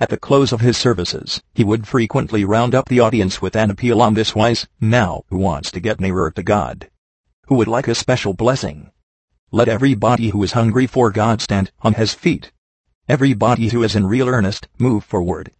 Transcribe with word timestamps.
At 0.00 0.08
the 0.08 0.16
close 0.16 0.52
of 0.52 0.60
his 0.60 0.76
services, 0.76 1.40
he 1.54 1.62
would 1.62 1.86
frequently 1.86 2.44
round 2.44 2.74
up 2.74 2.88
the 2.88 2.98
audience 2.98 3.40
with 3.40 3.54
an 3.54 3.70
appeal 3.70 4.02
on 4.02 4.14
this 4.14 4.34
wise, 4.34 4.66
Now, 4.80 5.22
who 5.28 5.38
wants 5.38 5.70
to 5.70 5.78
get 5.78 6.00
nearer 6.00 6.32
to 6.32 6.42
God? 6.42 6.90
Who 7.46 7.54
would 7.54 7.68
like 7.68 7.86
a 7.86 7.94
special 7.94 8.34
blessing? 8.34 8.90
Let 9.52 9.68
everybody 9.68 10.30
who 10.30 10.42
is 10.42 10.50
hungry 10.50 10.88
for 10.88 11.12
God 11.12 11.40
stand 11.40 11.70
on 11.82 11.94
his 11.94 12.12
feet. 12.12 12.50
Everybody 13.08 13.68
who 13.68 13.84
is 13.84 13.94
in 13.94 14.06
real 14.06 14.28
earnest, 14.28 14.66
move 14.78 15.04
forward. 15.04 15.52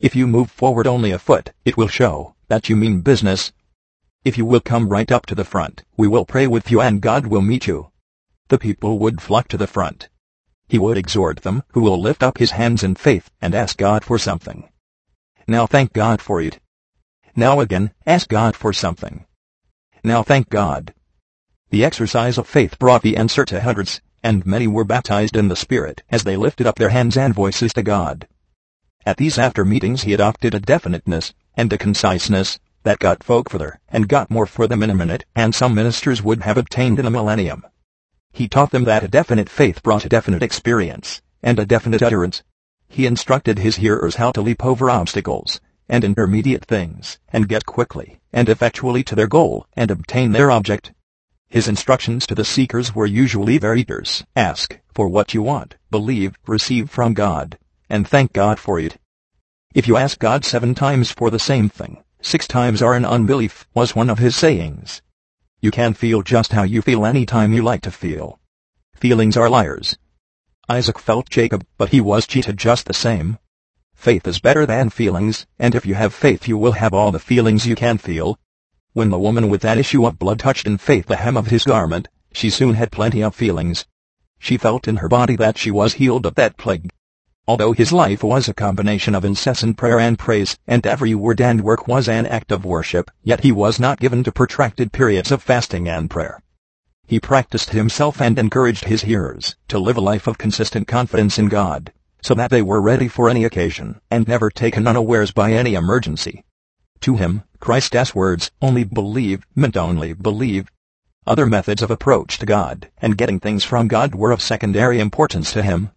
If 0.00 0.14
you 0.14 0.28
move 0.28 0.48
forward 0.48 0.86
only 0.86 1.10
a 1.10 1.18
foot, 1.18 1.50
it 1.64 1.76
will 1.76 1.88
show 1.88 2.36
that 2.46 2.68
you 2.68 2.76
mean 2.76 3.00
business. 3.00 3.50
If 4.24 4.38
you 4.38 4.44
will 4.44 4.60
come 4.60 4.90
right 4.90 5.10
up 5.10 5.26
to 5.26 5.34
the 5.34 5.44
front, 5.44 5.82
we 5.96 6.06
will 6.06 6.24
pray 6.24 6.46
with 6.46 6.70
you 6.70 6.80
and 6.80 7.00
God 7.00 7.26
will 7.26 7.42
meet 7.42 7.66
you. 7.66 7.90
The 8.46 8.58
people 8.58 9.00
would 9.00 9.20
flock 9.20 9.48
to 9.48 9.56
the 9.56 9.66
front. 9.66 10.08
He 10.72 10.78
would 10.78 10.96
exhort 10.96 11.42
them 11.42 11.64
who 11.72 11.82
will 11.82 12.00
lift 12.00 12.22
up 12.22 12.38
his 12.38 12.52
hands 12.52 12.82
in 12.82 12.94
faith 12.94 13.30
and 13.42 13.54
ask 13.54 13.76
God 13.76 14.02
for 14.02 14.18
something. 14.18 14.70
Now 15.46 15.66
thank 15.66 15.92
God 15.92 16.22
for 16.22 16.40
it. 16.40 16.60
Now 17.36 17.60
again, 17.60 17.92
ask 18.06 18.26
God 18.26 18.56
for 18.56 18.72
something. 18.72 19.26
Now 20.02 20.22
thank 20.22 20.48
God. 20.48 20.94
The 21.68 21.84
exercise 21.84 22.38
of 22.38 22.46
faith 22.46 22.78
brought 22.78 23.02
the 23.02 23.18
answer 23.18 23.44
to 23.44 23.60
hundreds, 23.60 24.00
and 24.22 24.46
many 24.46 24.66
were 24.66 24.84
baptized 24.84 25.36
in 25.36 25.48
the 25.48 25.56
Spirit 25.56 26.04
as 26.08 26.24
they 26.24 26.38
lifted 26.38 26.66
up 26.66 26.76
their 26.76 26.88
hands 26.88 27.18
and 27.18 27.34
voices 27.34 27.74
to 27.74 27.82
God. 27.82 28.26
At 29.04 29.18
these 29.18 29.36
after 29.36 29.66
meetings 29.66 30.04
he 30.04 30.14
adopted 30.14 30.54
a 30.54 30.58
definiteness 30.58 31.34
and 31.54 31.70
a 31.70 31.76
conciseness 31.76 32.58
that 32.84 32.98
got 32.98 33.22
folk 33.22 33.50
further 33.50 33.78
and 33.90 34.08
got 34.08 34.30
more 34.30 34.46
for 34.46 34.66
them 34.66 34.82
in 34.82 34.88
a 34.88 34.94
minute 34.94 35.26
and 35.36 35.54
some 35.54 35.74
ministers 35.74 36.22
would 36.22 36.44
have 36.44 36.56
obtained 36.56 36.98
in 36.98 37.04
a 37.04 37.10
millennium. 37.10 37.62
He 38.32 38.48
taught 38.48 38.70
them 38.70 38.84
that 38.84 39.04
a 39.04 39.08
definite 39.08 39.50
faith 39.50 39.82
brought 39.82 40.06
a 40.06 40.08
definite 40.08 40.42
experience, 40.42 41.20
and 41.42 41.58
a 41.58 41.66
definite 41.66 42.02
utterance. 42.02 42.42
He 42.88 43.06
instructed 43.06 43.58
his 43.58 43.76
hearers 43.76 44.16
how 44.16 44.32
to 44.32 44.40
leap 44.40 44.64
over 44.64 44.88
obstacles, 44.88 45.60
and 45.88 46.02
intermediate 46.02 46.64
things, 46.64 47.18
and 47.30 47.48
get 47.48 47.66
quickly, 47.66 48.20
and 48.32 48.48
effectually 48.48 49.04
to 49.04 49.14
their 49.14 49.26
goal, 49.26 49.66
and 49.74 49.90
obtain 49.90 50.32
their 50.32 50.50
object. 50.50 50.92
His 51.48 51.68
instructions 51.68 52.26
to 52.26 52.34
the 52.34 52.46
seekers 52.46 52.94
were 52.94 53.04
usually 53.04 53.58
very 53.58 53.84
terse. 53.84 54.24
Ask 54.34 54.78
for 54.94 55.08
what 55.08 55.34
you 55.34 55.42
want, 55.42 55.76
believe, 55.90 56.34
receive 56.46 56.88
from 56.88 57.12
God, 57.12 57.58
and 57.90 58.08
thank 58.08 58.32
God 58.32 58.58
for 58.58 58.80
it. 58.80 58.96
If 59.74 59.86
you 59.86 59.98
ask 59.98 60.18
God 60.18 60.46
seven 60.46 60.74
times 60.74 61.10
for 61.10 61.28
the 61.28 61.38
same 61.38 61.68
thing, 61.68 62.02
six 62.22 62.46
times 62.48 62.80
are 62.80 62.96
in 62.96 63.04
unbelief, 63.04 63.66
was 63.74 63.94
one 63.94 64.08
of 64.08 64.18
his 64.18 64.34
sayings. 64.34 65.02
You 65.62 65.70
can 65.70 65.94
feel 65.94 66.22
just 66.22 66.50
how 66.50 66.64
you 66.64 66.82
feel 66.82 67.06
any 67.06 67.24
time 67.24 67.52
you 67.52 67.62
like 67.62 67.82
to 67.82 67.92
feel. 67.92 68.40
Feelings 68.96 69.36
are 69.36 69.48
liars. 69.48 69.96
Isaac 70.68 70.98
felt 70.98 71.30
Jacob, 71.30 71.64
but 71.78 71.90
he 71.90 72.00
was 72.00 72.26
cheated 72.26 72.56
just 72.56 72.86
the 72.86 72.92
same. 72.92 73.38
Faith 73.94 74.26
is 74.26 74.40
better 74.40 74.66
than 74.66 74.90
feelings, 74.90 75.46
and 75.60 75.76
if 75.76 75.86
you 75.86 75.94
have 75.94 76.12
faith 76.12 76.48
you 76.48 76.58
will 76.58 76.72
have 76.72 76.92
all 76.92 77.12
the 77.12 77.20
feelings 77.20 77.64
you 77.64 77.76
can 77.76 77.96
feel. 77.96 78.40
When 78.92 79.10
the 79.10 79.20
woman 79.20 79.48
with 79.48 79.62
that 79.62 79.78
issue 79.78 80.04
of 80.04 80.18
blood 80.18 80.40
touched 80.40 80.66
in 80.66 80.78
faith 80.78 81.06
the 81.06 81.14
hem 81.14 81.36
of 81.36 81.46
his 81.46 81.62
garment, 81.62 82.08
she 82.32 82.50
soon 82.50 82.74
had 82.74 82.90
plenty 82.90 83.22
of 83.22 83.32
feelings. 83.32 83.86
She 84.40 84.56
felt 84.56 84.88
in 84.88 84.96
her 84.96 85.08
body 85.08 85.36
that 85.36 85.58
she 85.58 85.70
was 85.70 85.94
healed 85.94 86.26
of 86.26 86.34
that 86.34 86.56
plague. 86.56 86.90
Although 87.48 87.72
his 87.72 87.90
life 87.90 88.22
was 88.22 88.48
a 88.48 88.54
combination 88.54 89.16
of 89.16 89.24
incessant 89.24 89.76
prayer 89.76 89.98
and 89.98 90.16
praise, 90.16 90.56
and 90.68 90.86
every 90.86 91.12
word 91.12 91.40
and 91.40 91.60
work 91.62 91.88
was 91.88 92.08
an 92.08 92.24
act 92.24 92.52
of 92.52 92.64
worship, 92.64 93.10
yet 93.24 93.40
he 93.40 93.50
was 93.50 93.80
not 93.80 93.98
given 93.98 94.22
to 94.22 94.30
protracted 94.30 94.92
periods 94.92 95.32
of 95.32 95.42
fasting 95.42 95.88
and 95.88 96.08
prayer. 96.08 96.40
He 97.04 97.18
practiced 97.18 97.70
himself 97.70 98.20
and 98.20 98.38
encouraged 98.38 98.84
his 98.84 99.02
hearers 99.02 99.56
to 99.66 99.80
live 99.80 99.96
a 99.96 100.00
life 100.00 100.28
of 100.28 100.38
consistent 100.38 100.86
confidence 100.86 101.36
in 101.36 101.48
God, 101.48 101.92
so 102.22 102.32
that 102.34 102.52
they 102.52 102.62
were 102.62 102.80
ready 102.80 103.08
for 103.08 103.28
any 103.28 103.42
occasion, 103.42 104.00
and 104.08 104.28
never 104.28 104.48
taken 104.48 104.86
unawares 104.86 105.32
by 105.32 105.52
any 105.52 105.74
emergency. 105.74 106.44
To 107.00 107.16
him, 107.16 107.42
Christ's 107.58 108.14
words, 108.14 108.52
only 108.62 108.84
believe, 108.84 109.44
meant 109.56 109.76
only 109.76 110.12
believe. 110.12 110.70
Other 111.26 111.46
methods 111.46 111.82
of 111.82 111.90
approach 111.90 112.38
to 112.38 112.46
God 112.46 112.88
and 112.98 113.18
getting 113.18 113.40
things 113.40 113.64
from 113.64 113.88
God 113.88 114.14
were 114.14 114.30
of 114.30 114.40
secondary 114.40 115.00
importance 115.00 115.52
to 115.54 115.62
him, 115.64 115.90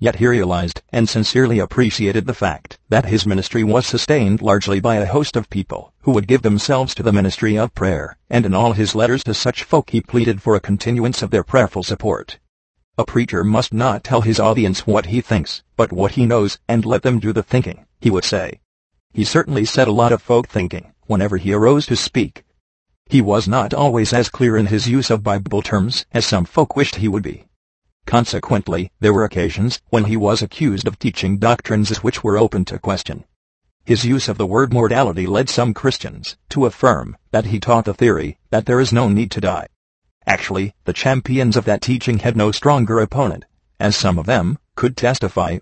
Yet 0.00 0.16
he 0.16 0.28
realized 0.28 0.82
and 0.92 1.08
sincerely 1.08 1.58
appreciated 1.58 2.26
the 2.26 2.34
fact 2.34 2.78
that 2.88 3.06
his 3.06 3.26
ministry 3.26 3.64
was 3.64 3.84
sustained 3.84 4.40
largely 4.40 4.78
by 4.78 4.96
a 4.96 5.06
host 5.06 5.34
of 5.34 5.50
people 5.50 5.92
who 6.02 6.12
would 6.12 6.28
give 6.28 6.42
themselves 6.42 6.94
to 6.94 7.02
the 7.02 7.12
ministry 7.12 7.58
of 7.58 7.74
prayer, 7.74 8.16
and 8.30 8.46
in 8.46 8.54
all 8.54 8.74
his 8.74 8.94
letters 8.94 9.24
to 9.24 9.34
such 9.34 9.64
folk 9.64 9.90
he 9.90 10.00
pleaded 10.00 10.40
for 10.40 10.54
a 10.54 10.60
continuance 10.60 11.20
of 11.20 11.30
their 11.30 11.42
prayerful 11.42 11.82
support. 11.82 12.38
A 12.96 13.04
preacher 13.04 13.42
must 13.42 13.74
not 13.74 14.04
tell 14.04 14.20
his 14.20 14.38
audience 14.38 14.86
what 14.86 15.06
he 15.06 15.20
thinks, 15.20 15.64
but 15.76 15.92
what 15.92 16.12
he 16.12 16.26
knows, 16.26 16.60
and 16.68 16.84
let 16.84 17.02
them 17.02 17.18
do 17.18 17.32
the 17.32 17.42
thinking, 17.42 17.84
he 18.00 18.10
would 18.10 18.24
say. 18.24 18.60
He 19.12 19.24
certainly 19.24 19.64
set 19.64 19.88
a 19.88 19.92
lot 19.92 20.12
of 20.12 20.22
folk 20.22 20.46
thinking 20.46 20.92
whenever 21.06 21.38
he 21.38 21.52
arose 21.52 21.86
to 21.86 21.96
speak. 21.96 22.44
He 23.06 23.20
was 23.20 23.48
not 23.48 23.74
always 23.74 24.12
as 24.12 24.28
clear 24.28 24.56
in 24.56 24.66
his 24.66 24.86
use 24.86 25.10
of 25.10 25.24
Bible 25.24 25.62
terms 25.62 26.06
as 26.12 26.24
some 26.24 26.44
folk 26.44 26.76
wished 26.76 26.96
he 26.96 27.08
would 27.08 27.24
be. 27.24 27.47
Consequently, 28.08 28.90
there 29.00 29.12
were 29.12 29.24
occasions 29.24 29.82
when 29.90 30.04
he 30.04 30.16
was 30.16 30.40
accused 30.40 30.86
of 30.86 30.98
teaching 30.98 31.36
doctrines 31.36 31.94
which 32.02 32.24
were 32.24 32.38
open 32.38 32.64
to 32.64 32.78
question. 32.78 33.24
His 33.84 34.06
use 34.06 34.30
of 34.30 34.38
the 34.38 34.46
word 34.46 34.72
mortality 34.72 35.26
led 35.26 35.50
some 35.50 35.74
Christians 35.74 36.38
to 36.48 36.64
affirm 36.64 37.18
that 37.32 37.44
he 37.44 37.60
taught 37.60 37.84
the 37.84 37.92
theory 37.92 38.38
that 38.48 38.64
there 38.64 38.80
is 38.80 38.94
no 38.94 39.10
need 39.10 39.30
to 39.32 39.42
die. 39.42 39.66
Actually, 40.26 40.72
the 40.86 40.94
champions 40.94 41.54
of 41.54 41.66
that 41.66 41.82
teaching 41.82 42.20
had 42.20 42.34
no 42.34 42.50
stronger 42.50 42.98
opponent, 42.98 43.44
as 43.78 43.94
some 43.94 44.18
of 44.18 44.24
them 44.24 44.56
could 44.74 44.96
testify. 44.96 45.58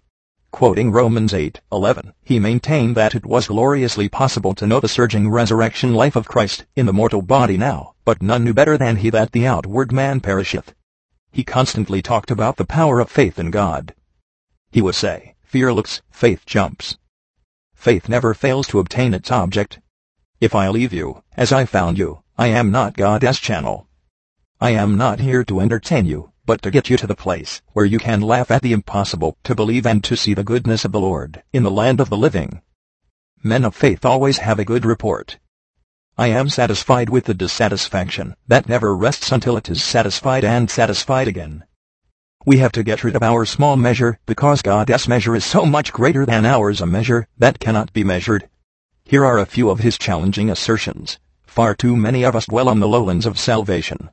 Quoting 0.53 0.93
Romans 0.93 1.33
8:11, 1.33 2.13
he 2.23 2.39
maintained 2.39 2.95
that 2.97 3.17
it 3.17 3.27
was 3.27 3.49
gloriously 3.49 4.09
possible 4.09 4.55
to 4.55 4.69
know 4.69 4.79
the 4.79 4.87
surging 4.87 5.29
resurrection 5.29 5.95
life 5.95 6.15
of 6.15 6.29
Christ 6.29 6.65
in 6.77 6.87
the 6.87 6.93
mortal 6.93 7.23
body 7.23 7.57
now, 7.57 7.95
but 8.05 8.23
none 8.23 8.45
knew 8.45 8.55
better 8.55 8.79
than 8.79 8.99
he 8.99 9.11
that 9.11 9.33
the 9.33 9.49
outward 9.49 9.91
man 9.91 10.21
perisheth, 10.21 10.76
he 11.37 11.45
constantly 11.45 12.01
talked 12.01 12.31
about 12.31 12.57
the 12.57 12.65
power 12.65 12.99
of 12.99 13.11
faith 13.11 13.39
in 13.39 13.51
God. 13.51 13.95
He 14.73 14.81
would 14.81 14.95
say, 14.95 15.35
fear 15.45 15.71
looks, 15.71 16.01
faith 16.11 16.47
jumps. 16.47 16.97
Faith 17.75 18.09
never 18.09 18.33
fails 18.33 18.67
to 18.69 18.79
obtain 18.79 19.13
its 19.13 19.31
object. 19.31 19.79
If 20.41 20.55
I 20.55 20.71
leave 20.71 20.95
you, 20.95 21.23
as 21.37 21.53
I 21.53 21.67
found 21.67 21.99
you, 21.99 22.23
I 22.39 22.47
am 22.47 22.71
not 22.71 22.97
God's 22.97 23.39
channel. 23.39 23.87
I 24.63 24.71
am 24.71 24.97
not 24.97 25.21
here 25.21 25.45
to 25.45 25.61
entertain 25.61 26.07
you, 26.07 26.33
but 26.47 26.63
to 26.63 26.71
get 26.71 26.89
you 26.89 26.97
to 26.97 27.07
the 27.07 27.15
place 27.15 27.61
where 27.75 27.85
you 27.85 27.99
can 27.99 28.23
laugh 28.23 28.51
at 28.51 28.63
the 28.63 28.73
impossible, 28.73 29.37
to 29.45 29.55
believe 29.55 29.85
and 29.85 30.03
to 30.05 30.17
see 30.17 30.33
the 30.33 30.43
goodness 30.43 30.87
of 30.87 30.93
the 30.93 31.01
Lord 31.01 31.43
in 31.53 31.65
the 31.65 31.71
land 31.71 32.01
of 32.01 32.09
the 32.09 32.17
living. 32.17 32.63
Men 33.43 33.67
of 33.67 33.77
faith 33.77 34.07
always 34.07 34.39
have 34.39 34.59
a 34.59 34.65
good 34.65 34.87
report. 34.87 35.39
I 36.19 36.29
am 36.29 36.49
satisfied 36.49 37.11
with 37.11 37.25
the 37.25 37.35
dissatisfaction 37.35 38.37
that 38.49 38.71
never 38.71 38.97
rests 38.97 39.33
until 39.33 39.59
it 39.59 39.69
is 39.69 39.85
satisfied 39.85 40.47
and 40.47 40.71
satisfied 40.71 41.29
again. 41.29 41.65
We 42.47 42.57
have 42.57 42.73
to 42.73 42.83
get 42.83 43.05
rid 43.05 43.17
of 43.17 43.23
our 43.23 43.45
small 43.45 43.77
measure 43.77 44.19
because 44.25 44.63
God's 44.63 45.07
measure 45.07 45.37
is 45.37 45.45
so 45.45 45.67
much 45.67 45.93
greater 45.93 46.25
than 46.25 46.47
ours 46.47 46.81
a 46.81 46.87
measure 46.87 47.29
that 47.37 47.59
cannot 47.59 47.93
be 47.93 48.03
measured. 48.03 48.49
Here 49.05 49.27
are 49.27 49.37
a 49.37 49.45
few 49.45 49.69
of 49.69 49.81
his 49.81 49.99
challenging 49.99 50.49
assertions. 50.49 51.19
Far 51.45 51.75
too 51.75 51.95
many 51.95 52.25
of 52.25 52.35
us 52.35 52.47
dwell 52.47 52.71
on 52.71 52.81
the 52.81 52.89
lowlands 52.89 53.27
of 53.27 53.39
salvation. 53.39 54.09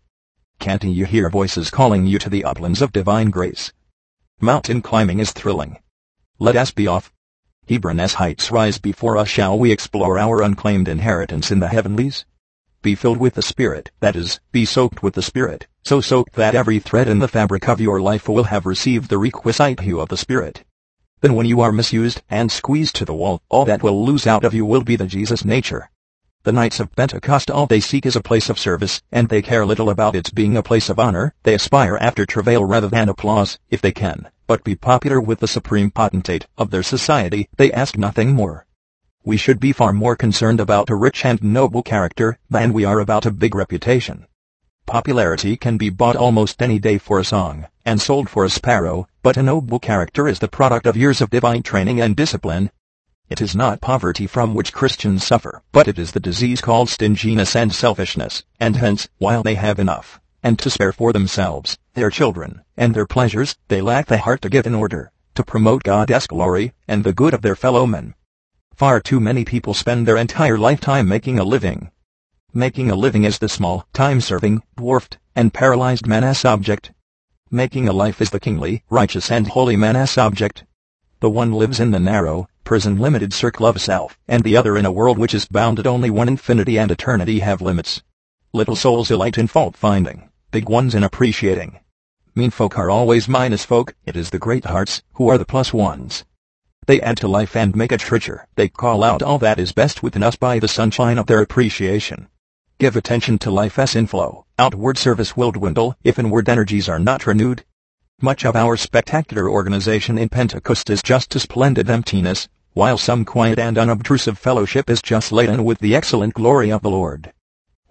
Can't 0.59 0.83
you 0.83 1.05
hear 1.05 1.29
voices 1.29 1.69
calling 1.69 2.05
you 2.05 2.19
to 2.19 2.29
the 2.29 2.43
uplands 2.43 2.81
of 2.81 2.91
divine 2.91 3.29
grace? 3.29 3.71
Mountain 4.41 4.81
climbing 4.81 5.19
is 5.19 5.31
thrilling. 5.31 5.79
Let 6.37 6.57
us 6.57 6.71
be 6.71 6.85
off. 6.85 7.13
Hebron 7.69 7.97
as 7.97 8.15
heights 8.15 8.51
rise 8.51 8.77
before 8.77 9.15
us 9.15 9.29
shall 9.29 9.57
we 9.57 9.71
explore 9.71 10.19
our 10.19 10.41
unclaimed 10.41 10.89
inheritance 10.89 11.49
in 11.49 11.59
the 11.59 11.69
heavenlies? 11.69 12.25
Be 12.81 12.93
filled 12.93 13.19
with 13.19 13.35
the 13.35 13.41
Spirit, 13.41 13.89
that 14.01 14.17
is, 14.17 14.41
be 14.51 14.65
soaked 14.65 15.01
with 15.01 15.13
the 15.13 15.21
Spirit, 15.21 15.67
so 15.81 16.01
soaked 16.01 16.33
that 16.33 16.55
every 16.55 16.79
thread 16.79 17.07
in 17.07 17.19
the 17.19 17.27
fabric 17.29 17.69
of 17.69 17.79
your 17.79 18.01
life 18.01 18.27
will 18.27 18.43
have 18.43 18.65
received 18.65 19.09
the 19.09 19.17
requisite 19.17 19.79
hue 19.79 20.01
of 20.01 20.09
the 20.09 20.17
Spirit. 20.17 20.65
Then 21.21 21.35
when 21.35 21.45
you 21.45 21.61
are 21.61 21.71
misused 21.71 22.21
and 22.29 22.51
squeezed 22.51 22.95
to 22.95 23.05
the 23.05 23.13
wall, 23.13 23.41
all 23.47 23.63
that 23.63 23.81
will 23.81 24.05
lose 24.05 24.27
out 24.27 24.43
of 24.43 24.53
you 24.53 24.65
will 24.65 24.83
be 24.83 24.97
the 24.97 25.07
Jesus 25.07 25.45
nature. 25.45 25.89
The 26.43 26.51
Knights 26.51 26.81
of 26.81 26.93
Pentecost 26.93 27.49
all 27.49 27.65
they 27.65 27.79
seek 27.79 28.05
is 28.05 28.17
a 28.17 28.21
place 28.21 28.49
of 28.49 28.59
service, 28.59 29.01
and 29.09 29.29
they 29.29 29.41
care 29.41 29.65
little 29.65 29.89
about 29.89 30.17
its 30.17 30.31
being 30.31 30.57
a 30.57 30.63
place 30.63 30.89
of 30.89 30.99
honor, 30.99 31.33
they 31.43 31.53
aspire 31.53 31.97
after 32.01 32.25
travail 32.25 32.65
rather 32.65 32.89
than 32.89 33.07
applause, 33.07 33.57
if 33.69 33.79
they 33.81 33.93
can 33.93 34.29
but 34.47 34.63
be 34.63 34.75
popular 34.75 35.19
with 35.21 35.39
the 35.39 35.47
supreme 35.47 35.91
potentate 35.91 36.45
of 36.57 36.71
their 36.71 36.83
society, 36.83 37.47
they 37.57 37.71
ask 37.71 37.97
nothing 37.97 38.33
more. 38.33 38.65
We 39.23 39.37
should 39.37 39.59
be 39.59 39.71
far 39.71 39.93
more 39.93 40.15
concerned 40.15 40.59
about 40.59 40.89
a 40.89 40.95
rich 40.95 41.23
and 41.23 41.41
noble 41.41 41.81
character 41.81 42.37
than 42.49 42.73
we 42.73 42.83
are 42.83 42.99
about 42.99 43.25
a 43.25 43.31
big 43.31 43.55
reputation. 43.55 44.27
Popularity 44.85 45.55
can 45.55 45.77
be 45.77 45.89
bought 45.89 46.17
almost 46.17 46.61
any 46.61 46.77
day 46.77 46.97
for 46.97 47.17
a 47.17 47.23
song, 47.23 47.67
and 47.85 48.01
sold 48.01 48.29
for 48.29 48.43
a 48.43 48.49
sparrow, 48.49 49.07
but 49.21 49.37
a 49.37 49.43
noble 49.43 49.79
character 49.79 50.27
is 50.27 50.39
the 50.39 50.49
product 50.49 50.85
of 50.85 50.97
years 50.97 51.21
of 51.21 51.29
divine 51.29 51.63
training 51.63 52.01
and 52.01 52.17
discipline. 52.17 52.69
It 53.29 53.39
is 53.41 53.55
not 53.55 53.79
poverty 53.79 54.27
from 54.27 54.53
which 54.53 54.73
Christians 54.73 55.23
suffer, 55.23 55.63
but 55.71 55.87
it 55.87 55.97
is 55.97 56.11
the 56.11 56.19
disease 56.19 56.59
called 56.59 56.89
stinginess 56.89 57.55
and 57.55 57.73
selfishness, 57.73 58.43
and 58.59 58.75
hence, 58.75 59.07
while 59.19 59.41
they 59.41 59.55
have 59.55 59.79
enough, 59.79 60.19
and 60.43 60.59
to 60.59 60.69
spare 60.69 60.91
for 60.91 61.13
themselves, 61.13 61.77
their 61.93 62.09
children, 62.09 62.61
and 62.75 62.93
their 62.93 63.07
pleasures, 63.07 63.55
they 63.69 63.81
lack 63.81 64.07
the 64.07 64.17
heart 64.17 64.41
to 64.41 64.49
give 64.49 64.67
in 64.67 64.75
order, 64.75 65.11
to 65.35 65.43
promote 65.43 65.83
God's 65.83 66.27
glory 66.27 66.73
and 66.87 67.03
the 67.03 67.13
good 67.13 67.33
of 67.33 67.41
their 67.41 67.55
fellow 67.55 67.85
men. 67.85 68.13
Far 68.75 68.99
too 68.99 69.19
many 69.19 69.45
people 69.45 69.73
spend 69.73 70.07
their 70.07 70.17
entire 70.17 70.57
lifetime 70.57 71.07
making 71.07 71.39
a 71.39 71.43
living. 71.43 71.91
Making 72.53 72.91
a 72.91 72.95
living 72.95 73.23
is 73.23 73.39
the 73.39 73.49
small, 73.49 73.87
time-serving, 73.93 74.61
dwarfed, 74.75 75.17
and 75.35 75.53
paralyzed 75.53 76.05
man's 76.05 76.43
object. 76.43 76.91
Making 77.49 77.87
a 77.87 77.93
life 77.93 78.21
is 78.21 78.31
the 78.31 78.39
kingly, 78.39 78.83
righteous 78.89 79.31
and 79.31 79.47
holy 79.47 79.75
man's 79.75 80.17
object. 80.17 80.65
The 81.19 81.29
one 81.29 81.53
lives 81.53 81.79
in 81.79 81.91
the 81.91 81.99
narrow, 81.99 82.49
prison-limited 82.63 83.31
circle 83.33 83.65
of 83.65 83.79
self, 83.79 84.17
and 84.27 84.43
the 84.43 84.57
other 84.57 84.77
in 84.77 84.85
a 84.85 84.91
world 84.91 85.17
which 85.17 85.33
is 85.33 85.45
bounded 85.45 85.87
only 85.87 86.09
when 86.09 86.27
infinity 86.27 86.77
and 86.77 86.91
eternity 86.91 87.39
have 87.39 87.61
limits. 87.61 88.01
Little 88.53 88.75
souls 88.75 89.07
delight 89.07 89.37
in 89.37 89.47
fault-finding, 89.47 90.29
big 90.53 90.69
ones 90.69 90.93
in 90.93 91.03
appreciating. 91.03 91.79
Mean 92.35 92.51
folk 92.51 92.77
are 92.77 92.87
always 92.87 93.27
minus 93.27 93.65
folk, 93.65 93.95
it 94.05 94.15
is 94.15 94.29
the 94.29 94.37
great 94.37 94.65
hearts 94.65 95.01
who 95.13 95.27
are 95.27 95.39
the 95.39 95.45
plus 95.45 95.73
ones. 95.73 96.25
They 96.85 97.01
add 97.01 97.17
to 97.17 97.27
life 97.27 97.55
and 97.55 97.75
make 97.75 97.91
it 97.91 98.11
richer. 98.11 98.47
They 98.53 98.67
call 98.69 99.03
out 99.03 99.23
all 99.23 99.39
that 99.39 99.57
is 99.57 99.71
best 99.71 100.03
within 100.03 100.21
us 100.21 100.35
by 100.35 100.59
the 100.59 100.67
sunshine 100.67 101.17
of 101.17 101.25
their 101.25 101.41
appreciation. 101.41 102.27
Give 102.77 102.95
attention 102.95 103.39
to 103.39 103.49
life's 103.49 103.95
inflow. 103.95 104.45
Outward 104.59 104.99
service 104.99 105.35
will 105.35 105.51
dwindle 105.51 105.95
if 106.03 106.19
inward 106.19 106.47
energies 106.47 106.87
are 106.87 106.99
not 106.99 107.25
renewed. 107.25 107.65
Much 108.21 108.45
of 108.45 108.55
our 108.55 108.77
spectacular 108.77 109.49
organization 109.49 110.19
in 110.19 110.29
Pentecost 110.29 110.91
is 110.91 111.01
just 111.01 111.33
a 111.33 111.39
splendid 111.39 111.89
emptiness, 111.89 112.47
while 112.73 112.99
some 112.99 113.25
quiet 113.25 113.57
and 113.57 113.79
unobtrusive 113.79 114.37
fellowship 114.37 114.87
is 114.87 115.01
just 115.01 115.31
laden 115.31 115.63
with 115.63 115.79
the 115.79 115.95
excellent 115.95 116.35
glory 116.35 116.71
of 116.71 116.83
the 116.83 116.91
Lord. 116.91 117.33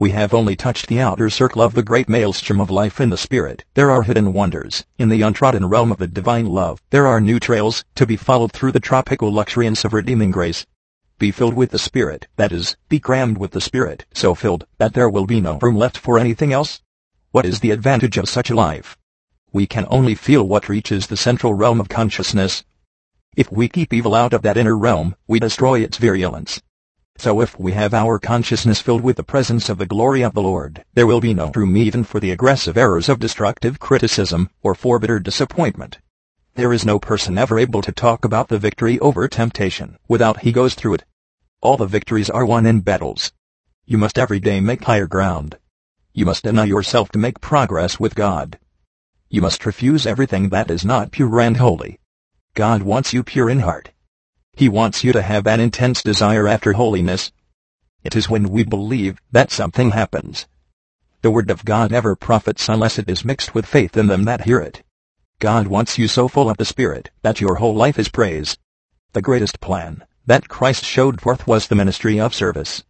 We 0.03 0.11
have 0.11 0.35
only 0.35 0.57
touched 0.57 0.89
the 0.89 0.99
outer 0.99 1.31
circle 1.31 1.63
of 1.63 1.75
the 1.75 1.83
great 1.85 2.09
maelstrom 2.09 2.61
of 2.61 2.73
life 2.73 3.01
in 3.01 3.11
the 3.11 3.17
Spirit. 3.17 3.65
There 3.75 3.89
are 3.89 4.03
hidden 4.03 4.33
wonders. 4.33 4.85
In 4.99 5.11
the 5.11 5.23
untrodden 5.23 5.67
realm 5.67 5.93
of 5.93 5.99
the 5.99 6.09
divine 6.09 6.47
love, 6.47 6.83
there 6.91 7.07
are 7.07 7.21
new 7.21 7.39
trails 7.39 7.85
to 7.95 8.05
be 8.05 8.17
followed 8.17 8.51
through 8.51 8.73
the 8.73 8.81
tropical 8.81 9.33
luxuriance 9.33 9.85
of 9.85 9.93
redeeming 9.93 10.33
grace. 10.33 10.67
Be 11.21 11.31
filled 11.31 11.55
with 11.55 11.71
the 11.71 11.79
Spirit, 11.79 12.27
that 12.35 12.51
is, 12.51 12.77
be 12.89 12.99
crammed 12.99 13.39
with 13.39 13.53
the 13.53 13.61
Spirit, 13.61 14.05
so 14.13 14.35
filled 14.35 14.67
that 14.79 14.95
there 14.95 15.09
will 15.09 15.25
be 15.25 15.41
no 15.41 15.61
room 15.63 15.77
left 15.77 15.97
for 15.97 16.19
anything 16.19 16.53
else. 16.53 16.81
What 17.31 17.47
is 17.47 17.61
the 17.61 17.71
advantage 17.71 18.19
of 18.19 18.29
such 18.29 18.51
a 18.51 18.57
life? 18.57 18.99
We 19.53 19.69
can 19.69 19.87
only 19.89 20.17
feel 20.17 20.43
what 20.43 20.69
reaches 20.69 21.07
the 21.07 21.17
central 21.17 21.55
realm 21.55 21.79
of 21.79 21.89
consciousness. 21.89 22.65
If 23.37 23.53
we 23.53 23.69
keep 23.69 23.93
evil 23.93 24.17
out 24.17 24.33
of 24.33 24.43
that 24.43 24.57
inner 24.57 24.77
realm, 24.77 25.15
we 25.29 25.39
destroy 25.39 25.79
its 25.79 25.99
virulence. 25.99 26.61
So 27.23 27.41
if 27.41 27.57
we 27.57 27.71
have 27.71 27.95
our 27.95 28.19
consciousness 28.19 28.81
filled 28.81 29.03
with 29.03 29.17
the 29.17 29.23
presence 29.23 29.69
of 29.69 29.79
the 29.79 29.87
glory 29.87 30.23
of 30.23 30.35
the 30.35 30.43
Lord, 30.43 30.85
there 30.95 31.07
will 31.07 31.21
be 31.21 31.33
no 31.33 31.53
room 31.55 31.77
even 31.77 32.03
for 32.03 32.19
the 32.19 32.33
aggressive 32.33 32.77
errors 32.77 33.09
of 33.09 33.21
destructive 33.21 33.79
criticism 33.79 34.51
or 34.61 34.75
for 34.75 34.99
bitter 34.99 35.21
disappointment. 35.21 35.99
There 36.57 36.73
is 36.73 36.85
no 36.85 36.99
person 36.99 37.39
ever 37.39 37.61
able 37.61 37.81
to 37.83 37.93
talk 37.93 38.25
about 38.25 38.49
the 38.49 38.59
victory 38.59 38.99
over 38.99 39.29
temptation 39.29 39.99
without 40.09 40.41
he 40.41 40.51
goes 40.51 40.75
through 40.75 40.95
it. 40.95 41.05
All 41.61 41.77
the 41.77 41.87
victories 41.87 42.29
are 42.29 42.45
won 42.45 42.67
in 42.67 42.81
battles. 42.81 43.31
You 43.87 43.99
must 43.99 44.19
every 44.19 44.41
day 44.41 44.59
make 44.59 44.83
higher 44.83 45.07
ground. 45.07 45.59
You 46.13 46.25
must 46.25 46.43
deny 46.43 46.65
yourself 46.65 47.11
to 47.11 47.21
make 47.21 47.41
progress 47.41 48.01
with 48.01 48.17
God. 48.17 48.59
You 49.29 49.43
must 49.43 49.65
refuse 49.65 50.07
everything 50.07 50.49
that 50.49 50.73
is 50.73 50.85
not 50.85 51.13
pure 51.13 51.39
and 51.39 51.59
holy. 51.59 52.01
God 52.55 52.83
wants 52.83 53.13
you 53.13 53.23
pure 53.23 53.49
in 53.49 53.61
heart. 53.61 53.92
He 54.55 54.69
wants 54.69 55.03
you 55.03 55.13
to 55.13 55.23
have 55.23 55.47
an 55.47 55.61
intense 55.61 56.03
desire 56.03 56.47
after 56.47 56.75
holiness. 56.75 57.33
It 58.05 58.15
is 58.15 58.29
when 58.29 58.51
we 58.51 58.65
believe 58.65 59.19
that 59.31 59.51
something 59.51 59.93
happens. 59.93 60.47
The 61.23 61.31
word 61.31 61.51
of 61.51 61.65
God 61.65 61.91
never 61.91 62.15
profits 62.15 62.69
unless 62.69 62.99
it 62.99 63.09
is 63.09 63.25
mixed 63.25 63.55
with 63.55 63.65
faith 63.65 63.97
in 63.97 64.09
them 64.09 64.25
that 64.25 64.45
hear 64.45 64.61
it. 64.61 64.83
God 65.39 65.69
wants 65.69 65.99
you 65.99 66.07
so 66.07 66.29
full 66.29 66.51
of 66.51 66.59
the 66.59 66.65
Spirit 66.65 67.11
that 67.23 67.41
your 67.41 67.57
whole 67.57 67.75
life 67.75 67.99
is 67.99 68.09
praise. 68.09 68.59
The 69.13 69.23
greatest 69.23 69.61
plan 69.61 70.05
that 70.27 70.49
Christ 70.49 70.85
showed 70.85 71.21
forth 71.21 71.47
was 71.47 71.67
the 71.67 71.75
ministry 71.75 72.21
of 72.21 72.35
service. 72.35 72.85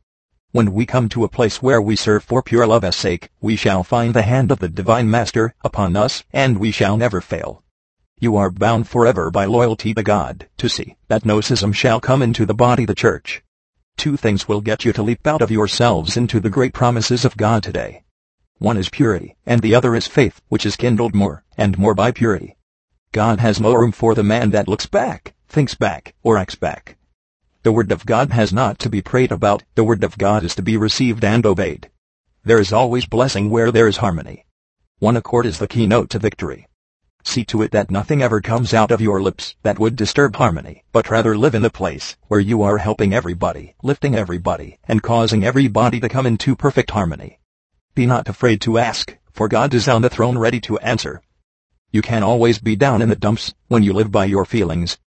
When 0.50 0.72
we 0.74 0.84
come 0.84 1.08
to 1.10 1.24
a 1.24 1.28
place 1.28 1.62
where 1.62 1.80
we 1.80 1.96
serve 1.96 2.24
for 2.24 2.42
pure 2.42 2.66
love's 2.66 2.96
sake, 2.96 3.30
we 3.40 3.56
shall 3.56 3.82
find 3.82 4.12
the 4.12 4.22
hand 4.22 4.50
of 4.50 4.58
the 4.58 4.68
divine 4.68 5.10
Master 5.10 5.54
upon 5.64 5.96
us, 5.96 6.24
and 6.32 6.58
we 6.58 6.70
shall 6.70 6.96
never 6.96 7.22
fail. 7.22 7.61
You 8.22 8.36
are 8.36 8.52
bound 8.52 8.86
forever 8.86 9.32
by 9.32 9.46
loyalty 9.46 9.94
to 9.94 10.02
God 10.04 10.46
to 10.58 10.68
see 10.68 10.94
that 11.08 11.24
no 11.24 11.40
schism 11.40 11.72
shall 11.72 11.98
come 11.98 12.22
into 12.22 12.46
the 12.46 12.54
body 12.54 12.84
the 12.84 12.94
church. 12.94 13.42
Two 13.96 14.16
things 14.16 14.46
will 14.46 14.60
get 14.60 14.84
you 14.84 14.92
to 14.92 15.02
leap 15.02 15.26
out 15.26 15.42
of 15.42 15.50
yourselves 15.50 16.16
into 16.16 16.38
the 16.38 16.48
great 16.48 16.72
promises 16.72 17.24
of 17.24 17.36
God 17.36 17.64
today. 17.64 18.04
One 18.58 18.76
is 18.76 18.90
purity, 18.90 19.34
and 19.44 19.60
the 19.60 19.74
other 19.74 19.96
is 19.96 20.06
faith, 20.06 20.40
which 20.46 20.64
is 20.64 20.76
kindled 20.76 21.16
more 21.16 21.42
and 21.58 21.76
more 21.76 21.96
by 21.96 22.12
purity. 22.12 22.56
God 23.10 23.40
has 23.40 23.58
no 23.58 23.74
room 23.74 23.90
for 23.90 24.14
the 24.14 24.22
man 24.22 24.50
that 24.50 24.68
looks 24.68 24.86
back, 24.86 25.34
thinks 25.48 25.74
back, 25.74 26.14
or 26.22 26.38
acts 26.38 26.54
back. 26.54 26.96
The 27.64 27.72
Word 27.72 27.90
of 27.90 28.06
God 28.06 28.30
has 28.30 28.52
not 28.52 28.78
to 28.78 28.88
be 28.88 29.02
prayed 29.02 29.32
about, 29.32 29.64
the 29.74 29.82
Word 29.82 30.04
of 30.04 30.16
God 30.16 30.44
is 30.44 30.54
to 30.54 30.62
be 30.62 30.76
received 30.76 31.24
and 31.24 31.44
obeyed. 31.44 31.90
There 32.44 32.60
is 32.60 32.72
always 32.72 33.04
blessing 33.04 33.50
where 33.50 33.72
there 33.72 33.88
is 33.88 33.96
harmony. 33.96 34.46
One 35.00 35.16
accord 35.16 35.44
is 35.44 35.58
the 35.58 35.66
keynote 35.66 36.08
to 36.10 36.20
victory. 36.20 36.68
See 37.24 37.44
to 37.46 37.62
it 37.62 37.70
that 37.70 37.90
nothing 37.90 38.20
ever 38.22 38.40
comes 38.40 38.74
out 38.74 38.90
of 38.90 39.00
your 39.00 39.22
lips 39.22 39.54
that 39.62 39.78
would 39.78 39.96
disturb 39.96 40.36
harmony, 40.36 40.84
but 40.92 41.10
rather 41.10 41.36
live 41.36 41.54
in 41.54 41.64
a 41.64 41.70
place 41.70 42.16
where 42.28 42.40
you 42.40 42.62
are 42.62 42.78
helping 42.78 43.14
everybody, 43.14 43.74
lifting 43.82 44.14
everybody, 44.14 44.78
and 44.84 45.02
causing 45.02 45.44
everybody 45.44 46.00
to 46.00 46.08
come 46.08 46.26
into 46.26 46.56
perfect 46.56 46.90
harmony. 46.90 47.38
Be 47.94 48.06
not 48.06 48.28
afraid 48.28 48.60
to 48.62 48.78
ask, 48.78 49.16
for 49.32 49.48
God 49.48 49.72
is 49.72 49.88
on 49.88 50.02
the 50.02 50.10
throne 50.10 50.36
ready 50.36 50.60
to 50.62 50.78
answer. 50.78 51.22
You 51.90 52.02
can 52.02 52.22
always 52.22 52.58
be 52.58 52.74
down 52.74 53.02
in 53.02 53.08
the 53.08 53.16
dumps 53.16 53.54
when 53.68 53.82
you 53.82 53.92
live 53.92 54.10
by 54.10 54.24
your 54.24 54.44
feelings. 54.44 54.98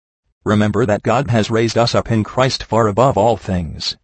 Remember 0.44 0.86
that 0.86 1.04
God 1.04 1.30
has 1.32 1.50
raised 1.50 1.78
us 1.78 1.96
up 1.96 2.12
in 2.12 2.24
Christ 2.24 2.64
far 2.64 2.88
above 2.88 3.18
all 3.18 3.38
things. 3.38 3.98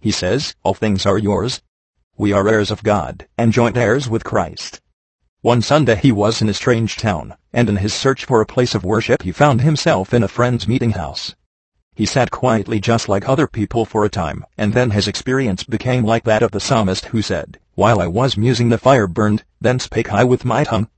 He 0.00 0.12
says, 0.12 0.54
all 0.62 0.74
things 0.74 1.04
are 1.04 1.18
yours. 1.18 1.60
We 2.16 2.32
are 2.32 2.48
heirs 2.48 2.70
of 2.70 2.82
God, 2.82 3.26
and 3.36 3.52
joint 3.52 3.76
heirs 3.76 4.08
with 4.08 4.24
Christ. 4.24 4.80
One 5.42 5.62
Sunday 5.62 5.96
he 5.96 6.12
was 6.12 6.42
in 6.42 6.50
a 6.50 6.54
strange 6.54 6.96
town, 6.96 7.34
and 7.50 7.70
in 7.70 7.76
his 7.76 7.94
search 7.94 8.26
for 8.26 8.42
a 8.42 8.46
place 8.46 8.74
of 8.74 8.84
worship 8.84 9.22
he 9.22 9.32
found 9.32 9.62
himself 9.62 10.12
in 10.12 10.22
a 10.22 10.28
friend's 10.28 10.68
meeting 10.68 10.90
house. 10.90 11.34
He 11.94 12.04
sat 12.04 12.30
quietly 12.30 12.78
just 12.78 13.08
like 13.08 13.26
other 13.26 13.46
people 13.46 13.86
for 13.86 14.04
a 14.04 14.10
time, 14.10 14.44
and 14.58 14.74
then 14.74 14.90
his 14.90 15.08
experience 15.08 15.64
became 15.64 16.04
like 16.04 16.24
that 16.24 16.42
of 16.42 16.50
the 16.50 16.60
psalmist 16.60 17.06
who 17.06 17.22
said, 17.22 17.58
While 17.72 18.02
I 18.02 18.06
was 18.06 18.36
musing 18.36 18.68
the 18.68 18.76
fire 18.76 19.06
burned, 19.06 19.44
then 19.62 19.78
spake 19.78 20.12
I 20.12 20.24
with 20.24 20.44
my 20.44 20.64
tongue. 20.64 20.88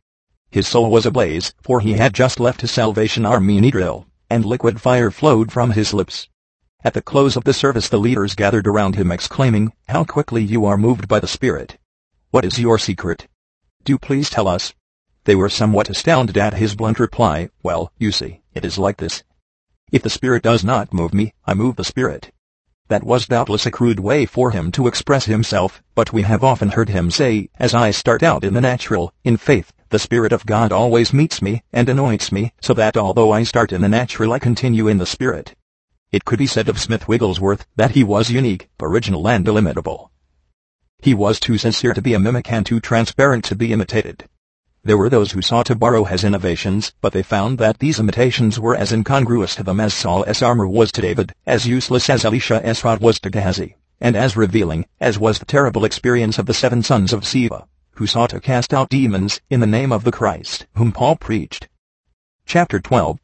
His 0.50 0.67
soul 0.67 0.91
was 0.91 1.06
ablaze, 1.06 1.55
for 1.62 1.79
he 1.79 1.93
had 1.93 2.12
just 2.12 2.41
left 2.41 2.62
his 2.62 2.73
Salvation 2.73 3.25
Army 3.25 3.59
in 3.59 3.65
Israel, 3.65 4.09
and 4.29 4.44
liquid 4.44 4.81
fire 4.81 5.12
flowed 5.12 5.53
from 5.53 5.71
his 5.71 5.94
lips. 5.94 6.29
At 6.83 6.94
the 6.94 7.00
close 7.00 7.37
of 7.37 7.44
the 7.44 7.55
service 7.55 7.89
the 7.89 7.96
leaders 7.96 8.34
gathered 8.34 8.67
around 8.67 8.96
him 8.96 9.13
exclaiming, 9.13 9.72
How 9.87 10.03
quickly 10.03 10.43
you 10.43 10.65
are 10.65 10.77
moved 10.77 11.06
by 11.06 11.20
the 11.20 11.29
Spirit. 11.29 11.79
What 12.32 12.44
is 12.44 12.58
your 12.58 12.77
secret? 12.77 13.29
Do 13.84 13.98
please 13.98 14.31
tell 14.31 14.46
us. 14.46 14.74
They 15.24 15.34
were 15.34 15.48
somewhat 15.48 15.91
astounded 15.91 16.39
at 16.39 16.55
his 16.55 16.77
blunt 16.77 17.01
reply, 17.01 17.48
Well, 17.65 17.93
you 17.98 18.12
see, 18.12 18.43
it 18.55 18.65
is 18.65 18.79
like 18.79 18.98
this. 18.98 19.24
If 19.91 20.03
the 20.03 20.10
Spirit 20.10 20.44
does 20.44 20.62
not 20.62 20.94
move 20.94 21.12
me, 21.12 21.34
I 21.46 21.55
move 21.55 21.74
the 21.74 21.82
Spirit. 21.84 22.31
That 22.86 23.03
was 23.03 23.27
doubtless 23.27 23.67
a 23.67 23.72
crude 23.72 23.98
way 23.98 24.24
for 24.24 24.53
him 24.53 24.70
to 24.72 24.86
express 24.86 25.24
himself, 25.24 25.82
but 25.96 26.12
we 26.12 26.22
have 26.22 26.44
often 26.44 26.69
heard 26.69 26.91
him 26.91 27.10
say, 27.10 27.48
As 27.58 27.74
I 27.74 27.91
start 27.91 28.22
out 28.22 28.44
in 28.44 28.55
the 28.55 28.60
natural, 28.60 29.12
in 29.24 29.36
faith, 29.36 29.72
the 29.89 29.98
Spirit 29.98 30.32
of 30.32 30.46
God 30.46 30.70
always 30.70 31.12
meets 31.12 31.43
me 31.43 31.65
and 31.72 31.89
anoints 31.89 32.31
me, 32.31 32.53
so 32.60 32.74
that 32.74 32.96
although 32.96 33.32
I 33.32 33.43
start 33.43 33.72
in 33.72 33.81
the 33.81 33.89
natural 33.89 34.32
I 34.32 34.39
continue 34.39 34.86
in 34.86 34.98
the 34.98 35.06
Spirit. 35.06 35.56
It 36.12 36.24
could 36.24 36.39
be 36.39 36.46
said 36.46 36.69
of 36.69 36.79
Smith 36.79 37.08
Wigglesworth 37.08 37.67
that 37.74 37.93
he 37.93 38.05
was 38.05 38.31
unique, 38.31 38.69
original 38.81 39.27
and 39.27 39.48
illimitable. 39.48 40.12
He 41.03 41.15
was 41.15 41.41
too 41.41 41.59
sincere 41.59 41.94
to 41.94 42.01
be 42.01 42.15
a 42.15 42.21
mimic 42.21 42.53
and 42.53 42.65
too 42.65 42.79
transparent 42.79 43.44
to 43.47 43.56
be 43.56 43.73
imitated. 43.73 44.29
There 44.85 44.97
were 44.97 45.11
those 45.11 45.32
who 45.32 45.43
sought 45.43 45.67
to 45.67 45.75
borrow 45.75 46.05
his 46.05 46.23
innovations, 46.23 46.93
but 47.01 47.13
they 47.13 47.25
found 47.25 47.59
that 47.59 47.81
these 47.81 47.99
imitations 47.99 48.61
were 48.61 48.77
as 48.77 48.93
incongruous 48.93 49.56
to 49.56 49.65
them 49.65 49.81
as 49.81 49.93
Saul's 49.94 50.43
armor 50.43 50.69
was 50.69 50.93
to 50.93 51.01
David, 51.01 51.32
as 51.44 51.67
useless 51.67 52.09
as 52.09 52.25
Elisha's 52.25 52.85
rod 52.85 53.01
was 53.01 53.19
to 53.19 53.31
Gehazi, 53.31 53.75
and 54.01 54.15
as 54.15 54.37
revealing 54.37 54.87
as 55.01 55.19
was 55.19 55.41
the 55.41 55.44
terrible 55.44 55.85
experience 55.85 56.39
of 56.39 56.47
the 56.47 56.55
seven 56.55 56.85
sons 56.85 57.13
of 57.13 57.23
Sceva, 57.25 57.67
who 57.97 58.06
sought 58.06 58.31
to 58.31 58.39
cast 58.39 58.73
out 58.73 58.89
demons 58.89 59.41
in 59.51 59.59
the 59.59 59.67
name 59.67 59.91
of 59.91 60.05
the 60.05 60.13
Christ 60.13 60.67
whom 60.77 60.93
Paul 60.93 61.17
preached. 61.17 61.67
Chapter 62.47 62.79
12 62.79 63.19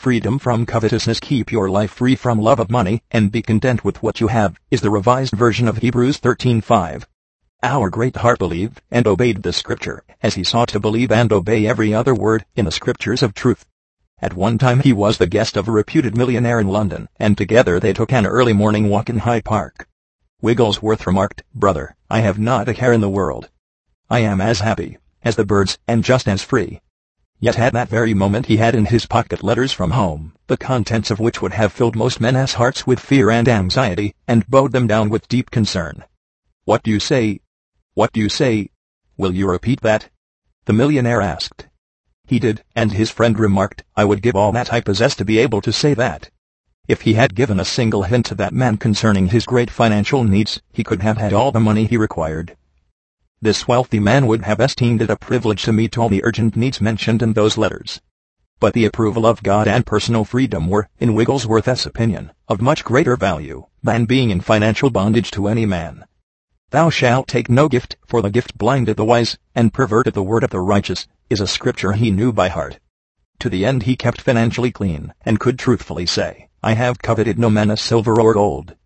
Freedom 0.00 0.38
from 0.38 0.64
covetousness 0.64 1.20
Keep 1.20 1.52
your 1.52 1.68
life 1.68 1.90
free 1.90 2.16
from 2.16 2.40
love 2.40 2.58
of 2.58 2.70
money, 2.70 3.02
and 3.10 3.30
be 3.30 3.42
content 3.42 3.84
with 3.84 4.02
what 4.02 4.18
you 4.18 4.28
have, 4.28 4.58
is 4.70 4.80
the 4.80 4.88
revised 4.88 5.34
version 5.34 5.68
of 5.68 5.76
Hebrews 5.76 6.18
13.5. 6.18 7.04
Our 7.62 7.90
great 7.90 8.16
heart 8.16 8.38
believed 8.38 8.80
and 8.90 9.06
obeyed 9.06 9.42
the 9.42 9.52
Scripture, 9.52 10.02
as 10.22 10.36
he 10.36 10.42
sought 10.42 10.70
to 10.70 10.80
believe 10.80 11.12
and 11.12 11.30
obey 11.30 11.66
every 11.66 11.92
other 11.92 12.14
word 12.14 12.46
in 12.56 12.64
the 12.64 12.72
Scriptures 12.72 13.22
of 13.22 13.34
truth. 13.34 13.66
At 14.22 14.32
one 14.32 14.56
time 14.56 14.80
he 14.80 14.94
was 14.94 15.18
the 15.18 15.26
guest 15.26 15.54
of 15.54 15.68
a 15.68 15.70
reputed 15.70 16.16
millionaire 16.16 16.60
in 16.60 16.68
London, 16.68 17.10
and 17.18 17.36
together 17.36 17.78
they 17.78 17.92
took 17.92 18.10
an 18.10 18.24
early 18.24 18.54
morning 18.54 18.88
walk 18.88 19.10
in 19.10 19.18
Hyde 19.18 19.44
Park. 19.44 19.86
Wigglesworth 20.40 21.06
remarked, 21.06 21.42
Brother, 21.54 21.94
I 22.08 22.20
have 22.20 22.38
not 22.38 22.70
a 22.70 22.72
care 22.72 22.94
in 22.94 23.02
the 23.02 23.10
world. 23.10 23.50
I 24.08 24.20
am 24.20 24.40
as 24.40 24.60
happy 24.60 24.96
as 25.22 25.36
the 25.36 25.44
birds, 25.44 25.78
and 25.86 26.02
just 26.02 26.26
as 26.26 26.42
free. 26.42 26.80
Yet 27.42 27.58
at 27.58 27.72
that 27.72 27.88
very 27.88 28.12
moment 28.12 28.46
he 28.46 28.58
had 28.58 28.74
in 28.74 28.84
his 28.84 29.06
pocket 29.06 29.42
letters 29.42 29.72
from 29.72 29.92
home, 29.92 30.34
the 30.46 30.58
contents 30.58 31.10
of 31.10 31.18
which 31.18 31.40
would 31.40 31.54
have 31.54 31.72
filled 31.72 31.96
most 31.96 32.20
men's 32.20 32.52
hearts 32.52 32.86
with 32.86 33.00
fear 33.00 33.30
and 33.30 33.48
anxiety, 33.48 34.14
and 34.28 34.46
bowed 34.46 34.72
them 34.72 34.86
down 34.86 35.08
with 35.08 35.26
deep 35.26 35.50
concern. 35.50 36.04
What 36.66 36.82
do 36.82 36.90
you 36.90 37.00
say? 37.00 37.40
What 37.94 38.12
do 38.12 38.20
you 38.20 38.28
say? 38.28 38.68
Will 39.16 39.34
you 39.34 39.48
repeat 39.48 39.80
that? 39.80 40.10
The 40.66 40.74
millionaire 40.74 41.22
asked. 41.22 41.66
He 42.26 42.38
did, 42.38 42.62
and 42.76 42.92
his 42.92 43.10
friend 43.10 43.38
remarked, 43.38 43.84
I 43.96 44.04
would 44.04 44.20
give 44.20 44.36
all 44.36 44.52
that 44.52 44.70
I 44.70 44.82
possess 44.82 45.16
to 45.16 45.24
be 45.24 45.38
able 45.38 45.62
to 45.62 45.72
say 45.72 45.94
that. 45.94 46.30
If 46.88 47.02
he 47.02 47.14
had 47.14 47.34
given 47.34 47.58
a 47.58 47.64
single 47.64 48.02
hint 48.02 48.26
to 48.26 48.34
that 48.34 48.52
man 48.52 48.76
concerning 48.76 49.28
his 49.28 49.46
great 49.46 49.70
financial 49.70 50.24
needs, 50.24 50.60
he 50.72 50.84
could 50.84 51.00
have 51.00 51.16
had 51.16 51.32
all 51.32 51.52
the 51.52 51.60
money 51.60 51.86
he 51.86 51.96
required. 51.96 52.56
This 53.42 53.66
wealthy 53.66 54.00
man 54.00 54.26
would 54.26 54.42
have 54.42 54.60
esteemed 54.60 55.00
it 55.00 55.08
a 55.08 55.16
privilege 55.16 55.62
to 55.62 55.72
meet 55.72 55.96
all 55.96 56.10
the 56.10 56.22
urgent 56.22 56.56
needs 56.56 56.78
mentioned 56.78 57.22
in 57.22 57.32
those 57.32 57.56
letters. 57.56 57.98
But 58.58 58.74
the 58.74 58.84
approval 58.84 59.24
of 59.24 59.42
God 59.42 59.66
and 59.66 59.86
personal 59.86 60.26
freedom 60.26 60.68
were, 60.68 60.90
in 60.98 61.14
Wigglesworth's 61.14 61.86
opinion, 61.86 62.32
of 62.48 62.60
much 62.60 62.84
greater 62.84 63.16
value 63.16 63.64
than 63.82 64.04
being 64.04 64.28
in 64.28 64.42
financial 64.42 64.90
bondage 64.90 65.30
to 65.30 65.48
any 65.48 65.64
man. 65.64 66.04
Thou 66.68 66.90
shalt 66.90 67.28
take 67.28 67.48
no 67.48 67.66
gift, 67.70 67.96
for 68.06 68.20
the 68.20 68.28
gift 68.28 68.58
blinded 68.58 68.98
the 68.98 69.06
wise, 69.06 69.38
and 69.54 69.72
perverted 69.72 70.12
the 70.12 70.22
word 70.22 70.44
of 70.44 70.50
the 70.50 70.60
righteous, 70.60 71.08
is 71.30 71.40
a 71.40 71.46
scripture 71.46 71.92
he 71.92 72.10
knew 72.10 72.34
by 72.34 72.50
heart. 72.50 72.78
To 73.38 73.48
the 73.48 73.64
end 73.64 73.84
he 73.84 73.96
kept 73.96 74.20
financially 74.20 74.70
clean, 74.70 75.14
and 75.22 75.40
could 75.40 75.58
truthfully 75.58 76.04
say, 76.04 76.50
I 76.62 76.74
have 76.74 77.00
coveted 77.00 77.38
no 77.38 77.48
manna 77.48 77.78
silver 77.78 78.20
or 78.20 78.34
gold, 78.34 78.76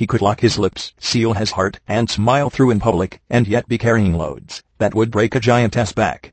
he 0.00 0.06
could 0.06 0.22
lock 0.22 0.40
his 0.40 0.58
lips, 0.58 0.94
seal 0.98 1.34
his 1.34 1.50
heart, 1.50 1.78
and 1.86 2.08
smile 2.08 2.48
through 2.48 2.70
in 2.70 2.80
public, 2.80 3.20
and 3.28 3.46
yet 3.46 3.68
be 3.68 3.76
carrying 3.76 4.14
loads 4.14 4.62
that 4.78 4.94
would 4.94 5.10
break 5.10 5.34
a 5.34 5.40
giantess 5.40 5.92
back. 5.92 6.32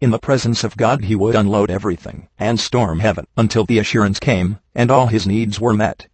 In 0.00 0.10
the 0.10 0.18
presence 0.18 0.64
of 0.64 0.76
God 0.76 1.04
he 1.04 1.14
would 1.14 1.36
unload 1.36 1.70
everything 1.70 2.26
and 2.36 2.58
storm 2.58 2.98
heaven 2.98 3.28
until 3.36 3.64
the 3.64 3.78
assurance 3.78 4.18
came 4.18 4.58
and 4.74 4.90
all 4.90 5.06
his 5.06 5.24
needs 5.24 5.60
were 5.60 5.72
met. 5.72 6.08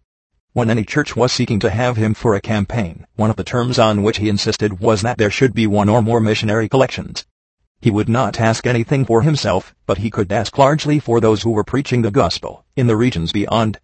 When 0.51 0.69
any 0.69 0.85
church 0.85 1.15
was 1.15 1.31
seeking 1.31 1.59
to 1.61 1.71
have 1.71 1.97
him 1.97 2.13
for 2.13 2.35
a 2.35 2.41
campaign, 2.41 3.07
one 3.15 3.31
of 3.31 3.37
the 3.37 3.43
terms 3.43 3.79
on 3.79 4.03
which 4.03 4.17
he 4.17 4.29
insisted 4.29 4.79
was 4.79 5.01
that 5.01 5.17
there 5.17 5.31
should 5.31 5.55
be 5.55 5.65
one 5.65 5.89
or 5.89 6.03
more 6.03 6.19
missionary 6.19 6.69
collections. 6.69 7.25
He 7.81 7.89
would 7.89 8.07
not 8.07 8.39
ask 8.39 8.67
anything 8.67 9.03
for 9.03 9.23
himself, 9.23 9.73
but 9.87 9.97
he 9.97 10.11
could 10.11 10.31
ask 10.31 10.59
largely 10.59 10.99
for 10.99 11.19
those 11.19 11.41
who 11.41 11.49
were 11.49 11.63
preaching 11.63 12.03
the 12.03 12.11
gospel 12.11 12.65
in 12.75 12.85
the 12.85 12.95
regions 12.95 13.31
beyond. 13.31 13.79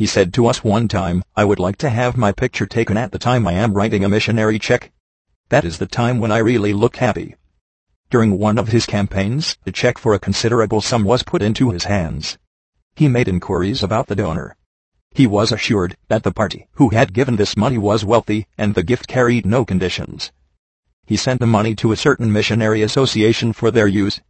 He 0.00 0.06
said 0.06 0.32
to 0.32 0.46
us 0.46 0.64
one 0.64 0.88
time, 0.88 1.22
I 1.36 1.44
would 1.44 1.58
like 1.58 1.76
to 1.84 1.90
have 1.90 2.16
my 2.16 2.32
picture 2.32 2.64
taken 2.64 2.96
at 2.96 3.12
the 3.12 3.18
time 3.18 3.46
I 3.46 3.52
am 3.52 3.74
writing 3.74 4.02
a 4.02 4.08
missionary 4.08 4.58
check. 4.58 4.92
That 5.50 5.62
is 5.62 5.76
the 5.76 5.84
time 5.84 6.20
when 6.20 6.32
I 6.32 6.38
really 6.38 6.72
look 6.72 6.96
happy. 6.96 7.34
During 8.08 8.38
one 8.38 8.56
of 8.56 8.68
his 8.68 8.86
campaigns, 8.86 9.58
a 9.66 9.70
check 9.70 9.98
for 9.98 10.14
a 10.14 10.18
considerable 10.18 10.80
sum 10.80 11.04
was 11.04 11.22
put 11.22 11.42
into 11.42 11.68
his 11.68 11.84
hands. 11.84 12.38
He 12.96 13.08
made 13.08 13.28
inquiries 13.28 13.82
about 13.82 14.06
the 14.06 14.16
donor. 14.16 14.56
He 15.10 15.26
was 15.26 15.52
assured 15.52 15.98
that 16.08 16.22
the 16.22 16.32
party 16.32 16.66
who 16.76 16.88
had 16.88 17.12
given 17.12 17.36
this 17.36 17.54
money 17.54 17.76
was 17.76 18.02
wealthy 18.02 18.46
and 18.56 18.74
the 18.74 18.82
gift 18.82 19.06
carried 19.06 19.44
no 19.44 19.66
conditions. 19.66 20.32
He 21.04 21.18
sent 21.18 21.40
the 21.40 21.46
money 21.46 21.74
to 21.74 21.92
a 21.92 21.96
certain 21.98 22.32
missionary 22.32 22.80
association 22.80 23.52
for 23.52 23.70
their 23.70 23.86
use 23.86 24.22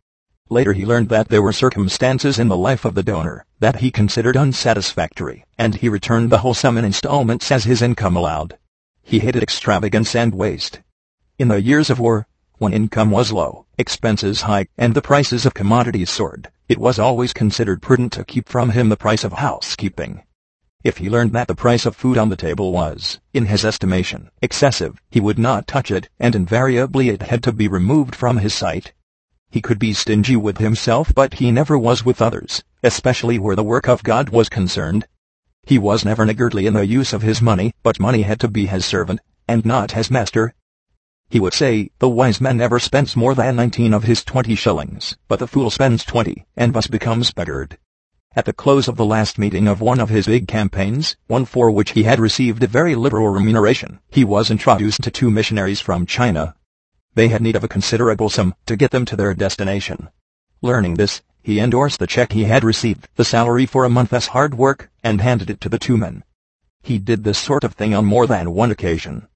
Later 0.52 0.72
he 0.72 0.84
learned 0.84 1.10
that 1.10 1.28
there 1.28 1.42
were 1.42 1.52
circumstances 1.52 2.36
in 2.36 2.48
the 2.48 2.56
life 2.56 2.84
of 2.84 2.96
the 2.96 3.04
donor 3.04 3.46
that 3.60 3.76
he 3.76 3.92
considered 3.92 4.36
unsatisfactory, 4.36 5.44
and 5.56 5.76
he 5.76 5.88
returned 5.88 6.28
the 6.28 6.38
whole 6.38 6.54
sum 6.54 6.76
in 6.76 6.84
installments 6.84 7.52
as 7.52 7.62
his 7.62 7.80
income 7.80 8.16
allowed. 8.16 8.58
He 9.00 9.20
hated 9.20 9.44
extravagance 9.44 10.16
and 10.16 10.34
waste. 10.34 10.80
In 11.38 11.46
the 11.46 11.62
years 11.62 11.88
of 11.88 12.00
war, 12.00 12.26
when 12.58 12.72
income 12.72 13.12
was 13.12 13.30
low, 13.30 13.66
expenses 13.78 14.42
high, 14.42 14.66
and 14.76 14.92
the 14.94 15.00
prices 15.00 15.46
of 15.46 15.54
commodities 15.54 16.10
soared, 16.10 16.50
it 16.68 16.78
was 16.78 16.98
always 16.98 17.32
considered 17.32 17.80
prudent 17.80 18.12
to 18.14 18.24
keep 18.24 18.48
from 18.48 18.70
him 18.70 18.88
the 18.88 18.96
price 18.96 19.22
of 19.22 19.34
housekeeping. 19.34 20.24
If 20.82 20.96
he 20.96 21.08
learned 21.08 21.32
that 21.32 21.46
the 21.46 21.54
price 21.54 21.86
of 21.86 21.94
food 21.94 22.18
on 22.18 22.28
the 22.28 22.36
table 22.36 22.72
was, 22.72 23.20
in 23.32 23.46
his 23.46 23.64
estimation, 23.64 24.30
excessive, 24.42 25.00
he 25.12 25.20
would 25.20 25.38
not 25.38 25.68
touch 25.68 25.92
it, 25.92 26.08
and 26.18 26.34
invariably 26.34 27.08
it 27.08 27.22
had 27.22 27.44
to 27.44 27.52
be 27.52 27.68
removed 27.68 28.16
from 28.16 28.38
his 28.38 28.52
sight. 28.52 28.92
He 29.52 29.60
could 29.60 29.80
be 29.80 29.92
stingy 29.92 30.36
with 30.36 30.58
himself 30.58 31.12
but 31.12 31.34
he 31.34 31.50
never 31.50 31.76
was 31.76 32.04
with 32.04 32.22
others, 32.22 32.62
especially 32.84 33.36
where 33.36 33.56
the 33.56 33.64
work 33.64 33.88
of 33.88 34.04
God 34.04 34.28
was 34.28 34.48
concerned. 34.48 35.08
He 35.64 35.76
was 35.76 36.04
never 36.04 36.24
niggardly 36.24 36.66
in 36.66 36.74
the 36.74 36.86
use 36.86 37.12
of 37.12 37.22
his 37.22 37.42
money, 37.42 37.72
but 37.82 37.98
money 37.98 38.22
had 38.22 38.38
to 38.40 38.48
be 38.48 38.66
his 38.66 38.86
servant, 38.86 39.18
and 39.48 39.66
not 39.66 39.90
his 39.90 40.08
master. 40.08 40.54
He 41.28 41.40
would 41.40 41.52
say, 41.52 41.90
the 41.98 42.08
wise 42.08 42.40
man 42.40 42.58
never 42.58 42.78
spends 42.78 43.16
more 43.16 43.34
than 43.34 43.56
nineteen 43.56 43.92
of 43.92 44.04
his 44.04 44.22
twenty 44.22 44.54
shillings, 44.54 45.16
but 45.26 45.40
the 45.40 45.48
fool 45.48 45.68
spends 45.68 46.04
twenty, 46.04 46.46
and 46.56 46.72
thus 46.72 46.86
becomes 46.86 47.32
beggared. 47.32 47.76
At 48.36 48.44
the 48.44 48.52
close 48.52 48.86
of 48.86 48.96
the 48.96 49.04
last 49.04 49.36
meeting 49.36 49.66
of 49.66 49.80
one 49.80 49.98
of 49.98 50.10
his 50.10 50.26
big 50.26 50.46
campaigns, 50.46 51.16
one 51.26 51.44
for 51.44 51.72
which 51.72 51.90
he 51.90 52.04
had 52.04 52.20
received 52.20 52.62
a 52.62 52.68
very 52.68 52.94
liberal 52.94 53.28
remuneration, 53.28 53.98
he 54.10 54.22
was 54.22 54.48
introduced 54.48 55.02
to 55.02 55.10
two 55.10 55.28
missionaries 55.28 55.80
from 55.80 56.06
China 56.06 56.54
they 57.14 57.28
had 57.28 57.42
need 57.42 57.56
of 57.56 57.64
a 57.64 57.68
considerable 57.68 58.28
sum 58.28 58.54
to 58.66 58.76
get 58.76 58.90
them 58.90 59.04
to 59.04 59.16
their 59.16 59.34
destination. 59.34 60.08
Learning 60.62 60.94
this, 60.94 61.22
he 61.42 61.58
endorsed 61.58 61.98
the 61.98 62.06
check 62.06 62.32
he 62.32 62.44
had 62.44 62.62
received, 62.62 63.08
the 63.16 63.24
salary 63.24 63.66
for 63.66 63.84
a 63.84 63.90
month's 63.90 64.28
hard 64.28 64.54
work, 64.54 64.90
and 65.02 65.20
handed 65.20 65.50
it 65.50 65.60
to 65.60 65.68
the 65.68 65.78
two 65.78 65.96
men. 65.96 66.22
He 66.82 66.98
did 66.98 67.24
this 67.24 67.38
sort 67.38 67.64
of 67.64 67.74
thing 67.74 67.94
on 67.94 68.04
more 68.04 68.26
than 68.26 68.52
one 68.52 68.70
occasion. 68.70 69.26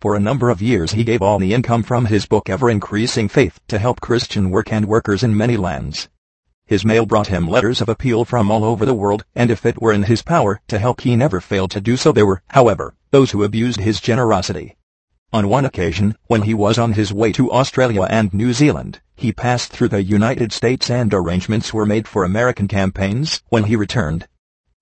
For 0.00 0.14
a 0.14 0.20
number 0.20 0.50
of 0.50 0.60
years 0.60 0.92
he 0.92 1.04
gave 1.04 1.22
all 1.22 1.38
the 1.38 1.54
income 1.54 1.82
from 1.82 2.06
his 2.06 2.26
book 2.26 2.48
Ever 2.48 2.70
Increasing 2.70 3.28
Faith 3.28 3.58
to 3.68 3.78
help 3.78 4.00
Christian 4.00 4.50
work 4.50 4.70
and 4.70 4.86
workers 4.86 5.22
in 5.22 5.36
many 5.36 5.56
lands. 5.56 6.08
His 6.66 6.84
mail 6.84 7.06
brought 7.06 7.28
him 7.28 7.48
letters 7.48 7.80
of 7.80 7.88
appeal 7.88 8.24
from 8.24 8.50
all 8.50 8.64
over 8.64 8.84
the 8.84 8.94
world, 8.94 9.24
and 9.34 9.50
if 9.50 9.64
it 9.64 9.80
were 9.80 9.92
in 9.92 10.02
his 10.02 10.22
power 10.22 10.60
to 10.68 10.78
help 10.78 11.00
he 11.00 11.16
never 11.16 11.40
failed 11.40 11.70
to 11.70 11.80
do 11.80 11.96
so 11.96 12.12
there 12.12 12.26
were, 12.26 12.42
however, 12.48 12.94
those 13.10 13.30
who 13.30 13.44
abused 13.44 13.80
his 13.80 14.00
generosity. 14.00 14.76
On 15.36 15.50
one 15.50 15.66
occasion, 15.66 16.16
when 16.28 16.44
he 16.44 16.54
was 16.54 16.78
on 16.78 16.94
his 16.94 17.12
way 17.12 17.30
to 17.32 17.52
Australia 17.52 18.04
and 18.08 18.32
New 18.32 18.54
Zealand, 18.54 19.00
he 19.14 19.34
passed 19.34 19.70
through 19.70 19.88
the 19.88 20.02
United 20.02 20.50
States 20.50 20.88
and 20.88 21.12
arrangements 21.12 21.74
were 21.74 21.84
made 21.84 22.08
for 22.08 22.24
American 22.24 22.66
campaigns 22.66 23.42
when 23.50 23.64
he 23.64 23.76
returned. 23.76 24.26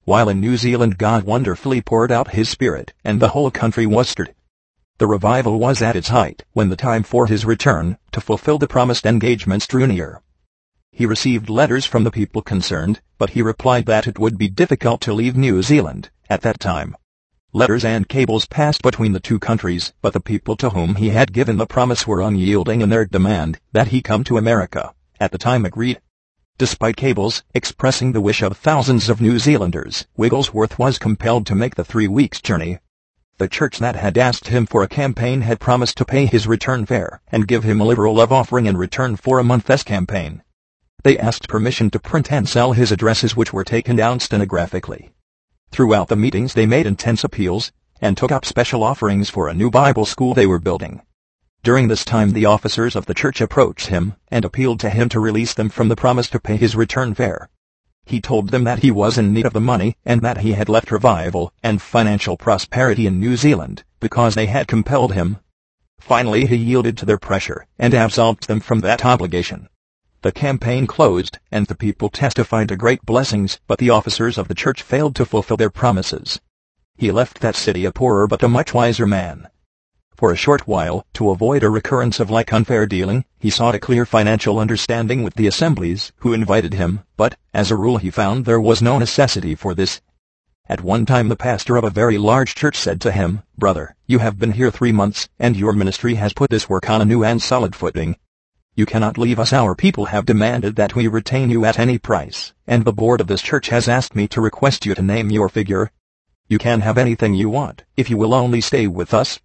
While 0.04 0.28
in 0.28 0.38
New 0.38 0.56
Zealand 0.56 0.96
God 0.96 1.24
wonderfully 1.24 1.80
poured 1.80 2.12
out 2.12 2.34
his 2.34 2.48
spirit, 2.48 2.92
and 3.02 3.18
the 3.18 3.30
whole 3.30 3.50
country 3.50 3.84
was 3.84 4.08
stirred. 4.08 4.32
The 4.98 5.08
revival 5.08 5.58
was 5.58 5.82
at 5.82 5.96
its 5.96 6.10
height 6.10 6.44
when 6.52 6.68
the 6.68 6.76
time 6.76 7.02
for 7.02 7.26
his 7.26 7.44
return, 7.44 7.98
to 8.12 8.20
fulfill 8.20 8.58
the 8.58 8.68
promised 8.68 9.06
engagements 9.06 9.66
drew 9.66 9.88
near. 9.88 10.22
He 10.92 11.04
received 11.04 11.50
letters 11.50 11.84
from 11.84 12.04
the 12.04 12.12
people 12.12 12.42
concerned, 12.42 13.00
but 13.18 13.30
he 13.30 13.42
replied 13.42 13.86
that 13.86 14.06
it 14.06 14.20
would 14.20 14.38
be 14.38 14.46
difficult 14.46 15.00
to 15.00 15.14
leave 15.14 15.36
New 15.36 15.62
Zealand 15.62 16.10
at 16.30 16.42
that 16.42 16.60
time. 16.60 16.94
Letters 17.56 17.84
and 17.84 18.08
cables 18.08 18.46
passed 18.46 18.82
between 18.82 19.12
the 19.12 19.20
two 19.20 19.38
countries, 19.38 19.92
but 20.02 20.12
the 20.12 20.18
people 20.18 20.56
to 20.56 20.70
whom 20.70 20.96
he 20.96 21.10
had 21.10 21.32
given 21.32 21.56
the 21.56 21.68
promise 21.68 22.04
were 22.04 22.20
unyielding 22.20 22.80
in 22.80 22.88
their 22.88 23.04
demand 23.04 23.60
that 23.70 23.88
he 23.88 24.02
come 24.02 24.24
to 24.24 24.36
America. 24.36 24.92
At 25.20 25.30
the 25.30 25.38
time 25.38 25.64
agreed. 25.64 26.00
Despite 26.58 26.96
cables 26.96 27.44
expressing 27.54 28.10
the 28.10 28.20
wish 28.20 28.42
of 28.42 28.56
thousands 28.56 29.08
of 29.08 29.20
New 29.20 29.38
Zealanders, 29.38 30.04
Wigglesworth 30.16 30.80
was 30.80 30.98
compelled 30.98 31.46
to 31.46 31.54
make 31.54 31.76
the 31.76 31.84
three 31.84 32.08
weeks 32.08 32.40
journey. 32.40 32.80
The 33.38 33.46
church 33.46 33.78
that 33.78 33.94
had 33.94 34.18
asked 34.18 34.48
him 34.48 34.66
for 34.66 34.82
a 34.82 34.88
campaign 34.88 35.42
had 35.42 35.60
promised 35.60 35.96
to 35.98 36.04
pay 36.04 36.26
his 36.26 36.48
return 36.48 36.86
fare 36.86 37.20
and 37.30 37.46
give 37.46 37.62
him 37.62 37.80
a 37.80 37.84
liberal 37.84 38.16
love 38.16 38.32
offering 38.32 38.66
in 38.66 38.76
return 38.76 39.14
for 39.14 39.38
a 39.38 39.44
month's 39.44 39.84
campaign. 39.84 40.42
They 41.04 41.16
asked 41.18 41.46
permission 41.46 41.88
to 41.90 42.00
print 42.00 42.32
and 42.32 42.48
sell 42.48 42.72
his 42.72 42.90
addresses 42.90 43.36
which 43.36 43.52
were 43.52 43.62
taken 43.62 43.94
down 43.94 44.18
stenographically. 44.18 45.13
Throughout 45.74 46.06
the 46.06 46.14
meetings 46.14 46.54
they 46.54 46.66
made 46.66 46.86
intense 46.86 47.24
appeals, 47.24 47.72
and 48.00 48.16
took 48.16 48.30
up 48.30 48.44
special 48.44 48.84
offerings 48.84 49.28
for 49.28 49.48
a 49.48 49.54
new 49.54 49.72
Bible 49.72 50.06
school 50.06 50.32
they 50.32 50.46
were 50.46 50.60
building. 50.60 51.02
During 51.64 51.88
this 51.88 52.04
time 52.04 52.30
the 52.30 52.46
officers 52.46 52.94
of 52.94 53.06
the 53.06 53.12
church 53.12 53.40
approached 53.40 53.88
him 53.88 54.14
and 54.28 54.44
appealed 54.44 54.78
to 54.78 54.88
him 54.90 55.08
to 55.08 55.18
release 55.18 55.52
them 55.52 55.68
from 55.68 55.88
the 55.88 55.96
promise 55.96 56.28
to 56.28 56.38
pay 56.38 56.56
his 56.56 56.76
return 56.76 57.12
fare. 57.12 57.48
He 58.04 58.20
told 58.20 58.50
them 58.50 58.62
that 58.62 58.84
he 58.84 58.92
was 58.92 59.18
in 59.18 59.32
need 59.32 59.46
of 59.46 59.52
the 59.52 59.60
money 59.60 59.96
and 60.04 60.22
that 60.22 60.42
he 60.42 60.52
had 60.52 60.68
left 60.68 60.92
revival 60.92 61.52
and 61.60 61.82
financial 61.82 62.36
prosperity 62.36 63.08
in 63.08 63.18
New 63.18 63.36
Zealand 63.36 63.82
because 63.98 64.36
they 64.36 64.46
had 64.46 64.68
compelled 64.68 65.14
him. 65.14 65.38
Finally 65.98 66.46
he 66.46 66.54
yielded 66.54 66.96
to 66.98 67.04
their 67.04 67.18
pressure 67.18 67.66
and 67.80 67.94
absolved 67.94 68.46
them 68.46 68.60
from 68.60 68.78
that 68.82 69.04
obligation. 69.04 69.68
The 70.24 70.32
campaign 70.32 70.86
closed, 70.86 71.38
and 71.52 71.66
the 71.66 71.74
people 71.74 72.08
testified 72.08 72.68
to 72.68 72.76
great 72.76 73.04
blessings, 73.04 73.60
but 73.66 73.78
the 73.78 73.90
officers 73.90 74.38
of 74.38 74.48
the 74.48 74.54
church 74.54 74.82
failed 74.82 75.14
to 75.16 75.26
fulfill 75.26 75.58
their 75.58 75.68
promises. 75.68 76.40
He 76.96 77.12
left 77.12 77.40
that 77.40 77.54
city 77.54 77.84
a 77.84 77.92
poorer 77.92 78.26
but 78.26 78.42
a 78.42 78.48
much 78.48 78.72
wiser 78.72 79.06
man. 79.06 79.48
For 80.16 80.32
a 80.32 80.36
short 80.36 80.66
while, 80.66 81.04
to 81.12 81.28
avoid 81.28 81.62
a 81.62 81.68
recurrence 81.68 82.20
of 82.20 82.30
like 82.30 82.54
unfair 82.54 82.86
dealing, 82.86 83.26
he 83.38 83.50
sought 83.50 83.74
a 83.74 83.78
clear 83.78 84.06
financial 84.06 84.58
understanding 84.58 85.22
with 85.22 85.34
the 85.34 85.46
assemblies 85.46 86.10
who 86.20 86.32
invited 86.32 86.72
him, 86.72 87.00
but, 87.18 87.36
as 87.52 87.70
a 87.70 87.76
rule 87.76 87.98
he 87.98 88.08
found 88.08 88.46
there 88.46 88.58
was 88.58 88.80
no 88.80 88.98
necessity 88.98 89.54
for 89.54 89.74
this. 89.74 90.00
At 90.70 90.80
one 90.80 91.04
time 91.04 91.28
the 91.28 91.36
pastor 91.36 91.76
of 91.76 91.84
a 91.84 91.90
very 91.90 92.16
large 92.16 92.54
church 92.54 92.78
said 92.78 92.98
to 93.02 93.12
him, 93.12 93.42
Brother, 93.58 93.94
you 94.06 94.20
have 94.20 94.38
been 94.38 94.52
here 94.52 94.70
three 94.70 94.90
months, 94.90 95.28
and 95.38 95.54
your 95.54 95.74
ministry 95.74 96.14
has 96.14 96.32
put 96.32 96.48
this 96.48 96.66
work 96.66 96.88
on 96.88 97.02
a 97.02 97.04
new 97.04 97.22
and 97.22 97.42
solid 97.42 97.76
footing. 97.76 98.16
You 98.76 98.86
cannot 98.86 99.18
leave 99.18 99.38
us 99.38 99.52
our 99.52 99.76
people 99.76 100.06
have 100.06 100.26
demanded 100.26 100.74
that 100.74 100.96
we 100.96 101.06
retain 101.06 101.48
you 101.48 101.64
at 101.64 101.78
any 101.78 101.96
price, 101.96 102.52
and 102.66 102.84
the 102.84 102.92
board 102.92 103.20
of 103.20 103.28
this 103.28 103.40
church 103.40 103.68
has 103.68 103.88
asked 103.88 104.16
me 104.16 104.26
to 104.26 104.40
request 104.40 104.84
you 104.84 104.96
to 104.96 105.02
name 105.02 105.30
your 105.30 105.48
figure. 105.48 105.92
You 106.48 106.58
can 106.58 106.80
have 106.80 106.98
anything 106.98 107.34
you 107.34 107.48
want, 107.48 107.84
if 107.96 108.10
you 108.10 108.16
will 108.16 108.34
only 108.34 108.60
stay 108.60 108.88
with 108.88 109.14
us. 109.14 109.38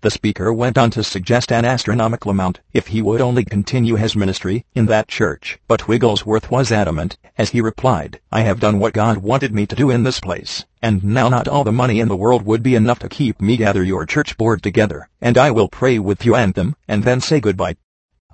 The 0.00 0.10
speaker 0.10 0.52
went 0.52 0.76
on 0.76 0.90
to 0.90 1.04
suggest 1.04 1.52
an 1.52 1.64
astronomical 1.64 2.32
amount 2.32 2.58
if 2.72 2.88
he 2.88 3.00
would 3.00 3.20
only 3.20 3.44
continue 3.44 3.94
his 3.94 4.16
ministry 4.16 4.66
in 4.74 4.86
that 4.86 5.06
church. 5.06 5.60
But 5.68 5.86
Wigglesworth 5.86 6.50
was 6.50 6.72
adamant, 6.72 7.16
as 7.38 7.50
he 7.50 7.60
replied, 7.60 8.18
I 8.32 8.40
have 8.40 8.58
done 8.58 8.80
what 8.80 8.94
God 8.94 9.18
wanted 9.18 9.54
me 9.54 9.64
to 9.64 9.76
do 9.76 9.90
in 9.90 10.02
this 10.02 10.18
place, 10.18 10.64
and 10.82 11.04
now 11.04 11.28
not 11.28 11.46
all 11.46 11.62
the 11.62 11.70
money 11.70 12.00
in 12.00 12.08
the 12.08 12.16
world 12.16 12.44
would 12.44 12.64
be 12.64 12.74
enough 12.74 12.98
to 12.98 13.08
keep 13.08 13.40
me 13.40 13.56
gather 13.56 13.84
your 13.84 14.06
church 14.06 14.36
board 14.36 14.60
together, 14.60 15.08
and 15.20 15.38
I 15.38 15.52
will 15.52 15.68
pray 15.68 16.00
with 16.00 16.26
you 16.26 16.34
and 16.34 16.52
them, 16.54 16.74
and 16.88 17.04
then 17.04 17.20
say 17.20 17.38
goodbye. 17.38 17.76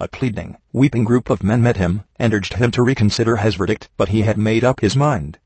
A 0.01 0.07
pleading, 0.07 0.57
weeping 0.73 1.03
group 1.03 1.29
of 1.29 1.43
men 1.43 1.61
met 1.61 1.77
him, 1.77 2.05
and 2.21 2.33
urged 2.33 2.55
him 2.55 2.71
to 2.71 2.85
reconsider 2.85 3.39
his 3.39 3.57
verdict, 3.57 3.89
but 3.97 4.11
he 4.11 4.23
had 4.23 4.39
made 4.39 4.63
up 4.63 4.79
his 4.79 4.95
mind. 4.95 5.41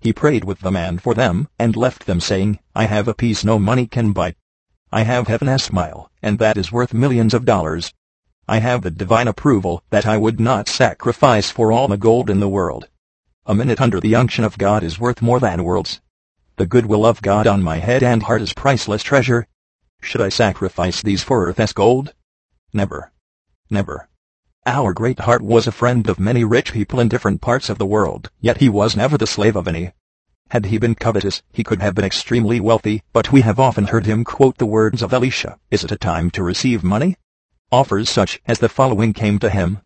He 0.00 0.14
prayed 0.14 0.42
with 0.44 0.60
the 0.60 0.70
man 0.70 0.98
for 0.98 1.12
them, 1.12 1.48
and 1.58 1.76
left 1.76 2.06
them 2.06 2.18
saying, 2.18 2.60
I 2.74 2.86
have 2.86 3.08
a 3.08 3.12
peace 3.12 3.44
no 3.44 3.58
money 3.58 3.86
can 3.86 4.12
buy. 4.12 4.36
I 4.90 5.02
have 5.02 5.28
heaven's 5.28 5.64
smile, 5.64 6.10
and 6.22 6.38
that 6.38 6.56
is 6.56 6.72
worth 6.72 6.94
millions 6.94 7.34
of 7.34 7.44
dollars. 7.44 7.92
I 8.48 8.60
have 8.60 8.80
the 8.80 8.90
divine 8.90 9.28
approval 9.28 9.82
that 9.90 10.06
I 10.06 10.16
would 10.16 10.40
not 10.40 10.66
sacrifice 10.66 11.50
for 11.50 11.70
all 11.70 11.86
the 11.86 11.98
gold 11.98 12.30
in 12.30 12.40
the 12.40 12.48
world. 12.48 12.88
A 13.44 13.54
minute 13.54 13.82
under 13.82 14.00
the 14.00 14.14
unction 14.14 14.44
of 14.44 14.56
God 14.56 14.82
is 14.82 14.98
worth 14.98 15.20
more 15.20 15.40
than 15.40 15.62
worlds. 15.62 16.00
The 16.56 16.64
goodwill 16.64 17.04
of 17.04 17.20
God 17.20 17.46
on 17.46 17.62
my 17.62 17.76
head 17.76 18.02
and 18.02 18.22
heart 18.22 18.40
is 18.40 18.54
priceless 18.54 19.02
treasure. 19.02 19.46
Should 20.00 20.22
I 20.22 20.30
sacrifice 20.30 21.02
these 21.02 21.22
for 21.22 21.46
earth's 21.46 21.74
gold? 21.74 22.14
Never. 22.72 23.12
Never. 23.72 24.08
Our 24.66 24.92
great 24.92 25.20
heart 25.20 25.42
was 25.42 25.68
a 25.68 25.72
friend 25.72 26.08
of 26.08 26.18
many 26.18 26.42
rich 26.42 26.72
people 26.72 26.98
in 26.98 27.08
different 27.08 27.40
parts 27.40 27.70
of 27.70 27.78
the 27.78 27.86
world, 27.86 28.28
yet 28.40 28.56
he 28.56 28.68
was 28.68 28.96
never 28.96 29.16
the 29.16 29.28
slave 29.28 29.54
of 29.54 29.68
any. 29.68 29.92
Had 30.50 30.66
he 30.66 30.78
been 30.78 30.96
covetous, 30.96 31.42
he 31.52 31.62
could 31.62 31.80
have 31.80 31.94
been 31.94 32.04
extremely 32.04 32.58
wealthy, 32.58 33.04
but 33.12 33.30
we 33.30 33.42
have 33.42 33.60
often 33.60 33.86
heard 33.86 34.06
him 34.06 34.24
quote 34.24 34.58
the 34.58 34.66
words 34.66 35.02
of 35.02 35.12
Elisha, 35.12 35.56
Is 35.70 35.84
it 35.84 35.92
a 35.92 35.96
time 35.96 36.32
to 36.32 36.42
receive 36.42 36.82
money? 36.82 37.16
Offers 37.70 38.10
such 38.10 38.40
as 38.44 38.58
the 38.58 38.68
following 38.68 39.12
came 39.12 39.38
to 39.38 39.48
him. 39.48 39.78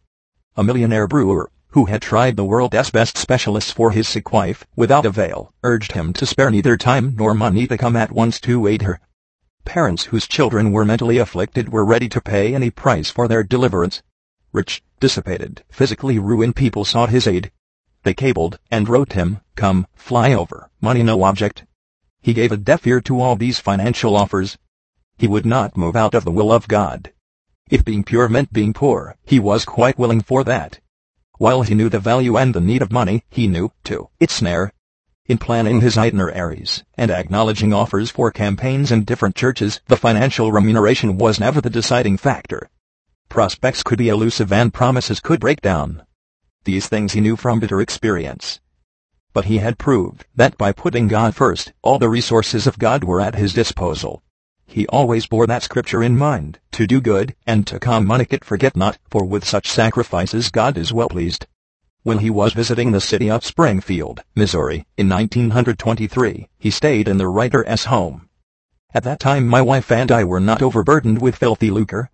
A 0.57 0.65
millionaire 0.65 1.07
brewer, 1.07 1.51
who 1.73 1.85
had 1.85 2.01
tried 2.01 2.37
the 2.37 2.45
world's 2.45 2.91
best 2.91 3.19
specialists 3.19 3.71
for 3.71 3.91
his 3.91 4.09
sick 4.09 4.33
wife, 4.33 4.65
without 4.75 5.05
avail, 5.05 5.53
urged 5.63 5.93
him 5.93 6.15
to 6.15 6.25
spare 6.25 6.51
neither 6.51 6.79
time 6.79 7.15
nor 7.17 7.35
money 7.35 7.67
to 7.67 7.77
come 7.77 7.97
at 7.97 8.13
once 8.13 8.41
to 8.41 8.67
aid 8.67 8.81
her. 8.81 8.99
Parents 9.65 10.05
whose 10.05 10.29
children 10.29 10.73
were 10.73 10.85
mentally 10.85 11.19
afflicted 11.19 11.71
were 11.71 11.85
ready 11.85 12.09
to 12.09 12.21
pay 12.21 12.55
any 12.55 12.71
price 12.71 13.11
for 13.11 13.27
their 13.27 13.43
deliverance. 13.43 14.03
Rich, 14.53 14.83
dissipated, 15.01 15.65
physically 15.71 16.19
ruined 16.19 16.55
people 16.55 16.85
sought 16.85 17.11
his 17.11 17.27
aid. 17.27 17.51
They 18.05 18.15
cabled 18.15 18.59
and 18.71 18.89
wrote 18.89 19.15
him, 19.15 19.41
come, 19.57 19.87
fly 19.95 20.33
over, 20.33 20.71
money 20.81 21.03
no 21.03 21.25
object. 21.25 21.65
He 22.21 22.35
gave 22.35 22.53
a 22.53 22.57
deaf 22.57 22.87
ear 22.87 23.01
to 23.03 23.21
all 23.21 23.37
these 23.37 23.59
financial 23.59 24.17
offers. 24.17 24.59
He 25.17 25.27
would 25.27 25.47
not 25.47 25.77
move 25.77 25.97
out 25.97 26.15
of 26.15 26.25
the 26.25 26.31
will 26.31 26.53
of 26.53 26.69
God. 26.69 27.13
If 27.71 27.85
being 27.85 28.05
pure 28.05 28.29
meant 28.29 28.53
being 28.53 28.75
poor, 28.75 29.17
he 29.25 29.41
was 29.41 29.65
quite 29.65 29.99
willing 29.99 30.21
for 30.21 30.45
that. 30.45 30.81
While 31.39 31.63
he 31.63 31.75
knew 31.75 31.89
the 31.89 31.99
value 31.99 32.37
and 32.37 32.55
the 32.55 32.61
need 32.61 32.83
of 32.83 32.93
money, 32.93 33.25
he 33.29 33.49
knew, 33.49 33.73
too, 33.83 34.11
its 34.21 34.35
snare. 34.35 34.73
In 35.27 35.39
planning 35.39 35.81
his 35.81 35.97
itineraries 35.97 36.85
and 36.99 37.11
acknowledging 37.11 37.73
offers 37.73 38.11
for 38.11 38.31
campaigns 38.31 38.93
in 38.93 39.05
different 39.05 39.35
churches, 39.35 39.81
the 39.87 39.97
financial 39.97 40.53
remuneration 40.53 41.17
was 41.17 41.41
never 41.41 41.63
the 41.63 41.71
deciding 41.71 42.19
factor. 42.19 42.69
Prospects 43.31 43.83
could 43.83 43.97
be 43.97 44.11
elusive 44.11 44.53
and 44.53 44.75
promises 44.75 45.21
could 45.21 45.41
break 45.41 45.63
down. 45.63 46.03
These 46.65 46.89
things 46.89 47.15
he 47.15 47.23
knew 47.23 47.37
from 47.37 47.59
bitter 47.59 47.81
experience. 47.81 48.61
But 49.33 49.47
he 49.47 49.59
had 49.59 49.79
proved 49.79 50.27
that 50.35 50.59
by 50.59 50.73
putting 50.73 51.09
God 51.09 51.35
first, 51.35 51.73
all 51.81 51.99
the 51.99 52.11
resources 52.11 52.67
of 52.67 52.79
God 52.79 53.03
were 53.03 53.23
at 53.23 53.35
his 53.35 53.55
disposal. 53.55 54.23
He 54.67 54.87
always 54.89 55.27
bore 55.27 55.47
that 55.47 55.63
scripture 55.63 56.03
in 56.03 56.19
mind, 56.19 56.59
to 56.73 56.87
do 56.87 57.01
good, 57.01 57.35
and 57.47 57.67
to 57.69 57.79
communicate 57.79 58.45
forget 58.45 58.77
not, 58.77 58.99
for 59.09 59.25
with 59.25 59.47
such 59.47 59.71
sacrifices 59.71 60.51
God 60.51 60.77
is 60.77 60.93
well 60.93 61.09
pleased. 61.09 61.47
When 62.05 62.19
he 62.19 62.29
was 62.29 62.53
visiting 62.53 62.93
the 62.93 63.01
city 63.01 63.31
of 63.31 63.47
Springfield, 63.47 64.21
Missouri, 64.37 64.85
in 64.99 65.09
1923, 65.09 66.51
he 66.59 66.71
stayed 66.71 67.09
in 67.09 67.17
the 67.17 67.29
writer's 67.29 67.87
home. 67.87 68.29
At 68.93 69.05
that 69.05 69.19
time 69.19 69.49
my 69.49 69.63
wife 69.63 69.91
and 69.91 70.13
I 70.13 70.23
were 70.23 70.39
not 70.39 70.61
overburdened 70.61 71.23
with 71.23 71.37
filthy 71.37 71.71
lucre, 71.71 72.11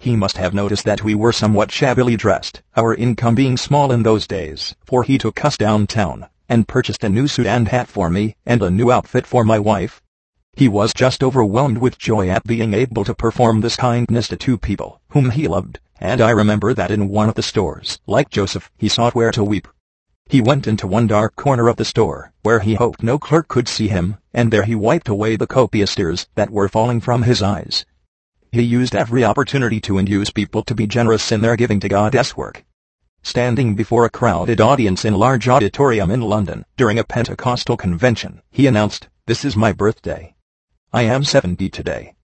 he 0.00 0.16
must 0.16 0.36
have 0.36 0.52
noticed 0.52 0.84
that 0.86 1.04
we 1.04 1.14
were 1.14 1.32
somewhat 1.32 1.70
shabbily 1.70 2.16
dressed, 2.16 2.62
our 2.74 2.92
income 2.92 3.36
being 3.36 3.56
small 3.56 3.92
in 3.92 4.02
those 4.02 4.26
days, 4.26 4.74
for 4.84 5.04
he 5.04 5.16
took 5.16 5.44
us 5.44 5.56
downtown 5.56 6.26
and 6.48 6.66
purchased 6.66 7.04
a 7.04 7.08
new 7.08 7.28
suit 7.28 7.46
and 7.46 7.68
hat 7.68 7.86
for 7.86 8.10
me 8.10 8.34
and 8.44 8.62
a 8.62 8.70
new 8.70 8.90
outfit 8.90 9.28
for 9.28 9.44
my 9.44 9.60
wife. 9.60 10.02
He 10.60 10.68
was 10.68 10.92
just 10.92 11.22
overwhelmed 11.22 11.78
with 11.78 11.96
joy 11.96 12.28
at 12.28 12.44
being 12.44 12.74
able 12.74 13.02
to 13.04 13.14
perform 13.14 13.62
this 13.62 13.76
kindness 13.76 14.28
to 14.28 14.36
two 14.36 14.58
people 14.58 15.00
whom 15.08 15.30
he 15.30 15.48
loved, 15.48 15.80
and 15.98 16.20
I 16.20 16.32
remember 16.32 16.74
that 16.74 16.90
in 16.90 17.08
one 17.08 17.30
of 17.30 17.34
the 17.34 17.42
stores, 17.42 17.98
like 18.06 18.28
Joseph, 18.28 18.70
he 18.76 18.86
sought 18.86 19.14
where 19.14 19.30
to 19.30 19.42
weep. 19.42 19.66
He 20.28 20.42
went 20.42 20.66
into 20.66 20.86
one 20.86 21.06
dark 21.06 21.34
corner 21.34 21.66
of 21.68 21.76
the 21.76 21.86
store, 21.86 22.34
where 22.42 22.60
he 22.60 22.74
hoped 22.74 23.02
no 23.02 23.18
clerk 23.18 23.48
could 23.48 23.68
see 23.68 23.88
him, 23.88 24.18
and 24.34 24.52
there 24.52 24.64
he 24.64 24.74
wiped 24.74 25.08
away 25.08 25.34
the 25.34 25.46
copious 25.46 25.94
tears 25.94 26.26
that 26.34 26.50
were 26.50 26.68
falling 26.68 27.00
from 27.00 27.22
his 27.22 27.40
eyes. 27.40 27.86
He 28.52 28.60
used 28.60 28.94
every 28.94 29.24
opportunity 29.24 29.80
to 29.80 29.96
induce 29.96 30.28
people 30.28 30.62
to 30.64 30.74
be 30.74 30.86
generous 30.86 31.32
in 31.32 31.40
their 31.40 31.56
giving 31.56 31.80
to 31.80 31.88
God's 31.88 32.36
work. 32.36 32.66
Standing 33.22 33.74
before 33.74 34.04
a 34.04 34.10
crowded 34.10 34.60
audience 34.60 35.06
in 35.06 35.14
a 35.14 35.16
large 35.16 35.48
auditorium 35.48 36.10
in 36.10 36.20
London 36.20 36.66
during 36.76 36.98
a 36.98 37.04
Pentecostal 37.04 37.78
convention, 37.78 38.42
he 38.50 38.66
announced, 38.66 39.08
This 39.26 39.42
is 39.42 39.56
my 39.56 39.72
birthday. 39.72 40.34
I 40.92 41.02
am 41.02 41.22
70 41.22 41.68
today. 41.68 42.16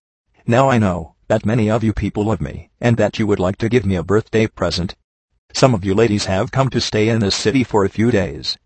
Now 0.45 0.69
I 0.69 0.79
know 0.79 1.15
that 1.29 1.47
many 1.47 1.71
of 1.71 1.85
you 1.85 1.93
people 1.93 2.25
love 2.25 2.41
me, 2.41 2.69
and 2.81 2.97
that 2.97 3.17
you 3.17 3.25
would 3.25 3.39
like 3.39 3.59
to 3.59 3.69
give 3.69 3.87
me 3.87 3.95
a 3.95 4.03
birthday 4.03 4.49
present. 4.49 4.97
Some 5.53 5.73
of 5.73 5.85
you 5.85 5.95
ladies 5.95 6.25
have 6.25 6.51
come 6.51 6.69
to 6.71 6.81
stay 6.81 7.09
in 7.09 7.21
this 7.21 7.37
city 7.37 7.63
for 7.63 7.85
a 7.85 7.89
few 7.89 8.11
days. 8.11 8.59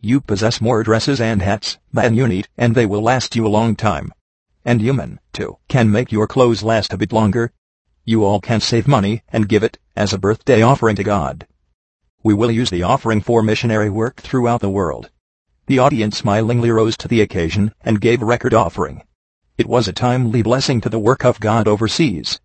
You 0.00 0.22
possess 0.22 0.62
more 0.62 0.82
dresses 0.82 1.20
and 1.20 1.42
hats 1.42 1.76
than 1.92 2.14
you 2.14 2.26
need, 2.26 2.48
and 2.56 2.74
they 2.74 2.86
will 2.86 3.02
last 3.02 3.36
you 3.36 3.46
a 3.46 3.52
long 3.52 3.76
time. 3.76 4.10
And 4.64 4.80
you 4.80 4.94
men, 4.94 5.20
too, 5.34 5.58
can 5.68 5.90
make 5.90 6.10
your 6.10 6.26
clothes 6.26 6.62
last 6.62 6.94
a 6.94 6.96
bit 6.96 7.12
longer. 7.12 7.52
You 8.06 8.24
all 8.24 8.40
can 8.40 8.62
save 8.62 8.88
money 8.88 9.22
and 9.28 9.50
give 9.50 9.62
it 9.62 9.76
as 9.94 10.14
a 10.14 10.18
birthday 10.18 10.62
offering 10.62 10.96
to 10.96 11.04
God. 11.04 11.46
We 12.22 12.32
will 12.32 12.50
use 12.50 12.70
the 12.70 12.84
offering 12.84 13.20
for 13.20 13.42
missionary 13.42 13.90
work 13.90 14.22
throughout 14.22 14.62
the 14.62 14.70
world. 14.70 15.10
The 15.66 15.78
audience 15.78 16.16
smilingly 16.16 16.70
rose 16.70 16.96
to 16.96 17.06
the 17.06 17.20
occasion 17.20 17.74
and 17.82 18.00
gave 18.00 18.22
a 18.22 18.24
record 18.24 18.54
offering. 18.54 19.02
It 19.62 19.68
was 19.68 19.86
a 19.86 19.92
timely 19.92 20.42
blessing 20.42 20.80
to 20.80 20.88
the 20.88 20.98
work 20.98 21.24
of 21.24 21.38
God 21.38 21.68
overseas. 21.68 22.40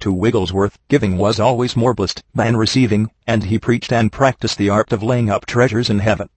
To 0.00 0.12
Wigglesworth, 0.12 0.80
giving 0.88 1.16
was 1.16 1.38
always 1.38 1.76
more 1.76 1.94
blessed 1.94 2.24
than 2.34 2.56
receiving, 2.56 3.08
and 3.24 3.44
he 3.44 3.56
preached 3.56 3.92
and 3.92 4.10
practiced 4.10 4.58
the 4.58 4.68
art 4.68 4.90
of 4.92 5.00
laying 5.00 5.30
up 5.30 5.46
treasures 5.46 5.88
in 5.88 6.00
heaven. 6.00 6.28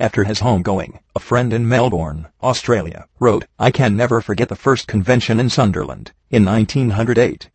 After 0.00 0.24
his 0.24 0.40
homegoing, 0.40 1.00
a 1.14 1.20
friend 1.20 1.52
in 1.52 1.68
Melbourne, 1.68 2.28
Australia, 2.42 3.04
wrote, 3.20 3.44
I 3.58 3.70
can 3.70 3.94
never 3.94 4.22
forget 4.22 4.48
the 4.48 4.56
first 4.56 4.86
convention 4.86 5.38
in 5.38 5.50
Sunderland, 5.50 6.12
in 6.30 6.46
1908. 6.46 7.50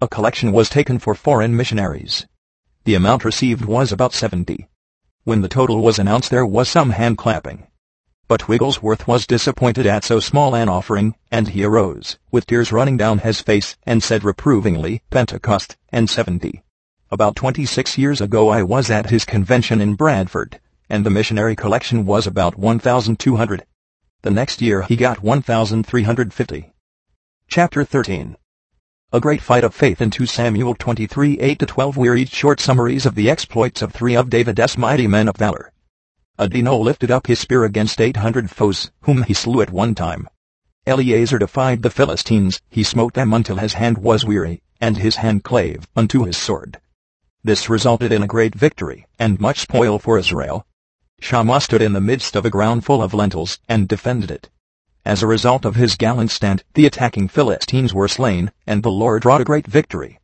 A 0.00 0.06
collection 0.06 0.52
was 0.52 0.70
taken 0.70 1.00
for 1.00 1.16
foreign 1.16 1.56
missionaries. 1.56 2.24
The 2.84 2.94
amount 2.94 3.24
received 3.24 3.64
was 3.64 3.90
about 3.90 4.12
70. 4.12 4.68
When 5.24 5.40
the 5.40 5.48
total 5.48 5.82
was 5.82 5.98
announced 5.98 6.30
there 6.30 6.46
was 6.46 6.68
some 6.68 6.90
hand 6.90 7.18
clapping. 7.18 7.66
But 8.26 8.48
Wigglesworth 8.48 9.06
was 9.06 9.26
disappointed 9.26 9.86
at 9.86 10.02
so 10.02 10.18
small 10.18 10.54
an 10.54 10.70
offering, 10.70 11.14
and 11.30 11.48
he 11.48 11.62
arose, 11.62 12.18
with 12.30 12.46
tears 12.46 12.72
running 12.72 12.96
down 12.96 13.18
his 13.18 13.42
face, 13.42 13.76
and 13.84 14.02
said 14.02 14.24
reprovingly, 14.24 15.02
Pentecost, 15.10 15.76
and 15.90 16.08
70. 16.08 16.62
About 17.10 17.36
26 17.36 17.98
years 17.98 18.22
ago 18.22 18.48
I 18.48 18.62
was 18.62 18.90
at 18.90 19.10
his 19.10 19.26
convention 19.26 19.78
in 19.82 19.94
Bradford, 19.94 20.58
and 20.88 21.04
the 21.04 21.10
missionary 21.10 21.54
collection 21.54 22.06
was 22.06 22.26
about 22.26 22.56
1,200. 22.58 23.66
The 24.22 24.30
next 24.30 24.62
year 24.62 24.82
he 24.82 24.96
got 24.96 25.22
1,350. 25.22 26.72
Chapter 27.46 27.84
13 27.84 28.36
A 29.12 29.20
great 29.20 29.42
fight 29.42 29.64
of 29.64 29.74
faith 29.74 30.00
in 30.00 30.10
2 30.10 30.24
Samuel 30.24 30.74
23 30.74 31.36
8-12 31.36 31.96
we 31.96 32.08
read 32.08 32.30
short 32.30 32.58
summaries 32.58 33.04
of 33.04 33.16
the 33.16 33.28
exploits 33.28 33.82
of 33.82 33.92
three 33.92 34.14
of 34.14 34.30
David's 34.30 34.78
mighty 34.78 35.06
men 35.06 35.28
of 35.28 35.36
valor. 35.36 35.73
Adino 36.36 36.82
lifted 36.82 37.12
up 37.12 37.28
his 37.28 37.38
spear 37.38 37.64
against 37.64 38.00
800 38.00 38.50
foes, 38.50 38.90
whom 39.02 39.22
he 39.22 39.32
slew 39.32 39.60
at 39.60 39.70
one 39.70 39.94
time. 39.94 40.28
Eleazar 40.84 41.38
defied 41.38 41.82
the 41.82 41.90
Philistines, 41.90 42.60
he 42.68 42.82
smote 42.82 43.14
them 43.14 43.32
until 43.32 43.56
his 43.56 43.74
hand 43.74 43.98
was 43.98 44.24
weary, 44.24 44.60
and 44.80 44.96
his 44.96 45.16
hand 45.16 45.44
clave 45.44 45.86
unto 45.94 46.24
his 46.24 46.36
sword. 46.36 46.80
This 47.44 47.70
resulted 47.70 48.10
in 48.10 48.24
a 48.24 48.26
great 48.26 48.52
victory, 48.54 49.06
and 49.16 49.38
much 49.38 49.60
spoil 49.60 50.00
for 50.00 50.18
Israel. 50.18 50.66
Shammah 51.20 51.60
stood 51.60 51.80
in 51.80 51.92
the 51.92 52.00
midst 52.00 52.34
of 52.34 52.44
a 52.44 52.50
ground 52.50 52.84
full 52.84 53.00
of 53.00 53.14
lentils 53.14 53.60
and 53.68 53.86
defended 53.86 54.32
it. 54.32 54.50
As 55.04 55.22
a 55.22 55.28
result 55.28 55.64
of 55.64 55.76
his 55.76 55.94
gallant 55.94 56.32
stand, 56.32 56.64
the 56.74 56.84
attacking 56.84 57.28
Philistines 57.28 57.94
were 57.94 58.08
slain, 58.08 58.50
and 58.66 58.82
the 58.82 58.90
Lord 58.90 59.24
wrought 59.24 59.40
a 59.40 59.44
great 59.44 59.68
victory. 59.68 60.18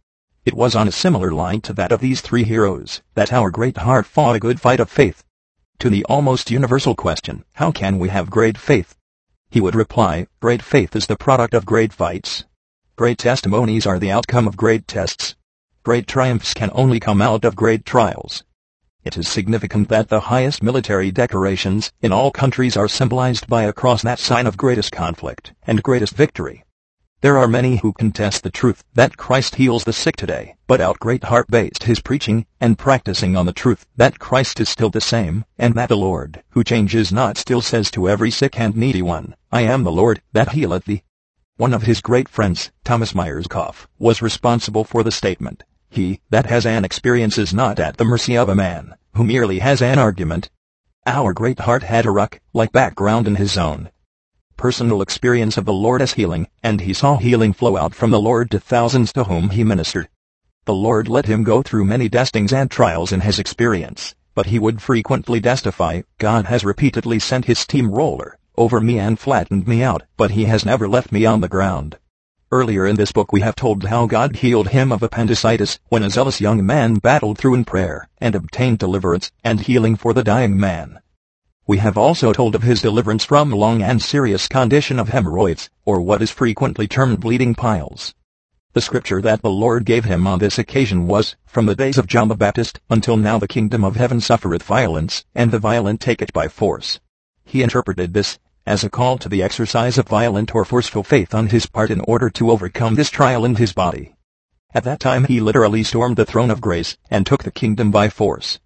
It 0.44 0.54
was 0.54 0.74
on 0.74 0.88
a 0.88 0.92
similar 0.92 1.30
line 1.30 1.60
to 1.60 1.72
that 1.74 1.92
of 1.92 2.00
these 2.00 2.20
three 2.20 2.42
heroes 2.42 3.00
that 3.14 3.32
our 3.32 3.52
great 3.52 3.76
heart 3.76 4.06
fought 4.06 4.34
a 4.34 4.40
good 4.40 4.60
fight 4.60 4.80
of 4.80 4.90
faith. 4.90 5.22
To 5.80 5.88
the 5.88 6.04
almost 6.10 6.50
universal 6.50 6.94
question, 6.94 7.42
how 7.54 7.72
can 7.72 7.98
we 7.98 8.10
have 8.10 8.28
great 8.28 8.58
faith? 8.58 8.96
He 9.48 9.62
would 9.62 9.74
reply, 9.74 10.26
great 10.38 10.60
faith 10.60 10.94
is 10.94 11.06
the 11.06 11.16
product 11.16 11.54
of 11.54 11.64
great 11.64 11.94
fights. 11.94 12.44
Great 12.96 13.16
testimonies 13.16 13.86
are 13.86 13.98
the 13.98 14.10
outcome 14.10 14.46
of 14.46 14.58
great 14.58 14.86
tests. 14.86 15.36
Great 15.82 16.06
triumphs 16.06 16.52
can 16.52 16.70
only 16.74 17.00
come 17.00 17.22
out 17.22 17.46
of 17.46 17.56
great 17.56 17.86
trials. 17.86 18.44
It 19.04 19.16
is 19.16 19.26
significant 19.26 19.88
that 19.88 20.10
the 20.10 20.20
highest 20.20 20.62
military 20.62 21.10
decorations 21.10 21.90
in 22.02 22.12
all 22.12 22.30
countries 22.30 22.76
are 22.76 22.86
symbolized 22.86 23.46
by 23.46 23.62
a 23.62 23.72
cross 23.72 24.02
that 24.02 24.18
sign 24.18 24.46
of 24.46 24.58
greatest 24.58 24.92
conflict 24.92 25.54
and 25.66 25.82
greatest 25.82 26.14
victory. 26.14 26.62
There 27.22 27.36
are 27.36 27.48
many 27.48 27.76
who 27.76 27.92
contest 27.92 28.42
the 28.42 28.50
truth 28.50 28.82
that 28.94 29.18
Christ 29.18 29.56
heals 29.56 29.84
the 29.84 29.92
sick 29.92 30.16
today, 30.16 30.54
but 30.66 30.80
out 30.80 30.98
great 30.98 31.24
heart 31.24 31.48
based 31.50 31.82
his 31.82 32.00
preaching 32.00 32.46
and 32.62 32.78
practicing 32.78 33.36
on 33.36 33.44
the 33.44 33.52
truth 33.52 33.84
that 33.94 34.18
Christ 34.18 34.58
is 34.58 34.70
still 34.70 34.88
the 34.88 35.02
same, 35.02 35.44
and 35.58 35.74
that 35.74 35.90
the 35.90 35.98
Lord, 35.98 36.42
who 36.52 36.64
changes 36.64 37.12
not 37.12 37.36
still 37.36 37.60
says 37.60 37.90
to 37.90 38.08
every 38.08 38.30
sick 38.30 38.58
and 38.58 38.74
needy 38.74 39.02
one, 39.02 39.34
I 39.52 39.64
am 39.64 39.84
the 39.84 39.92
Lord 39.92 40.22
that 40.32 40.52
healeth 40.52 40.86
thee. 40.86 41.02
One 41.58 41.74
of 41.74 41.82
his 41.82 42.00
great 42.00 42.26
friends, 42.26 42.70
Thomas 42.84 43.12
Myerscough, 43.12 43.86
was 43.98 44.22
responsible 44.22 44.84
for 44.84 45.02
the 45.02 45.12
statement, 45.12 45.62
he 45.90 46.22
that 46.30 46.46
has 46.46 46.64
an 46.64 46.86
experience 46.86 47.36
is 47.36 47.52
not 47.52 47.78
at 47.78 47.98
the 47.98 48.06
mercy 48.06 48.34
of 48.34 48.48
a 48.48 48.54
man, 48.54 48.94
who 49.14 49.24
merely 49.24 49.58
has 49.58 49.82
an 49.82 49.98
argument. 49.98 50.48
Our 51.04 51.34
great 51.34 51.60
heart 51.60 51.82
had 51.82 52.06
a 52.06 52.10
rock-like 52.10 52.72
background 52.72 53.26
in 53.28 53.34
his 53.34 53.58
own 53.58 53.90
personal 54.60 55.00
experience 55.00 55.56
of 55.56 55.64
the 55.64 55.72
Lord 55.72 56.02
as 56.02 56.12
healing, 56.12 56.46
and 56.62 56.82
he 56.82 56.92
saw 56.92 57.16
healing 57.16 57.54
flow 57.54 57.78
out 57.78 57.94
from 57.94 58.10
the 58.10 58.20
Lord 58.20 58.50
to 58.50 58.60
thousands 58.60 59.10
to 59.14 59.24
whom 59.24 59.48
he 59.48 59.64
ministered. 59.64 60.06
The 60.66 60.74
Lord 60.74 61.08
let 61.08 61.24
him 61.24 61.44
go 61.44 61.62
through 61.62 61.86
many 61.86 62.10
testings 62.10 62.52
and 62.52 62.70
trials 62.70 63.10
in 63.10 63.22
his 63.22 63.38
experience, 63.38 64.14
but 64.34 64.44
he 64.44 64.58
would 64.58 64.82
frequently 64.82 65.40
testify, 65.40 66.02
God 66.18 66.44
has 66.44 66.62
repeatedly 66.62 67.18
sent 67.18 67.46
his 67.46 67.58
steamroller 67.58 68.36
over 68.58 68.82
me 68.82 68.98
and 68.98 69.18
flattened 69.18 69.66
me 69.66 69.82
out, 69.82 70.02
but 70.18 70.32
he 70.32 70.44
has 70.44 70.66
never 70.66 70.86
left 70.86 71.10
me 71.10 71.24
on 71.24 71.40
the 71.40 71.48
ground. 71.48 71.96
Earlier 72.52 72.86
in 72.86 72.96
this 72.96 73.12
book 73.12 73.32
we 73.32 73.40
have 73.40 73.56
told 73.56 73.84
how 73.84 74.04
God 74.04 74.36
healed 74.36 74.68
him 74.68 74.92
of 74.92 75.02
appendicitis 75.02 75.78
when 75.88 76.02
a 76.02 76.10
zealous 76.10 76.38
young 76.38 76.66
man 76.66 76.96
battled 76.96 77.38
through 77.38 77.54
in 77.54 77.64
prayer 77.64 78.08
and 78.18 78.34
obtained 78.34 78.78
deliverance 78.78 79.32
and 79.42 79.58
healing 79.58 79.96
for 79.96 80.12
the 80.12 80.22
dying 80.22 80.60
man. 80.60 81.00
We 81.70 81.78
have 81.78 81.96
also 81.96 82.32
told 82.32 82.56
of 82.56 82.64
his 82.64 82.82
deliverance 82.82 83.24
from 83.24 83.52
long 83.52 83.80
and 83.80 84.02
serious 84.02 84.48
condition 84.48 84.98
of 84.98 85.10
hemorrhoids, 85.10 85.70
or 85.84 86.00
what 86.00 86.20
is 86.20 86.28
frequently 86.32 86.88
termed 86.88 87.20
bleeding 87.20 87.54
piles. 87.54 88.12
The 88.72 88.80
scripture 88.80 89.22
that 89.22 89.42
the 89.42 89.50
Lord 89.50 89.84
gave 89.84 90.04
him 90.04 90.26
on 90.26 90.40
this 90.40 90.58
occasion 90.58 91.06
was, 91.06 91.36
From 91.46 91.66
the 91.66 91.76
days 91.76 91.96
of 91.96 92.08
John 92.08 92.26
the 92.26 92.34
Baptist 92.34 92.80
until 92.90 93.16
now 93.16 93.38
the 93.38 93.46
kingdom 93.46 93.84
of 93.84 93.94
heaven 93.94 94.20
suffereth 94.20 94.64
violence, 94.64 95.24
and 95.32 95.52
the 95.52 95.60
violent 95.60 96.00
take 96.00 96.20
it 96.20 96.32
by 96.32 96.48
force. 96.48 96.98
He 97.44 97.62
interpreted 97.62 98.14
this 98.14 98.40
as 98.66 98.82
a 98.82 98.90
call 98.90 99.16
to 99.18 99.28
the 99.28 99.42
exercise 99.44 99.96
of 99.96 100.08
violent 100.08 100.52
or 100.56 100.64
forceful 100.64 101.04
faith 101.04 101.32
on 101.34 101.50
his 101.50 101.66
part 101.66 101.92
in 101.92 102.00
order 102.00 102.30
to 102.30 102.50
overcome 102.50 102.96
this 102.96 103.10
trial 103.10 103.44
in 103.44 103.54
his 103.54 103.72
body. 103.72 104.16
At 104.74 104.82
that 104.82 104.98
time 104.98 105.26
he 105.26 105.38
literally 105.38 105.84
stormed 105.84 106.16
the 106.16 106.26
throne 106.26 106.50
of 106.50 106.60
grace 106.60 106.96
and 107.08 107.24
took 107.24 107.44
the 107.44 107.52
kingdom 107.52 107.92
by 107.92 108.08
force. 108.08 108.58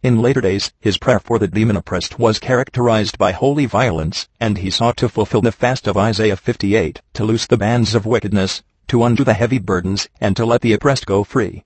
In 0.00 0.22
later 0.22 0.40
days, 0.40 0.72
his 0.78 0.96
prayer 0.96 1.18
for 1.18 1.40
the 1.40 1.48
demon-oppressed 1.48 2.20
was 2.20 2.38
characterized 2.38 3.18
by 3.18 3.32
holy 3.32 3.66
violence, 3.66 4.28
and 4.38 4.58
he 4.58 4.70
sought 4.70 4.96
to 4.98 5.08
fulfill 5.08 5.40
the 5.40 5.50
fast 5.50 5.88
of 5.88 5.96
Isaiah 5.96 6.36
58, 6.36 7.02
to 7.14 7.24
loose 7.24 7.48
the 7.48 7.56
bands 7.56 7.96
of 7.96 8.06
wickedness, 8.06 8.62
to 8.86 9.02
undo 9.02 9.24
the 9.24 9.34
heavy 9.34 9.58
burdens, 9.58 10.08
and 10.20 10.36
to 10.36 10.46
let 10.46 10.60
the 10.60 10.72
oppressed 10.72 11.04
go 11.04 11.24
free. 11.24 11.64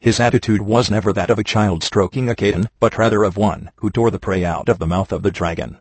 His 0.00 0.18
attitude 0.18 0.62
was 0.62 0.90
never 0.90 1.12
that 1.12 1.30
of 1.30 1.38
a 1.38 1.44
child 1.44 1.84
stroking 1.84 2.28
a 2.28 2.34
kitten, 2.34 2.68
but 2.80 2.98
rather 2.98 3.22
of 3.22 3.36
one 3.36 3.70
who 3.76 3.90
tore 3.90 4.10
the 4.10 4.18
prey 4.18 4.44
out 4.44 4.68
of 4.68 4.80
the 4.80 4.86
mouth 4.86 5.12
of 5.12 5.22
the 5.22 5.30
dragon. 5.30 5.78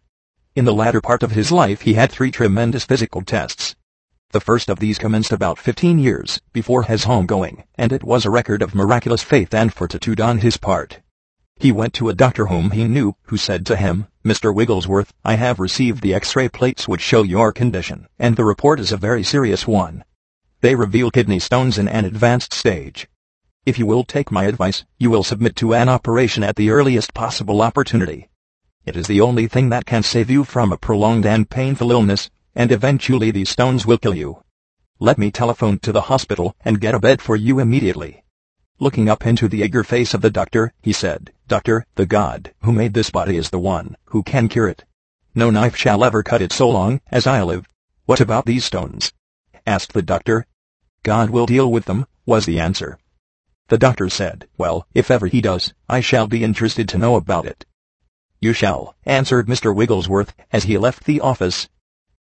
In 0.56 0.66
the 0.66 0.76
latter 0.76 1.02
part 1.02 1.24
of 1.24 1.32
his 1.32 1.52
life 1.52 1.82
he 1.82 1.96
had 1.96 2.12
three 2.12 2.30
tremendous 2.30 2.86
physical 2.86 3.24
tests. 3.24 3.76
The 4.34 4.40
first 4.40 4.70
of 4.70 4.78
these 4.78 5.00
commenced 5.00 5.32
about 5.32 5.58
15 5.58 5.98
years 5.98 6.42
before 6.54 6.84
his 6.84 7.06
homegoing, 7.06 7.64
and 7.74 7.92
it 7.92 8.04
was 8.04 8.24
a 8.24 8.30
record 8.30 8.62
of 8.62 8.76
miraculous 8.76 9.24
faith 9.24 9.52
and 9.52 9.74
fortitude 9.74 10.22
on 10.22 10.38
his 10.40 10.58
part. 10.58 11.00
He 11.60 11.72
went 11.72 11.96
to 11.96 12.10
a 12.10 12.14
doctor 12.14 12.48
whom 12.48 12.70
he 12.70 12.88
knew, 12.88 13.16
who 13.24 13.38
said 13.38 13.66
to 13.66 13.76
him, 13.76 14.06
Mr. 14.24 14.54
Wigglesworth, 14.54 15.12
I 15.26 15.36
have 15.36 15.60
received 15.60 16.04
the 16.04 16.14
x-ray 16.14 16.50
plates 16.50 16.88
which 16.88 17.02
show 17.02 17.24
your 17.24 17.52
condition, 17.52 18.08
and 18.20 18.36
the 18.36 18.46
report 18.46 18.80
is 18.80 18.92
a 18.92 18.98
very 18.98 19.24
serious 19.24 19.66
one. 19.66 20.04
They 20.62 20.76
reveal 20.76 21.10
kidney 21.10 21.40
stones 21.40 21.80
in 21.80 21.88
an 21.88 22.06
advanced 22.06 22.54
stage. 22.54 23.08
If 23.66 23.80
you 23.80 23.88
will 23.88 24.04
take 24.04 24.32
my 24.32 24.44
advice, 24.44 24.86
you 25.00 25.10
will 25.10 25.24
submit 25.24 25.56
to 25.58 25.74
an 25.74 25.90
operation 25.90 26.44
at 26.44 26.58
the 26.58 26.70
earliest 26.70 27.16
possible 27.16 27.64
opportunity. 27.64 28.30
It 28.86 28.96
is 28.96 29.08
the 29.08 29.22
only 29.22 29.48
thing 29.48 29.70
that 29.70 29.88
can 29.88 30.04
save 30.04 30.30
you 30.30 30.44
from 30.44 30.72
a 30.72 30.78
prolonged 30.78 31.26
and 31.26 31.50
painful 31.50 31.92
illness, 31.92 32.30
and 32.54 32.72
eventually 32.72 33.32
these 33.32 33.50
stones 33.50 33.86
will 33.86 33.98
kill 33.98 34.16
you. 34.16 34.44
Let 35.00 35.18
me 35.18 35.32
telephone 35.32 35.80
to 35.80 35.92
the 35.92 36.02
hospital 36.02 36.56
and 36.64 36.80
get 36.80 36.96
a 36.96 37.00
bed 37.00 37.22
for 37.22 37.36
you 37.36 37.60
immediately. 37.60 38.24
Looking 38.80 39.10
up 39.10 39.26
into 39.26 39.48
the 39.48 39.64
eager 39.64 39.84
face 39.84 40.14
of 40.14 40.22
the 40.22 40.30
doctor, 40.30 40.72
he 40.84 40.94
said, 40.94 41.32
Doctor, 41.48 41.88
the 41.96 42.06
God 42.06 42.54
who 42.62 42.72
made 42.72 42.94
this 42.94 43.10
body 43.10 43.36
is 43.36 43.50
the 43.50 43.58
one 43.58 43.98
who 44.06 44.22
can 44.22 44.48
cure 44.48 44.68
it. 44.68 44.86
No 45.34 45.50
knife 45.50 45.76
shall 45.76 46.04
ever 46.04 46.22
cut 46.22 46.44
it 46.44 46.52
so 46.52 46.70
long 46.70 47.02
as 47.12 47.26
I 47.26 47.42
live. 47.42 47.68
What 48.06 48.22
about 48.22 48.46
these 48.46 48.66
stones? 48.66 49.14
asked 49.66 49.94
the 49.94 50.04
doctor. 50.04 50.46
God 51.02 51.32
will 51.32 51.48
deal 51.48 51.72
with 51.72 51.86
them, 51.86 52.06
was 52.28 52.46
the 52.46 52.60
answer. 52.60 53.00
The 53.70 53.80
doctor 53.80 54.10
said, 54.10 54.48
Well, 54.60 54.86
if 54.94 55.10
ever 55.10 55.26
he 55.26 55.42
does, 55.42 55.74
I 55.90 56.00
shall 56.00 56.28
be 56.28 56.44
interested 56.44 56.88
to 56.90 57.00
know 57.00 57.16
about 57.16 57.48
it. 57.48 57.66
You 58.40 58.54
shall, 58.54 58.96
answered 59.08 59.48
Mr. 59.48 59.74
Wigglesworth, 59.76 60.36
as 60.52 60.66
he 60.66 60.78
left 60.78 61.06
the 61.06 61.20
office. 61.20 61.68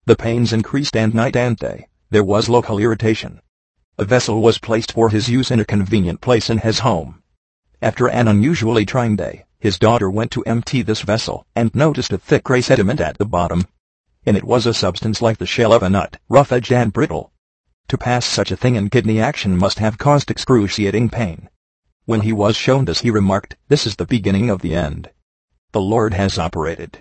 The 0.05 0.15
pains 0.15 0.53
increased 0.53 0.95
and 0.95 1.13
night 1.13 1.35
and 1.35 1.57
day. 1.57 1.89
There 2.11 2.23
was 2.23 2.47
local 2.47 2.79
irritation. 2.79 3.41
A 3.97 4.05
vessel 4.05 4.41
was 4.41 4.57
placed 4.57 4.91
for 4.91 5.09
his 5.09 5.29
use 5.29 5.51
in 5.51 5.59
a 5.59 5.65
convenient 5.65 6.21
place 6.21 6.49
in 6.49 6.57
his 6.57 6.79
home. 6.79 7.23
After 7.81 8.07
an 8.07 8.27
unusually 8.27 8.85
trying 8.85 9.15
day, 9.15 9.45
his 9.59 9.79
daughter 9.79 10.09
went 10.09 10.31
to 10.31 10.43
empty 10.43 10.81
this 10.81 11.01
vessel 11.01 11.45
and 11.55 11.73
noticed 11.73 12.11
a 12.11 12.17
thick 12.17 12.43
gray 12.43 12.61
sediment 12.61 12.99
at 12.99 13.17
the 13.17 13.25
bottom. 13.25 13.65
In 14.25 14.35
it 14.35 14.43
was 14.43 14.65
a 14.65 14.73
substance 14.73 15.21
like 15.21 15.37
the 15.37 15.45
shell 15.45 15.71
of 15.71 15.81
a 15.81 15.89
nut, 15.89 16.17
rough-edged 16.29 16.71
and 16.71 16.91
brittle. 16.91 17.31
To 17.87 17.97
pass 17.97 18.25
such 18.25 18.51
a 18.51 18.57
thing 18.57 18.75
in 18.75 18.89
kidney 18.89 19.21
action 19.21 19.57
must 19.57 19.79
have 19.79 19.97
caused 19.97 20.29
excruciating 20.29 21.09
pain. 21.09 21.49
When 22.05 22.21
he 22.21 22.33
was 22.33 22.55
shown 22.55 22.85
this 22.85 23.01
he 23.01 23.11
remarked, 23.11 23.55
this 23.69 23.87
is 23.87 23.95
the 23.95 24.05
beginning 24.05 24.49
of 24.49 24.61
the 24.61 24.75
end 24.75 25.09
the 25.75 25.81
Lord 25.81 26.13
has 26.13 26.39
operated. 26.39 26.99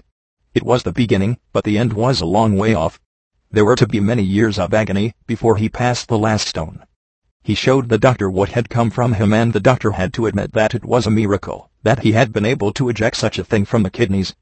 It 0.52 0.64
was 0.64 0.82
the 0.82 0.90
beginning, 0.90 1.38
but 1.52 1.62
the 1.62 1.78
end 1.78 1.92
was 1.92 2.20
a 2.20 2.26
long 2.26 2.56
way 2.56 2.74
off. 2.74 2.98
There 3.54 3.64
were 3.64 3.76
to 3.76 3.86
be 3.86 4.00
many 4.00 4.24
years 4.24 4.58
of 4.58 4.74
agony 4.74 5.14
before 5.28 5.54
he 5.58 5.68
passed 5.68 6.08
the 6.08 6.18
last 6.18 6.48
stone. 6.48 6.82
He 7.44 7.54
showed 7.54 7.88
the 7.88 7.98
doctor 7.98 8.28
what 8.28 8.48
had 8.48 8.68
come 8.68 8.90
from 8.90 9.12
him 9.12 9.32
and 9.32 9.52
the 9.52 9.60
doctor 9.60 9.92
had 9.92 10.12
to 10.14 10.26
admit 10.26 10.54
that 10.54 10.74
it 10.74 10.84
was 10.84 11.06
a 11.06 11.10
miracle, 11.12 11.70
that 11.84 12.00
he 12.00 12.10
had 12.10 12.32
been 12.32 12.44
able 12.44 12.72
to 12.72 12.88
eject 12.88 13.16
such 13.16 13.38
a 13.38 13.44
thing 13.44 13.64
from 13.64 13.84
the 13.84 13.92
kidneys. 13.92 14.34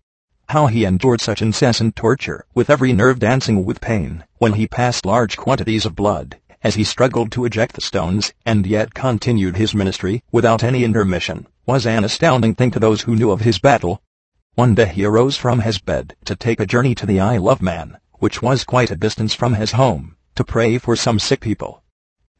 How 0.48 0.66
he 0.66 0.86
endured 0.86 1.20
such 1.20 1.42
incessant 1.42 1.94
torture, 1.94 2.46
with 2.54 2.70
every 2.70 2.94
nerve 2.94 3.18
dancing 3.18 3.66
with 3.66 3.82
pain, 3.82 4.24
when 4.38 4.54
he 4.54 4.66
passed 4.66 5.04
large 5.04 5.36
quantities 5.36 5.84
of 5.84 5.94
blood, 5.94 6.38
as 6.62 6.76
he 6.76 6.82
struggled 6.82 7.30
to 7.32 7.44
eject 7.44 7.74
the 7.74 7.82
stones, 7.82 8.32
and 8.46 8.66
yet 8.66 8.94
continued 8.94 9.58
his 9.58 9.74
ministry, 9.74 10.22
without 10.32 10.64
any 10.64 10.84
intermission, 10.84 11.46
was 11.66 11.86
an 11.86 12.02
astounding 12.02 12.54
thing 12.54 12.70
to 12.70 12.80
those 12.80 13.02
who 13.02 13.14
knew 13.14 13.30
of 13.30 13.42
his 13.42 13.58
battle, 13.58 14.00
one 14.54 14.74
day 14.74 14.86
he 14.86 15.04
arose 15.04 15.36
from 15.36 15.60
his 15.60 15.78
bed 15.78 16.16
to 16.24 16.34
take 16.34 16.60
a 16.60 16.66
journey 16.66 16.94
to 16.94 17.04
the 17.04 17.20
Isle 17.20 17.50
of 17.50 17.60
Man, 17.60 17.98
which 18.22 18.40
was 18.40 18.62
quite 18.62 18.92
a 18.92 18.94
distance 18.94 19.34
from 19.34 19.54
his 19.54 19.72
home, 19.72 20.14
to 20.36 20.44
pray 20.44 20.78
for 20.78 20.94
some 20.94 21.18
sick 21.18 21.40
people. 21.40 21.82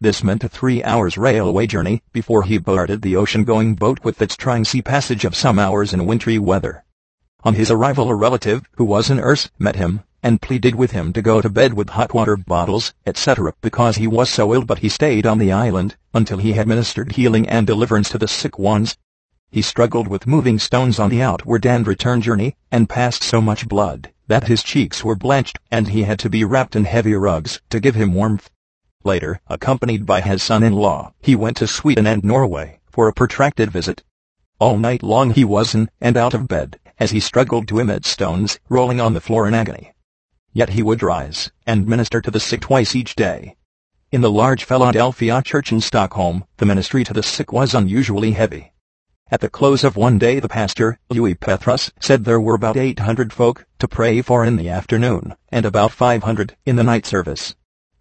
This 0.01 0.23
meant 0.23 0.45
a 0.45 0.49
three 0.49 0.81
hours 0.85 1.19
railway 1.19 1.67
journey 1.67 2.05
before 2.13 2.45
he 2.45 2.57
boarded 2.57 3.03
the 3.03 3.17
ocean-going 3.17 3.75
boat 3.75 3.99
with 4.05 4.23
its 4.23 4.37
trying 4.37 4.65
sea 4.65 4.81
passage 4.81 5.25
of 5.25 5.35
some 5.35 5.59
hours 5.59 5.93
in 5.93 6.07
wintry 6.07 6.39
weather. 6.39 6.85
On 7.43 7.57
his 7.57 7.69
arrival 7.69 8.09
a 8.09 8.15
relative, 8.15 8.63
who 8.77 8.85
was 8.85 9.11
a 9.11 9.17
nurse, 9.17 9.51
met 9.59 9.75
him, 9.75 10.03
and 10.23 10.41
pleaded 10.41 10.77
with 10.77 10.93
him 10.93 11.13
to 11.15 11.21
go 11.21 11.41
to 11.41 11.51
bed 11.51 11.75
with 11.75 11.89
hot 11.89 12.15
water 12.15 12.37
bottles, 12.37 12.95
etc., 13.05 13.53
because 13.61 13.97
he 13.97 14.07
was 14.07 14.31
so 14.31 14.55
ill 14.55 14.65
but 14.65 14.79
he 14.79 14.89
stayed 14.89 15.27
on 15.27 15.39
the 15.39 15.51
island, 15.51 15.97
until 16.15 16.39
he 16.39 16.53
had 16.53 16.69
ministered 16.69 17.11
healing 17.17 17.49
and 17.49 17.67
deliverance 17.67 18.09
to 18.11 18.19
the 18.19 18.29
sick 18.29 18.57
ones, 18.57 18.97
he 19.51 19.61
struggled 19.61 20.07
with 20.07 20.29
moving 20.29 20.61
stones 20.61 21.01
on 21.01 21.11
the 21.11 21.21
outward 21.21 21.67
and 21.67 21.89
return 21.89 22.21
journey, 22.21 22.55
and 22.71 22.89
passed 22.89 23.25
so 23.25 23.41
much 23.41 23.67
blood 23.67 24.13
that 24.33 24.49
his 24.49 24.63
cheeks 24.63 25.05
were 25.05 25.15
blanched, 25.15 25.59
and 25.71 25.89
he 25.89 26.05
had 26.05 26.19
to 26.19 26.31
be 26.31 26.43
wrapped 26.43 26.75
in 26.75 26.87
heavy 26.87 27.13
rugs 27.13 27.61
to 27.69 27.79
give 27.79 27.95
him 27.95 28.15
warmth. 28.15 28.49
Later, 29.05 29.39
accompanied 29.47 30.07
by 30.07 30.23
his 30.23 30.43
son-in-law, 30.43 31.13
he 31.21 31.37
went 31.37 31.59
to 31.59 31.67
Sweden 31.67 32.07
and 32.07 32.25
Norway 32.25 32.81
for 32.91 33.09
a 33.09 33.13
protracted 33.13 33.71
visit. 33.71 34.03
All 34.59 34.79
night 34.79 35.03
long 35.03 35.33
he 35.33 35.45
was 35.45 35.75
in 35.75 35.91
and 36.01 36.17
out 36.17 36.33
of 36.33 36.49
bed, 36.49 36.81
as 36.99 37.11
he 37.11 37.21
struggled 37.21 37.69
to 37.69 37.79
emit 37.79 38.07
stones, 38.07 38.59
rolling 38.71 39.03
on 39.03 39.13
the 39.13 39.21
floor 39.21 39.47
in 39.47 39.53
agony. 39.53 39.93
Yet 40.55 40.71
he 40.71 40.83
would 40.83 41.03
rise 41.03 41.51
and 41.67 41.87
minister 41.87 42.23
to 42.23 42.31
the 42.31 42.41
sick 42.41 42.63
twice 42.63 42.97
each 42.97 43.15
day. 43.15 43.57
In 44.11 44.23
the 44.23 44.31
large 44.31 44.65
Philadelphia 44.65 45.43
church 45.43 45.73
in 45.73 45.83
Stockholm, 45.83 46.47
the 46.57 46.65
ministry 46.65 47.05
to 47.05 47.13
the 47.13 47.23
sick 47.23 47.53
was 47.53 47.75
unusually 47.75 48.33
heavy. 48.33 48.72
At 49.33 49.41
the 49.41 49.49
close 49.49 49.83
of 49.83 49.97
one 49.97 50.19
day 50.19 50.41
the 50.41 50.49
pastor, 50.49 50.99
Lewi 51.09 51.41
Pethrus, 51.41 51.91
said 51.99 52.27
there 52.27 52.39
were 52.39 52.53
about 52.53 52.77
800 52.77 53.33
folk 53.33 53.65
to 53.79 53.89
pray 53.89 54.21
for 54.21 54.45
in 54.45 54.57
the 54.57 54.69
afternoon, 54.69 55.37
and 55.49 55.65
about 55.65 55.91
500 55.91 56.55
in 56.67 56.77
the 56.77 56.85
night 56.85 57.07
service. 57.07 57.55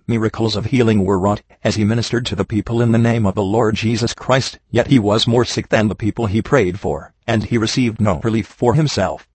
Miracles 0.05 0.57
of 0.57 0.65
healing 0.65 1.05
were 1.05 1.17
wrought 1.17 1.41
as 1.63 1.75
he 1.75 1.85
ministered 1.85 2.25
to 2.25 2.35
the 2.35 2.43
people 2.43 2.81
in 2.81 2.91
the 2.91 2.97
name 2.97 3.25
of 3.25 3.35
the 3.35 3.43
Lord 3.43 3.75
Jesus 3.75 4.13
Christ, 4.13 4.59
yet 4.71 4.87
he 4.87 4.99
was 4.99 5.25
more 5.25 5.45
sick 5.45 5.69
than 5.69 5.87
the 5.87 5.95
people 5.95 6.25
he 6.25 6.41
prayed 6.41 6.81
for, 6.81 7.13
and 7.25 7.45
he 7.45 7.57
received 7.57 8.01
no 8.01 8.19
relief 8.19 8.47
for 8.47 8.73
himself. 8.73 9.25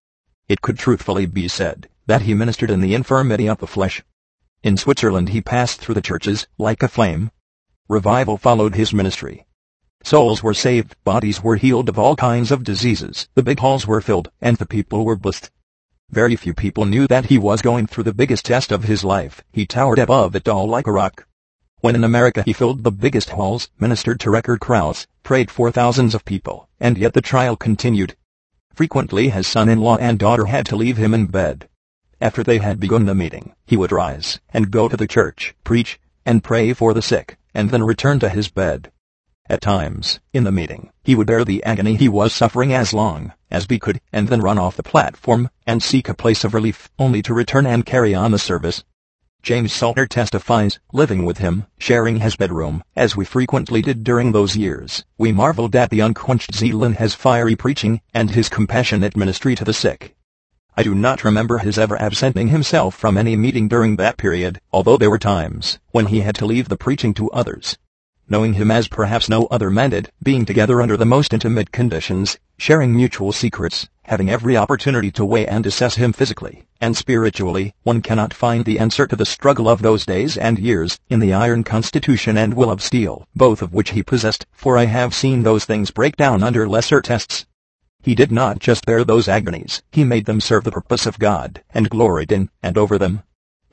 It 0.51 0.61
could 0.61 0.79
truthfully 0.79 1.25
be 1.25 1.49
said 1.49 1.89
that 2.05 2.21
he 2.21 2.35
ministered 2.35 2.71
in 2.71 2.83
the 2.83 2.95
infirmity 2.95 3.49
of 3.49 3.57
the 3.57 3.67
flesh. 3.67 4.03
In 4.63 4.77
Switzerland 4.77 5.31
he 5.31 5.41
passed 5.41 5.81
through 5.81 5.95
the 5.95 6.03
churches 6.03 6.47
like 6.59 6.83
a 6.83 6.89
flame. 6.89 7.31
Revival 7.89 8.37
followed 8.37 8.75
his 8.75 8.93
ministry. 8.93 9.47
Souls 10.07 10.41
were 10.41 10.55
saved, 10.55 10.95
bodies 11.03 11.43
were 11.43 11.57
healed 11.57 11.89
of 11.89 11.99
all 11.99 12.15
kinds 12.15 12.53
of 12.53 12.63
diseases, 12.63 13.27
the 13.35 13.43
big 13.43 13.59
halls 13.59 13.89
were 13.89 14.01
filled, 14.01 14.31
and 14.41 14.57
the 14.57 14.65
people 14.65 15.05
were 15.05 15.17
blessed. 15.17 15.51
Very 16.11 16.37
few 16.37 16.55
people 16.55 16.85
knew 16.85 17.09
that 17.09 17.27
he 17.27 17.39
was 17.39 17.61
going 17.61 17.89
through 17.89 18.05
the 18.05 18.15
biggest 18.15 18.45
test 18.45 18.71
of 18.71 18.85
his 18.85 19.03
life. 19.03 19.43
He 19.51 19.67
towered 19.67 19.99
above 19.99 20.37
it 20.37 20.47
all 20.47 20.69
like 20.69 20.87
a 20.87 20.93
rock. 20.93 21.27
When 21.81 21.97
in 21.97 22.05
America 22.05 22.45
he 22.47 22.53
filled 22.53 22.85
the 22.85 22.93
biggest 22.93 23.31
halls, 23.31 23.69
ministered 23.81 24.21
to 24.21 24.31
record 24.31 24.61
crowds, 24.61 25.09
prayed 25.25 25.51
for 25.51 25.73
thousands 25.73 26.15
of 26.15 26.25
people, 26.25 26.69
and 26.79 26.97
yet 26.97 27.13
the 27.13 27.21
trial 27.21 27.57
continued. 27.57 28.15
Frequently 28.75 29.31
his 29.31 29.49
son-in-law 29.49 29.97
and 29.97 30.21
daughter 30.21 30.45
had 30.45 30.67
to 30.67 30.77
leave 30.77 30.99
him 30.99 31.15
in 31.15 31.27
bed. 31.27 31.69
After 32.21 32.45
they 32.45 32.59
had 32.59 32.79
begun 32.79 33.07
the 33.07 33.15
meeting, 33.17 33.57
he 33.67 33.77
would 33.77 33.91
rise 33.91 34.39
and 34.51 34.71
go 34.71 34.89
to 34.89 34.97
the 34.97 35.09
church, 35.09 35.57
preach, 35.65 35.99
and 36.25 36.45
pray 36.45 36.73
for 36.75 36.95
the 36.95 37.03
sick, 37.03 37.39
and 37.53 37.71
then 37.71 37.83
return 37.83 38.21
to 38.21 38.29
his 38.29 38.49
bed. 38.49 38.93
At 39.49 39.61
times, 39.61 40.19
in 40.33 40.43
the 40.43 40.51
meeting, 40.51 40.91
he 41.05 41.15
would 41.15 41.29
bear 41.29 41.45
the 41.45 41.63
agony 41.63 41.95
he 41.95 42.09
was 42.09 42.33
suffering 42.33 42.73
as 42.73 42.93
long 42.93 43.33
as 43.49 43.67
he 43.71 43.79
could, 43.79 44.01
and 44.13 44.27
then 44.27 44.41
run 44.41 44.59
off 44.59 44.77
the 44.77 44.83
platform 44.83 45.51
and 45.65 45.81
seek 45.81 46.09
a 46.09 46.15
place 46.15 46.43
of 46.43 46.53
relief, 46.53 46.91
only 46.99 47.23
to 47.23 47.33
return 47.33 47.65
and 47.65 47.87
carry 47.87 48.13
on 48.13 48.33
the 48.33 48.41
service. 48.41 48.83
James 49.45 49.73
Salter 49.73 50.05
testifies, 50.05 50.81
living 50.93 51.25
with 51.25 51.39
him, 51.39 51.67
sharing 51.79 52.19
his 52.19 52.35
bedroom, 52.35 52.83
as 52.97 53.15
we 53.15 53.25
frequently 53.25 53.81
did 53.81 54.03
during 54.03 54.33
those 54.33 54.57
years, 54.57 55.05
we 55.17 55.31
marveled 55.31 55.77
at 55.77 55.91
the 55.91 56.01
unquenched 56.01 56.53
zeal 56.53 56.83
in 56.83 56.95
his 56.95 57.15
fiery 57.15 57.55
preaching 57.55 58.01
and 58.13 58.33
his 58.33 58.49
compassionate 58.49 59.17
ministry 59.17 59.55
to 59.55 59.65
the 59.65 59.73
sick. 59.73 60.17
I 60.77 60.83
do 60.83 60.93
not 60.93 61.23
remember 61.23 61.59
his 61.59 61.79
ever 61.79 61.97
absenting 62.03 62.49
himself 62.49 62.97
from 62.97 63.17
any 63.17 63.37
meeting 63.37 63.69
during 63.69 63.95
that 63.95 64.17
period, 64.17 64.61
although 64.73 64.97
there 64.97 65.11
were 65.11 65.19
times 65.19 65.79
when 65.93 66.07
he 66.07 66.23
had 66.23 66.35
to 66.35 66.47
leave 66.47 66.69
the 66.69 66.77
preaching 66.77 67.15
to 67.15 67.31
others. 67.31 67.79
Knowing 68.29 68.55
him 68.55 68.73
as 68.73 68.89
perhaps 68.89 69.29
no 69.29 69.47
other 69.47 69.71
man 69.71 69.91
did, 69.91 70.11
being 70.21 70.45
together 70.45 70.83
under 70.83 70.97
the 70.97 71.05
most 71.05 71.33
intimate 71.33 71.71
conditions, 71.71 72.39
sharing 72.59 72.93
mutual 72.95 73.31
secrets, 73.31 73.89
having 74.03 74.29
every 74.29 74.57
opportunity 74.57 75.13
to 75.13 75.25
weigh 75.25 75.47
and 75.47 75.65
assess 75.65 75.95
him 75.95 76.13
physically 76.13 76.65
and 76.81 76.97
spiritually, 76.97 77.73
one 77.85 78.03
cannot 78.03 78.35
find 78.35 78.65
the 78.65 78.79
answer 78.79 79.07
to 79.07 79.17
the 79.17 79.25
struggle 79.25 79.69
of 79.69 79.81
those 79.81 80.05
days 80.05 80.37
and 80.37 80.59
years 80.59 80.99
in 81.09 81.21
the 81.21 81.33
iron 81.33 81.63
constitution 81.63 82.37
and 82.37 82.55
will 82.55 82.71
of 82.71 82.83
steel, 82.83 83.27
both 83.35 83.63
of 83.63 83.73
which 83.73 83.91
he 83.91 84.03
possessed, 84.03 84.45
for 84.53 84.77
I 84.77 84.87
have 84.87 85.15
seen 85.15 85.43
those 85.43 85.65
things 85.65 85.91
break 85.91 86.17
down 86.17 86.43
under 86.43 86.69
lesser 86.69 87.01
tests. 87.01 87.47
He 88.03 88.15
did 88.15 88.33
not 88.33 88.59
just 88.59 88.85
bear 88.87 89.05
those 89.05 89.29
agonies, 89.29 89.83
he 89.93 90.05
made 90.05 90.27
them 90.27 90.41
serve 90.41 90.65
the 90.65 90.73
purpose 90.73 91.07
of 91.07 91.19
God, 91.19 91.63
and 91.73 91.89
gloried 91.89 92.33
in 92.33 92.51
and 92.63 92.77
over 92.77 92.99
them. 92.99 93.23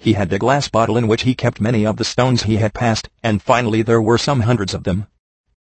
He 0.04 0.14
had 0.14 0.34
a 0.34 0.38
glass 0.38 0.68
bottle 0.68 0.98
in 0.98 1.08
which 1.08 1.22
he 1.22 1.34
kept 1.34 1.62
many 1.62 1.86
of 1.86 1.96
the 1.96 2.04
stones 2.04 2.44
he 2.44 2.58
had 2.58 2.74
passed, 2.74 3.08
and 3.24 3.42
finally 3.42 3.84
there 3.84 4.02
were 4.02 4.18
some 4.18 4.42
hundreds 4.42 4.74
of 4.74 4.84
them. 4.84 5.08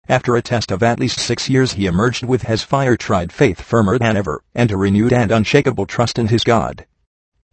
After 0.08 0.34
a 0.34 0.42
test 0.42 0.72
of 0.72 0.82
at 0.82 0.98
least 0.98 1.20
six 1.20 1.48
years 1.48 1.74
he 1.74 1.86
emerged 1.86 2.24
with 2.24 2.42
his 2.42 2.64
fire-tried 2.64 3.30
faith 3.30 3.62
firmer 3.62 4.00
than 4.00 4.16
ever, 4.16 4.42
and 4.52 4.72
a 4.72 4.76
renewed 4.76 5.12
and 5.12 5.30
unshakable 5.30 5.86
trust 5.86 6.18
in 6.18 6.26
his 6.26 6.42
God. 6.42 6.86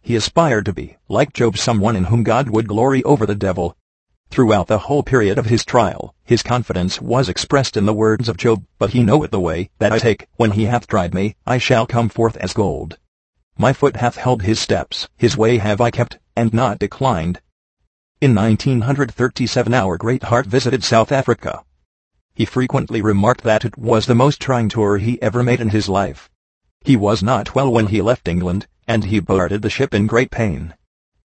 He 0.02 0.16
aspired 0.16 0.64
to 0.64 0.72
be, 0.72 0.96
like 1.08 1.32
Job 1.32 1.56
someone 1.56 1.94
in 1.94 2.06
whom 2.06 2.24
God 2.24 2.50
would 2.50 2.66
glory 2.66 3.04
over 3.04 3.24
the 3.24 3.36
devil, 3.36 3.76
Throughout 4.30 4.66
the 4.66 4.78
whole 4.78 5.04
period 5.04 5.38
of 5.38 5.46
his 5.46 5.64
trial, 5.64 6.16
his 6.24 6.42
confidence 6.42 7.00
was 7.00 7.28
expressed 7.28 7.76
in 7.76 7.86
the 7.86 7.94
words 7.94 8.28
of 8.28 8.36
Job, 8.36 8.64
But 8.80 8.90
he 8.90 9.04
knoweth 9.04 9.30
the 9.30 9.38
way 9.38 9.70
that 9.78 9.92
I 9.92 10.00
take, 10.00 10.26
when 10.38 10.50
he 10.50 10.64
hath 10.64 10.88
tried 10.88 11.14
me, 11.14 11.36
I 11.46 11.58
shall 11.58 11.86
come 11.86 12.08
forth 12.08 12.36
as 12.38 12.52
gold. 12.52 12.98
My 13.56 13.72
foot 13.72 13.96
hath 13.96 14.16
held 14.16 14.42
his 14.42 14.58
steps, 14.58 15.08
his 15.16 15.36
way 15.36 15.58
have 15.58 15.80
I 15.80 15.92
kept, 15.92 16.18
and 16.40 16.54
not 16.54 16.78
declined. 16.78 17.38
In 18.22 18.34
1937 18.34 19.74
our 19.74 19.98
great 19.98 20.22
heart 20.22 20.46
visited 20.46 20.82
South 20.82 21.12
Africa. 21.12 21.62
He 22.34 22.46
frequently 22.46 23.02
remarked 23.02 23.42
that 23.42 23.66
it 23.66 23.76
was 23.76 24.06
the 24.06 24.14
most 24.14 24.40
trying 24.40 24.70
tour 24.70 24.96
he 24.96 25.20
ever 25.20 25.42
made 25.42 25.60
in 25.60 25.68
his 25.68 25.86
life. 25.86 26.30
He 26.80 26.96
was 26.96 27.22
not 27.22 27.54
well 27.54 27.70
when 27.70 27.88
he 27.88 28.00
left 28.00 28.26
England, 28.26 28.66
and 28.88 29.04
he 29.04 29.20
boarded 29.20 29.60
the 29.60 29.68
ship 29.68 29.92
in 29.92 30.06
great 30.06 30.30
pain. 30.30 30.72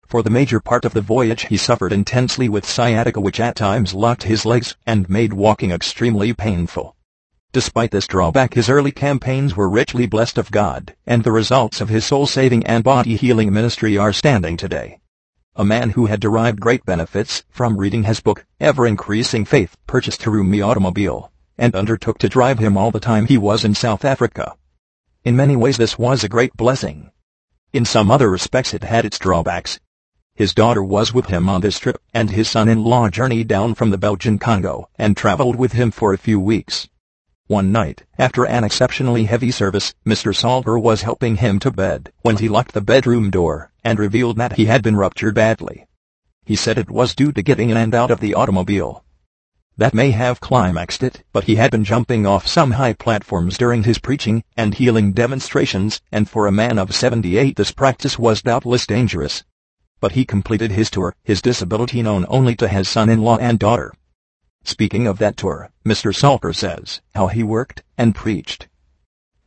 For 0.07 0.23
the 0.23 0.29
major 0.29 0.61
part 0.61 0.85
of 0.85 0.93
the 0.93 1.01
voyage 1.01 1.47
he 1.47 1.57
suffered 1.57 1.91
intensely 1.91 2.47
with 2.47 2.65
sciatica 2.65 3.19
which 3.19 3.41
at 3.41 3.57
times 3.57 3.93
locked 3.93 4.23
his 4.23 4.45
legs 4.45 4.77
and 4.87 5.09
made 5.09 5.33
walking 5.33 5.71
extremely 5.71 6.31
painful. 6.31 6.95
Despite 7.51 7.91
this 7.91 8.07
drawback 8.07 8.53
his 8.53 8.69
early 8.69 8.93
campaigns 8.93 9.57
were 9.57 9.69
richly 9.69 10.07
blessed 10.07 10.37
of 10.37 10.51
God, 10.51 10.95
and 11.05 11.25
the 11.25 11.33
results 11.33 11.81
of 11.81 11.89
his 11.89 12.05
soul-saving 12.05 12.65
and 12.65 12.81
body-healing 12.81 13.51
ministry 13.51 13.97
are 13.97 14.13
standing 14.13 14.55
today. 14.55 15.00
A 15.57 15.65
man 15.65 15.89
who 15.91 16.05
had 16.05 16.21
derived 16.21 16.61
great 16.61 16.85
benefits 16.85 17.43
from 17.49 17.75
reading 17.75 18.05
his 18.05 18.21
book, 18.21 18.45
Ever-Increasing 18.61 19.43
Faith, 19.43 19.75
purchased 19.85 20.25
a 20.25 20.31
roomy 20.31 20.61
automobile, 20.61 21.29
and 21.57 21.75
undertook 21.75 22.17
to 22.19 22.29
drive 22.29 22.57
him 22.57 22.77
all 22.77 22.89
the 22.89 23.01
time 23.01 23.25
he 23.25 23.37
was 23.37 23.65
in 23.65 23.75
South 23.75 24.05
Africa. 24.05 24.55
In 25.25 25.35
many 25.35 25.57
ways 25.57 25.75
this 25.75 25.99
was 25.99 26.23
a 26.23 26.29
great 26.29 26.55
blessing. 26.55 27.11
In 27.73 27.83
some 27.83 28.09
other 28.09 28.29
respects 28.29 28.73
it 28.73 28.85
had 28.85 29.03
its 29.03 29.19
drawbacks, 29.19 29.79
his 30.33 30.55
daughter 30.55 30.81
was 30.81 31.13
with 31.13 31.25
him 31.25 31.49
on 31.49 31.59
this 31.59 31.77
trip, 31.79 32.01
and 32.13 32.31
his 32.31 32.49
son-in-law 32.49 33.09
journeyed 33.09 33.49
down 33.49 33.75
from 33.75 33.89
the 33.89 33.97
Belgian 33.97 34.39
Congo 34.39 34.89
and 34.97 35.17
traveled 35.17 35.57
with 35.57 35.73
him 35.73 35.91
for 35.91 36.13
a 36.13 36.17
few 36.17 36.39
weeks. 36.39 36.87
One 37.51 37.73
night, 37.73 38.03
after 38.17 38.45
an 38.45 38.63
exceptionally 38.63 39.25
heavy 39.25 39.51
service, 39.51 39.93
Mr. 40.05 40.33
Salter 40.33 40.79
was 40.79 41.01
helping 41.01 41.35
him 41.35 41.59
to 41.59 41.69
bed 41.69 42.13
when 42.21 42.37
he 42.37 42.47
locked 42.47 42.71
the 42.73 42.79
bedroom 42.79 43.29
door 43.29 43.73
and 43.83 43.99
revealed 43.99 44.37
that 44.37 44.53
he 44.53 44.67
had 44.67 44.81
been 44.81 44.95
ruptured 44.95 45.35
badly. 45.35 45.85
He 46.45 46.55
said 46.55 46.77
it 46.77 46.89
was 46.89 47.13
due 47.13 47.33
to 47.33 47.41
getting 47.41 47.69
in 47.69 47.75
and 47.75 47.93
out 47.93 48.09
of 48.09 48.21
the 48.21 48.33
automobile. 48.35 49.03
That 49.75 49.93
may 49.93 50.11
have 50.11 50.39
climaxed 50.39 51.03
it, 51.03 51.25
but 51.33 51.43
he 51.43 51.55
had 51.55 51.71
been 51.71 51.83
jumping 51.83 52.25
off 52.25 52.47
some 52.47 52.71
high 52.71 52.93
platforms 52.93 53.57
during 53.57 53.83
his 53.83 53.99
preaching 53.99 54.45
and 54.55 54.75
healing 54.75 55.11
demonstrations, 55.11 55.99
and 56.09 56.29
for 56.29 56.47
a 56.47 56.53
man 56.53 56.79
of 56.79 56.95
78 56.95 57.57
this 57.57 57.73
practice 57.73 58.17
was 58.17 58.41
doubtless 58.41 58.87
dangerous 58.87 59.43
but 59.99 60.13
he 60.13 60.25
completed 60.25 60.71
his 60.71 60.89
tour, 60.89 61.13
his 61.23 61.43
disability 61.43 62.01
known 62.01 62.25
only 62.27 62.55
to 62.55 62.67
his 62.67 62.89
son-in-law 62.89 63.37
and 63.37 63.59
daughter. 63.59 63.93
Speaking 64.63 65.07
of 65.07 65.17
that 65.19 65.37
tour, 65.37 65.69
Mr. 65.85 66.15
Salter 66.15 66.53
says 66.53 67.01
how 67.15 67.27
he 67.27 67.43
worked 67.43 67.83
and 67.97 68.15
preached. 68.15 68.67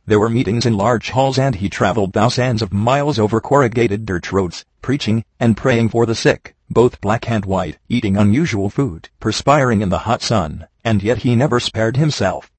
There 0.05 0.19
were 0.19 0.29
meetings 0.29 0.65
in 0.65 0.77
large 0.77 1.09
halls 1.09 1.39
and 1.39 1.55
he 1.55 1.69
traveled 1.69 2.13
thousands 2.13 2.61
of 2.61 2.73
miles 2.73 3.17
over 3.17 3.41
corrugated 3.41 4.05
dirt 4.05 4.31
roads, 4.31 4.65
preaching 4.81 5.25
and 5.39 5.57
praying 5.57 5.89
for 5.89 6.05
the 6.05 6.15
sick, 6.15 6.55
both 6.69 7.01
black 7.01 7.29
and 7.29 7.45
white, 7.45 7.77
eating 7.89 8.17
unusual 8.17 8.69
food, 8.69 9.09
perspiring 9.19 9.81
in 9.81 9.89
the 9.89 9.99
hot 9.99 10.21
sun, 10.21 10.67
and 10.83 11.01
yet 11.01 11.19
he 11.19 11.35
never 11.35 11.59
spared 11.59 11.97
himself. 11.97 12.51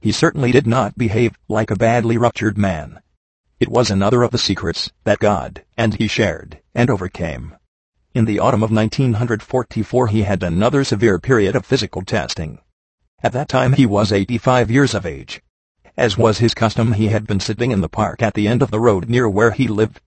He 0.00 0.12
certainly 0.12 0.52
did 0.52 0.66
not 0.66 0.98
behave 0.98 1.38
like 1.48 1.70
a 1.70 1.76
badly 1.76 2.18
ruptured 2.18 2.58
man, 2.58 3.00
it 3.60 3.68
was 3.68 3.90
another 3.90 4.22
of 4.22 4.30
the 4.30 4.38
secrets 4.38 4.90
that 5.04 5.18
God 5.18 5.62
and 5.76 5.92
he 5.92 6.08
shared 6.08 6.60
and 6.74 6.88
overcame. 6.88 7.56
In 8.12 8.24
the 8.24 8.40
autumn 8.40 8.64
of 8.64 8.72
1944 8.72 10.08
he 10.08 10.22
had 10.22 10.42
another 10.42 10.82
severe 10.82 11.20
period 11.20 11.54
of 11.54 11.64
physical 11.64 12.02
testing. 12.02 12.58
At 13.22 13.32
that 13.34 13.48
time 13.48 13.74
he 13.74 13.86
was 13.86 14.10
85 14.10 14.68
years 14.68 14.94
of 14.94 15.06
age. 15.06 15.40
As 15.96 16.18
was 16.18 16.38
his 16.38 16.52
custom 16.52 16.94
he 16.94 17.06
had 17.06 17.24
been 17.24 17.38
sitting 17.38 17.70
in 17.70 17.82
the 17.82 17.88
park 17.88 18.20
at 18.20 18.34
the 18.34 18.48
end 18.48 18.62
of 18.62 18.72
the 18.72 18.80
road 18.80 19.08
near 19.08 19.28
where 19.28 19.52
he 19.52 19.68
lived. 19.68 20.00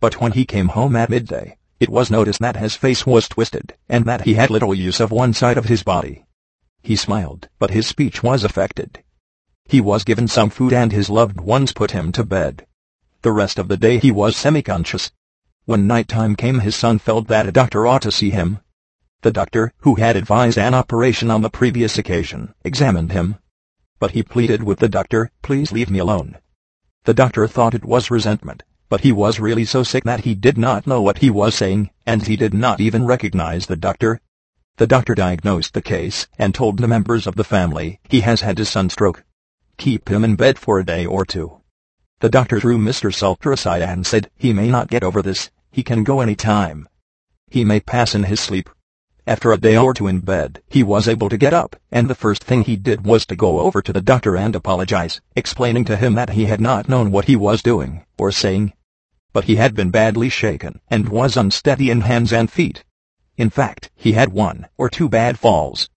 But 0.00 0.20
when 0.20 0.32
he 0.32 0.44
came 0.44 0.70
home 0.70 0.96
at 0.96 1.08
midday, 1.08 1.56
it 1.78 1.90
was 1.90 2.10
noticed 2.10 2.40
that 2.40 2.56
his 2.56 2.74
face 2.74 3.06
was 3.06 3.28
twisted 3.28 3.76
and 3.88 4.04
that 4.04 4.22
he 4.22 4.34
had 4.34 4.50
little 4.50 4.74
use 4.74 4.98
of 4.98 5.12
one 5.12 5.32
side 5.32 5.56
of 5.56 5.66
his 5.66 5.84
body. 5.84 6.24
He 6.82 6.96
smiled, 6.96 7.48
but 7.60 7.70
his 7.70 7.86
speech 7.86 8.20
was 8.20 8.42
affected. 8.42 9.04
He 9.66 9.80
was 9.80 10.02
given 10.02 10.26
some 10.26 10.50
food 10.50 10.72
and 10.72 10.90
his 10.90 11.08
loved 11.08 11.40
ones 11.40 11.72
put 11.72 11.92
him 11.92 12.10
to 12.12 12.24
bed. 12.24 12.66
The 13.22 13.30
rest 13.30 13.60
of 13.60 13.68
the 13.68 13.76
day 13.76 13.98
he 13.98 14.10
was 14.10 14.36
semi-conscious. 14.36 15.12
When 15.66 15.86
nighttime 15.86 16.36
came 16.36 16.58
his 16.58 16.76
son 16.76 16.98
felt 16.98 17.26
that 17.28 17.46
a 17.46 17.52
doctor 17.52 17.86
ought 17.86 18.02
to 18.02 18.12
see 18.12 18.28
him. 18.28 18.58
The 19.22 19.32
doctor, 19.32 19.72
who 19.78 19.94
had 19.94 20.14
advised 20.14 20.58
an 20.58 20.74
operation 20.74 21.30
on 21.30 21.40
the 21.40 21.48
previous 21.48 21.96
occasion, 21.96 22.52
examined 22.62 23.12
him. 23.12 23.36
But 23.98 24.10
he 24.10 24.22
pleaded 24.22 24.62
with 24.62 24.78
the 24.78 24.90
doctor, 24.90 25.30
please 25.40 25.72
leave 25.72 25.90
me 25.90 25.98
alone. 25.98 26.36
The 27.04 27.14
doctor 27.14 27.46
thought 27.46 27.72
it 27.72 27.86
was 27.86 28.10
resentment, 28.10 28.62
but 28.90 29.00
he 29.00 29.10
was 29.10 29.40
really 29.40 29.64
so 29.64 29.82
sick 29.82 30.04
that 30.04 30.24
he 30.24 30.34
did 30.34 30.58
not 30.58 30.86
know 30.86 31.00
what 31.00 31.18
he 31.18 31.30
was 31.30 31.54
saying, 31.54 31.88
and 32.04 32.26
he 32.26 32.36
did 32.36 32.52
not 32.52 32.78
even 32.78 33.06
recognize 33.06 33.64
the 33.64 33.76
doctor. 33.76 34.20
The 34.76 34.86
doctor 34.86 35.14
diagnosed 35.14 35.72
the 35.72 35.80
case 35.80 36.26
and 36.38 36.54
told 36.54 36.76
the 36.76 36.88
members 36.88 37.26
of 37.26 37.36
the 37.36 37.44
family 37.44 38.00
he 38.10 38.20
has 38.20 38.42
had 38.42 38.58
his 38.58 38.68
sunstroke. 38.68 39.24
Keep 39.78 40.10
him 40.10 40.24
in 40.24 40.36
bed 40.36 40.58
for 40.58 40.78
a 40.78 40.84
day 40.84 41.06
or 41.06 41.24
two. 41.24 41.62
The 42.20 42.28
doctor 42.28 42.60
threw 42.60 42.78
Mr. 42.78 43.14
Salter 43.14 43.52
aside 43.52 43.82
and 43.82 44.06
said 44.06 44.30
he 44.36 44.52
may 44.52 44.68
not 44.68 44.88
get 44.88 45.02
over 45.02 45.20
this, 45.20 45.50
he 45.74 45.82
can 45.82 46.04
go 46.04 46.20
any 46.20 46.36
time. 46.36 46.88
He 47.50 47.64
may 47.64 47.80
pass 47.80 48.14
in 48.14 48.22
his 48.22 48.38
sleep. 48.38 48.70
After 49.26 49.50
a 49.50 49.58
day 49.58 49.76
or 49.76 49.92
two 49.92 50.06
in 50.06 50.20
bed, 50.20 50.62
he 50.68 50.84
was 50.84 51.08
able 51.08 51.28
to 51.28 51.36
get 51.36 51.52
up, 51.52 51.74
and 51.90 52.08
the 52.08 52.14
first 52.14 52.44
thing 52.44 52.62
he 52.62 52.76
did 52.76 53.04
was 53.04 53.26
to 53.26 53.34
go 53.34 53.58
over 53.58 53.82
to 53.82 53.92
the 53.92 54.00
doctor 54.00 54.36
and 54.36 54.54
apologize, 54.54 55.20
explaining 55.34 55.84
to 55.86 55.96
him 55.96 56.14
that 56.14 56.30
he 56.30 56.44
had 56.44 56.60
not 56.60 56.88
known 56.88 57.10
what 57.10 57.24
he 57.24 57.34
was 57.34 57.60
doing, 57.60 58.04
or 58.16 58.30
saying. 58.30 58.72
But 59.32 59.44
he 59.44 59.56
had 59.56 59.74
been 59.74 59.90
badly 59.90 60.28
shaken, 60.28 60.80
and 60.86 61.08
was 61.08 61.36
unsteady 61.36 61.90
in 61.90 62.02
hands 62.02 62.32
and 62.32 62.48
feet. 62.48 62.84
In 63.36 63.50
fact, 63.50 63.90
he 63.96 64.12
had 64.12 64.32
one 64.32 64.68
or 64.78 64.88
two 64.88 65.08
bad 65.08 65.40
falls. 65.40 65.88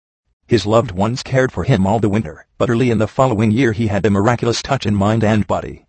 His 0.47 0.65
loved 0.65 0.89
ones 0.89 1.21
cared 1.21 1.51
for 1.51 1.65
him 1.65 1.85
all 1.85 1.99
the 1.99 2.09
winter, 2.09 2.47
but 2.57 2.71
early 2.71 2.89
in 2.89 2.97
the 2.97 3.07
following 3.07 3.51
year 3.51 3.73
he 3.73 3.87
had 3.87 4.07
a 4.07 4.09
miraculous 4.09 4.63
touch 4.63 4.87
in 4.87 4.95
mind 4.95 5.23
and 5.23 5.45
body. 5.45 5.86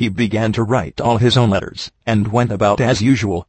He 0.00 0.08
began 0.08 0.50
to 0.52 0.62
write 0.62 0.98
all 0.98 1.18
his 1.18 1.36
own 1.36 1.50
letters, 1.50 1.92
and 2.06 2.32
went 2.32 2.50
about 2.50 2.80
as 2.80 3.02
usual. 3.02 3.46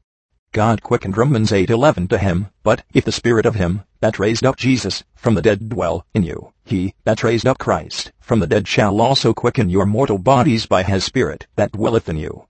God 0.51 0.83
quickened 0.83 1.15
Romans 1.15 1.53
8:11 1.53 2.09
to 2.09 2.17
him, 2.17 2.47
but 2.61 2.83
if 2.93 3.05
the 3.05 3.11
spirit 3.13 3.45
of 3.45 3.55
him 3.55 3.83
that 4.01 4.19
raised 4.19 4.45
up 4.45 4.57
Jesus 4.57 5.05
from 5.15 5.35
the 5.35 5.41
dead 5.41 5.69
dwell 5.69 6.05
in 6.13 6.23
you, 6.23 6.51
he 6.65 6.93
that 7.05 7.23
raised 7.23 7.47
up 7.47 7.57
Christ 7.57 8.11
from 8.19 8.41
the 8.41 8.47
dead 8.47 8.67
shall 8.67 8.99
also 8.99 9.33
quicken 9.33 9.69
your 9.69 9.85
mortal 9.85 10.17
bodies 10.17 10.65
by 10.65 10.83
his 10.83 11.05
spirit 11.05 11.47
that 11.55 11.71
dwelleth 11.71 12.09
in 12.09 12.17
you. 12.17 12.47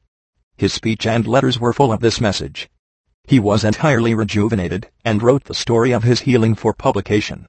His 0.58 0.74
speech 0.74 1.06
and 1.06 1.28
letters 1.28 1.60
were 1.60 1.72
full 1.72 1.94
of 1.94 2.00
this 2.00 2.20
message. 2.20 2.72
He 3.28 3.40
was 3.40 3.64
entirely 3.64 4.16
rejuvenated, 4.16 4.90
and 5.06 5.22
wrote 5.22 5.44
the 5.44 5.54
story 5.54 5.92
of 5.92 6.02
his 6.02 6.22
healing 6.22 6.56
for 6.56 6.74
publication. 6.74 7.48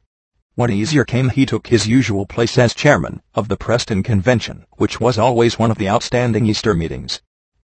What 0.55 0.71
Easter 0.71 1.07
came 1.07 1.31
he 1.31 1.47
took 1.47 1.69
his 1.69 1.87
usual 1.87 2.27
place 2.27 2.59
as 2.59 2.75
chairman 2.75 3.23
of 3.35 3.49
the 3.49 3.57
Preston 3.57 4.03
Convention, 4.03 4.67
which 4.73 5.01
was 5.01 5.17
always 5.17 5.59
one 5.59 5.71
of 5.71 5.79
the 5.79 5.89
outstanding 5.89 6.45
Easter 6.45 6.75
meetings. 6.75 7.23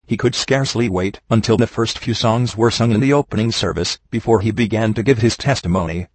He 0.05 0.17
could 0.17 0.35
scarcely 0.35 0.89
wait 0.89 1.21
until 1.29 1.55
the 1.55 1.65
first 1.65 1.97
few 1.97 2.13
songs 2.13 2.57
were 2.57 2.69
sung 2.69 2.91
in 2.91 2.99
the 2.99 3.13
opening 3.13 3.53
service 3.53 3.99
before 4.11 4.41
he 4.41 4.51
began 4.51 4.93
to 4.95 5.01
give 5.01 5.19
his 5.19 5.37
testimony. 5.37 6.07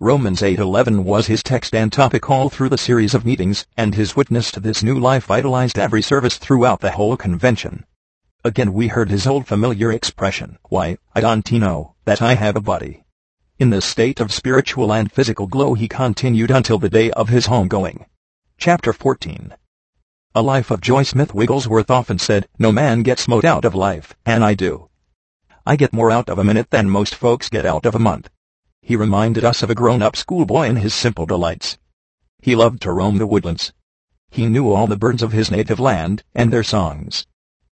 Romans 0.00 0.42
8:11 0.42 1.04
was 1.04 1.28
his 1.28 1.44
text 1.44 1.72
and 1.72 1.92
topic 1.92 2.28
all 2.28 2.48
through 2.48 2.70
the 2.70 2.78
series 2.78 3.14
of 3.14 3.24
meetings, 3.24 3.64
and 3.76 3.94
his 3.94 4.16
witness 4.16 4.50
to 4.50 4.58
this 4.58 4.82
new 4.82 4.98
life 4.98 5.26
vitalized 5.26 5.78
every 5.78 6.02
service 6.02 6.36
throughout 6.36 6.80
the 6.80 6.90
whole 6.90 7.16
convention. 7.16 7.84
Again 8.42 8.72
we 8.72 8.88
heard 8.88 9.10
his 9.10 9.24
old 9.24 9.46
familiar 9.46 9.92
expression, 9.92 10.58
why, 10.68 10.98
I 11.14 11.20
don't 11.20 11.52
know 11.52 11.94
that 12.06 12.20
I 12.20 12.34
have 12.34 12.56
a 12.56 12.60
body. 12.60 13.04
In 13.60 13.70
this 13.70 13.84
state 13.84 14.20
of 14.20 14.32
spiritual 14.32 14.92
and 14.92 15.10
physical 15.10 15.48
glow 15.48 15.74
he 15.74 15.88
continued 15.88 16.52
until 16.52 16.78
the 16.78 16.88
day 16.88 17.10
of 17.10 17.28
his 17.28 17.48
homegoing. 17.48 18.06
Chapter 18.56 18.92
14 18.92 19.52
A 20.36 20.42
Life 20.42 20.70
of 20.70 20.80
Joy 20.80 21.02
Smith 21.02 21.34
Wigglesworth 21.34 21.90
often 21.90 22.20
said, 22.20 22.46
No 22.56 22.70
man 22.70 23.02
gets 23.02 23.26
most 23.26 23.44
out 23.44 23.64
of 23.64 23.74
life, 23.74 24.14
and 24.24 24.44
I 24.44 24.54
do. 24.54 24.90
I 25.66 25.74
get 25.74 25.92
more 25.92 26.08
out 26.08 26.28
of 26.28 26.38
a 26.38 26.44
minute 26.44 26.70
than 26.70 26.88
most 26.88 27.16
folks 27.16 27.48
get 27.48 27.66
out 27.66 27.84
of 27.84 27.96
a 27.96 27.98
month. 27.98 28.30
He 28.80 28.94
reminded 28.94 29.44
us 29.44 29.60
of 29.64 29.70
a 29.70 29.74
grown-up 29.74 30.14
schoolboy 30.14 30.68
in 30.68 30.76
his 30.76 30.94
simple 30.94 31.26
delights. 31.26 31.78
He 32.40 32.54
loved 32.54 32.80
to 32.82 32.92
roam 32.92 33.18
the 33.18 33.26
woodlands. 33.26 33.72
He 34.30 34.46
knew 34.46 34.70
all 34.72 34.86
the 34.86 34.96
birds 34.96 35.20
of 35.20 35.32
his 35.32 35.50
native 35.50 35.80
land, 35.80 36.22
and 36.32 36.52
their 36.52 36.62
songs. 36.62 37.26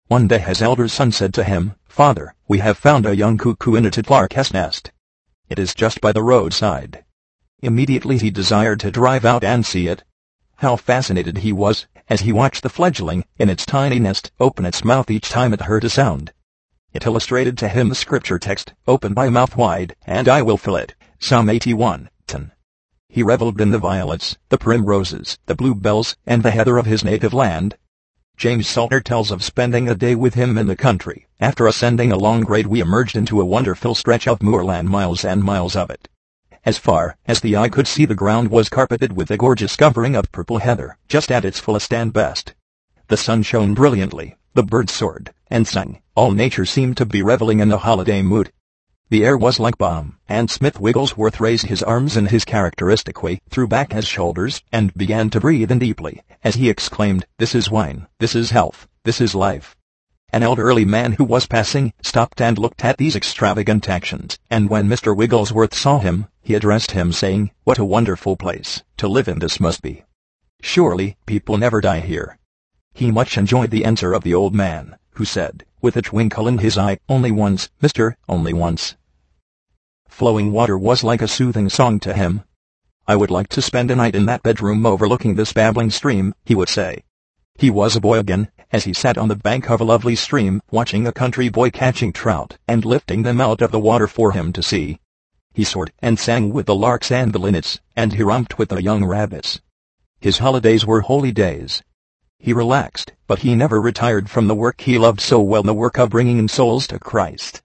One 0.06 0.28
day 0.28 0.38
his 0.38 0.62
elder 0.62 0.88
son 0.88 1.12
said 1.12 1.34
to 1.34 1.44
him, 1.44 1.74
Father, 1.84 2.34
we 2.48 2.60
have 2.60 2.78
found 2.78 3.04
a 3.04 3.14
young 3.14 3.36
cuckoo 3.36 3.74
in 3.74 3.84
a 3.84 3.90
titlark's 3.90 4.50
nest. 4.50 4.90
It 5.48 5.58
is 5.58 5.74
just 5.74 6.00
by 6.00 6.12
the 6.12 6.22
roadside. 6.22 7.04
Immediately 7.60 8.18
he 8.18 8.30
desired 8.30 8.80
to 8.80 8.90
drive 8.90 9.24
out 9.24 9.44
and 9.44 9.64
see 9.64 9.88
it. 9.88 10.02
How 10.56 10.76
fascinated 10.76 11.38
he 11.38 11.52
was, 11.52 11.86
as 12.08 12.22
he 12.22 12.32
watched 12.32 12.62
the 12.62 12.68
fledgling, 12.68 13.24
in 13.36 13.50
its 13.50 13.66
tiny 13.66 13.98
nest, 13.98 14.32
open 14.40 14.64
its 14.64 14.84
mouth 14.84 15.10
each 15.10 15.28
time 15.28 15.52
it 15.52 15.62
heard 15.62 15.84
a 15.84 15.90
sound. 15.90 16.32
It 16.92 17.06
illustrated 17.06 17.58
to 17.58 17.68
him 17.68 17.88
the 17.88 17.94
scripture 17.94 18.38
text, 18.38 18.72
Open 18.86 19.14
thy 19.14 19.28
mouth 19.28 19.56
wide, 19.56 19.96
and 20.06 20.28
I 20.28 20.42
will 20.42 20.56
fill 20.56 20.76
it, 20.76 20.94
Psalm 21.18 21.50
81, 21.50 22.08
10. 22.26 22.52
He 23.08 23.22
reveled 23.22 23.60
in 23.60 23.70
the 23.70 23.78
violets, 23.78 24.36
the 24.48 24.58
primroses, 24.58 25.38
the 25.46 25.54
bluebells, 25.54 26.16
and 26.26 26.42
the 26.42 26.52
heather 26.52 26.78
of 26.78 26.86
his 26.86 27.04
native 27.04 27.34
land, 27.34 27.76
James 28.36 28.68
Salter 28.68 29.00
tells 29.00 29.30
of 29.30 29.44
spending 29.44 29.88
a 29.88 29.94
day 29.94 30.14
with 30.14 30.34
him 30.34 30.58
in 30.58 30.66
the 30.66 30.76
country. 30.76 31.26
After 31.40 31.66
ascending 31.66 32.12
a 32.12 32.18
long 32.18 32.42
grade 32.42 32.66
we 32.66 32.80
emerged 32.80 33.16
into 33.16 33.40
a 33.40 33.44
wonderful 33.44 33.94
stretch 33.94 34.26
of 34.26 34.42
moorland 34.42 34.88
miles 34.88 35.24
and 35.24 35.42
miles 35.42 35.76
of 35.76 35.88
it. 35.88 36.08
As 36.64 36.78
far 36.78 37.16
as 37.26 37.40
the 37.40 37.56
eye 37.56 37.68
could 37.68 37.86
see 37.86 38.04
the 38.04 38.14
ground 38.14 38.50
was 38.50 38.68
carpeted 38.68 39.14
with 39.14 39.30
a 39.30 39.36
gorgeous 39.36 39.76
covering 39.76 40.16
of 40.16 40.32
purple 40.32 40.58
heather, 40.58 40.96
just 41.08 41.30
at 41.30 41.44
its 41.44 41.60
fullest 41.60 41.92
and 41.92 42.12
best. 42.12 42.54
The 43.08 43.16
sun 43.16 43.42
shone 43.42 43.74
brilliantly, 43.74 44.36
the 44.54 44.62
birds 44.62 44.92
soared 44.92 45.32
and 45.48 45.68
sang, 45.68 46.00
all 46.14 46.32
nature 46.32 46.64
seemed 46.64 46.96
to 46.96 47.06
be 47.06 47.22
reveling 47.22 47.60
in 47.60 47.70
a 47.70 47.76
holiday 47.76 48.22
mood. 48.22 48.50
The 49.10 49.24
air 49.24 49.36
was 49.36 49.60
like 49.60 49.76
balm, 49.76 50.18
and 50.28 50.50
Smith 50.50 50.80
Wigglesworth 50.80 51.38
raised 51.38 51.66
his 51.66 51.82
arms 51.82 52.16
in 52.16 52.26
his 52.26 52.44
characteristic 52.44 53.22
way, 53.22 53.40
threw 53.50 53.68
back 53.68 53.92
his 53.92 54.06
shoulders, 54.06 54.62
and 54.72 54.94
began 54.94 55.28
to 55.30 55.40
breathe 55.40 55.70
in 55.70 55.78
deeply, 55.78 56.22
as 56.42 56.54
he 56.54 56.70
exclaimed, 56.70 57.26
This 57.38 57.54
is 57.54 57.70
wine, 57.70 58.06
this 58.18 58.34
is 58.34 58.50
health, 58.50 58.88
this 59.04 59.20
is 59.20 59.34
life. 59.34 59.76
An 60.32 60.42
elderly 60.42 60.84
man 60.84 61.12
who 61.12 61.24
was 61.24 61.46
passing 61.46 61.92
stopped 62.02 62.40
and 62.40 62.58
looked 62.58 62.82
at 62.84 62.96
these 62.96 63.14
extravagant 63.14 63.88
actions, 63.88 64.38
and 64.50 64.70
when 64.70 64.88
Mr. 64.88 65.14
Wigglesworth 65.14 65.74
saw 65.74 65.98
him, 65.98 66.26
he 66.40 66.54
addressed 66.54 66.92
him 66.92 67.12
saying, 67.12 67.50
What 67.64 67.78
a 67.78 67.84
wonderful 67.84 68.36
place 68.36 68.82
to 68.96 69.06
live 69.06 69.28
in 69.28 69.38
this 69.38 69.60
must 69.60 69.82
be. 69.82 70.02
Surely, 70.62 71.16
people 71.26 71.58
never 71.58 71.80
die 71.80 72.00
here. 72.00 72.38
He 72.94 73.12
much 73.12 73.36
enjoyed 73.36 73.70
the 73.70 73.84
answer 73.84 74.14
of 74.14 74.24
the 74.24 74.34
old 74.34 74.54
man, 74.54 74.96
who 75.10 75.24
said, 75.24 75.64
with 75.84 75.98
a 75.98 76.02
twinkle 76.02 76.48
in 76.48 76.56
his 76.56 76.78
eye, 76.78 76.96
Only 77.10 77.30
once, 77.30 77.68
mister, 77.82 78.16
only 78.26 78.54
once. 78.54 78.96
Flowing 80.08 80.50
water 80.50 80.78
was 80.78 81.04
like 81.04 81.20
a 81.20 81.28
soothing 81.28 81.68
song 81.68 82.00
to 82.00 82.14
him. 82.14 82.42
I 83.06 83.16
would 83.16 83.30
like 83.30 83.48
to 83.48 83.60
spend 83.60 83.90
a 83.90 83.96
night 83.96 84.14
in 84.14 84.24
that 84.24 84.42
bedroom 84.42 84.86
overlooking 84.86 85.34
this 85.34 85.52
babbling 85.52 85.90
stream, 85.90 86.34
he 86.46 86.54
would 86.54 86.70
say. 86.70 87.04
He 87.56 87.68
was 87.68 87.94
a 87.94 88.00
boy 88.00 88.18
again, 88.18 88.48
as 88.72 88.84
he 88.84 88.94
sat 88.94 89.18
on 89.18 89.28
the 89.28 89.36
bank 89.36 89.68
of 89.68 89.82
a 89.82 89.84
lovely 89.84 90.16
stream, 90.16 90.62
watching 90.70 91.06
a 91.06 91.12
country 91.12 91.50
boy 91.50 91.68
catching 91.68 92.14
trout 92.14 92.56
and 92.66 92.86
lifting 92.86 93.22
them 93.22 93.38
out 93.38 93.60
of 93.60 93.70
the 93.70 93.78
water 93.78 94.06
for 94.06 94.32
him 94.32 94.54
to 94.54 94.62
see. 94.62 95.00
He 95.52 95.64
soared 95.64 95.92
and 96.00 96.18
sang 96.18 96.50
with 96.50 96.64
the 96.64 96.74
larks 96.74 97.12
and 97.12 97.34
the 97.34 97.38
linnets, 97.38 97.78
and 97.94 98.14
he 98.14 98.22
romped 98.22 98.56
with 98.56 98.70
the 98.70 98.82
young 98.82 99.04
rabbits. 99.04 99.60
His 100.18 100.38
holidays 100.38 100.86
were 100.86 101.02
holy 101.02 101.30
days, 101.30 101.82
he 102.44 102.52
relaxed, 102.52 103.10
but 103.26 103.38
he 103.38 103.54
never 103.54 103.80
retired 103.80 104.28
from 104.28 104.48
the 104.48 104.54
work 104.54 104.82
he 104.82 104.98
loved 104.98 105.18
so 105.18 105.40
well 105.40 105.62
the 105.62 105.72
work 105.72 105.96
of 105.96 106.10
bringing 106.10 106.46
souls 106.46 106.86
to 106.86 106.98
Christ. 106.98 107.62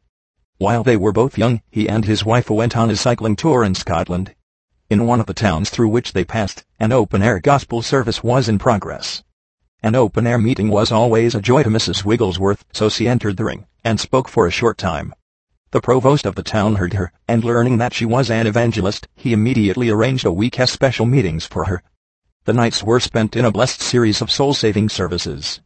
While 0.57 0.83
they 0.83 0.95
were 0.95 1.11
both 1.11 1.37
young, 1.37 1.61
he 1.69 1.89
and 1.89 2.05
his 2.05 2.23
wife 2.23 2.49
went 2.49 2.77
on 2.77 2.89
a 2.89 2.95
cycling 2.95 3.35
tour 3.35 3.65
in 3.65 3.75
Scotland. 3.75 4.33
In 4.89 5.05
one 5.05 5.19
of 5.19 5.25
the 5.25 5.33
towns 5.33 5.69
through 5.69 5.89
which 5.89 6.13
they 6.13 6.23
passed, 6.23 6.63
an 6.79 6.93
open-air 6.93 7.41
gospel 7.41 7.81
service 7.81 8.23
was 8.23 8.47
in 8.47 8.57
progress. 8.57 9.21
An 9.83 9.95
open-air 9.95 10.37
meeting 10.37 10.69
was 10.69 10.93
always 10.93 11.35
a 11.35 11.41
joy 11.41 11.63
to 11.63 11.69
Mrs. 11.69 12.05
Wigglesworth, 12.05 12.63
so 12.71 12.87
she 12.87 13.05
entered 13.05 13.35
the 13.35 13.43
ring, 13.43 13.65
and 13.83 13.99
spoke 13.99 14.29
for 14.29 14.47
a 14.47 14.51
short 14.51 14.77
time. 14.77 15.13
The 15.71 15.81
provost 15.81 16.25
of 16.25 16.35
the 16.35 16.41
town 16.41 16.75
heard 16.75 16.93
her, 16.93 17.11
and 17.27 17.43
learning 17.43 17.79
that 17.79 17.93
she 17.93 18.05
was 18.05 18.31
an 18.31 18.47
evangelist, 18.47 19.09
he 19.13 19.33
immediately 19.33 19.89
arranged 19.89 20.23
a 20.23 20.31
week 20.31 20.57
special 20.67 21.05
meetings 21.05 21.45
for 21.45 21.65
her, 21.65 21.83
the 22.49 22.53
nights 22.53 22.81
were 22.81 22.99
spent 22.99 23.35
in 23.35 23.45
a 23.45 23.51
blessed 23.51 23.79
series 23.79 24.23
of 24.23 24.31
soul-saving 24.31 24.89
services. 24.89 25.62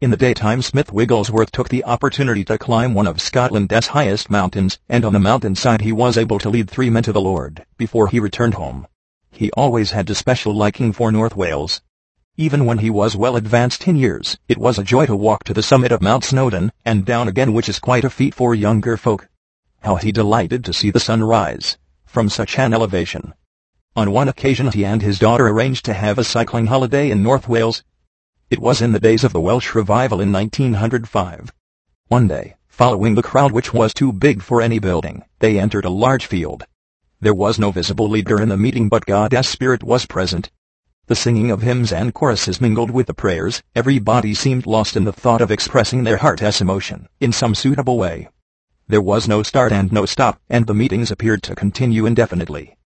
In 0.00 0.10
the 0.10 0.16
daytime 0.16 0.62
Smith 0.62 0.90
Wigglesworth 0.90 1.52
took 1.52 1.68
the 1.68 1.84
opportunity 1.84 2.42
to 2.44 2.56
climb 2.56 2.94
one 2.94 3.06
of 3.06 3.20
Scotland's 3.20 3.88
highest 3.88 4.30
mountains, 4.30 4.78
and 4.88 5.04
on 5.04 5.12
the 5.12 5.18
mountainside 5.18 5.82
he 5.82 5.92
was 5.92 6.16
able 6.16 6.38
to 6.38 6.48
lead 6.48 6.70
three 6.70 6.88
men 6.88 7.02
to 7.02 7.12
the 7.12 7.20
Lord, 7.20 7.66
before 7.76 8.08
he 8.08 8.18
returned 8.18 8.54
home. 8.54 8.86
He 9.30 9.50
always 9.50 9.90
had 9.90 10.08
a 10.08 10.14
special 10.14 10.54
liking 10.54 10.94
for 10.94 11.12
North 11.12 11.36
Wales. 11.36 11.82
Even 12.38 12.64
when 12.64 12.78
he 12.78 12.88
was 12.88 13.14
well 13.14 13.36
advanced 13.36 13.86
in 13.86 13.96
years, 13.96 14.38
it 14.48 14.56
was 14.56 14.78
a 14.78 14.84
joy 14.84 15.04
to 15.04 15.14
walk 15.14 15.44
to 15.44 15.52
the 15.52 15.62
summit 15.62 15.92
of 15.92 16.00
Mount 16.00 16.24
Snowdon, 16.24 16.72
and 16.82 17.04
down 17.04 17.28
again 17.28 17.52
which 17.52 17.68
is 17.68 17.78
quite 17.78 18.04
a 18.04 18.08
feat 18.08 18.34
for 18.34 18.54
younger 18.54 18.96
folk. 18.96 19.28
How 19.80 19.96
he 19.96 20.12
delighted 20.12 20.64
to 20.64 20.72
see 20.72 20.90
the 20.90 20.98
sun 20.98 21.22
rise, 21.22 21.76
from 22.06 22.30
such 22.30 22.58
an 22.58 22.72
elevation. 22.72 23.34
On 23.94 24.10
one 24.10 24.26
occasion 24.26 24.72
he 24.72 24.86
and 24.86 25.02
his 25.02 25.18
daughter 25.18 25.46
arranged 25.46 25.84
to 25.84 25.92
have 25.92 26.18
a 26.18 26.24
cycling 26.24 26.68
holiday 26.68 27.10
in 27.10 27.22
North 27.22 27.46
Wales. 27.46 27.84
It 28.48 28.58
was 28.58 28.80
in 28.80 28.92
the 28.92 28.98
days 28.98 29.22
of 29.22 29.34
the 29.34 29.40
Welsh 29.40 29.74
revival 29.74 30.18
in 30.18 30.32
1905. 30.32 31.52
One 32.08 32.26
day, 32.26 32.56
following 32.68 33.16
the 33.16 33.22
crowd 33.22 33.52
which 33.52 33.74
was 33.74 33.92
too 33.92 34.10
big 34.10 34.40
for 34.40 34.62
any 34.62 34.78
building, 34.78 35.24
they 35.40 35.58
entered 35.58 35.84
a 35.84 35.90
large 35.90 36.24
field. 36.24 36.64
There 37.20 37.34
was 37.34 37.58
no 37.58 37.70
visible 37.70 38.08
leader 38.08 38.40
in 38.40 38.48
the 38.48 38.56
meeting 38.56 38.88
but 38.88 39.04
God's 39.04 39.46
Spirit 39.46 39.82
was 39.82 40.06
present. 40.06 40.50
The 41.06 41.14
singing 41.14 41.50
of 41.50 41.60
hymns 41.60 41.92
and 41.92 42.14
choruses 42.14 42.62
mingled 42.62 42.90
with 42.90 43.08
the 43.08 43.12
prayers, 43.14 43.62
everybody 43.74 44.32
seemed 44.32 44.64
lost 44.64 44.96
in 44.96 45.04
the 45.04 45.12
thought 45.12 45.42
of 45.42 45.50
expressing 45.50 46.04
their 46.04 46.16
heart's 46.16 46.62
emotion 46.62 47.08
in 47.20 47.30
some 47.30 47.54
suitable 47.54 47.98
way. 47.98 48.30
There 48.88 49.02
was 49.02 49.28
no 49.28 49.42
start 49.42 49.70
and 49.70 49.92
no 49.92 50.06
stop, 50.06 50.40
and 50.48 50.66
the 50.66 50.72
meetings 50.72 51.10
appeared 51.10 51.42
to 51.42 51.54
continue 51.54 52.06
indefinitely. 52.06 52.78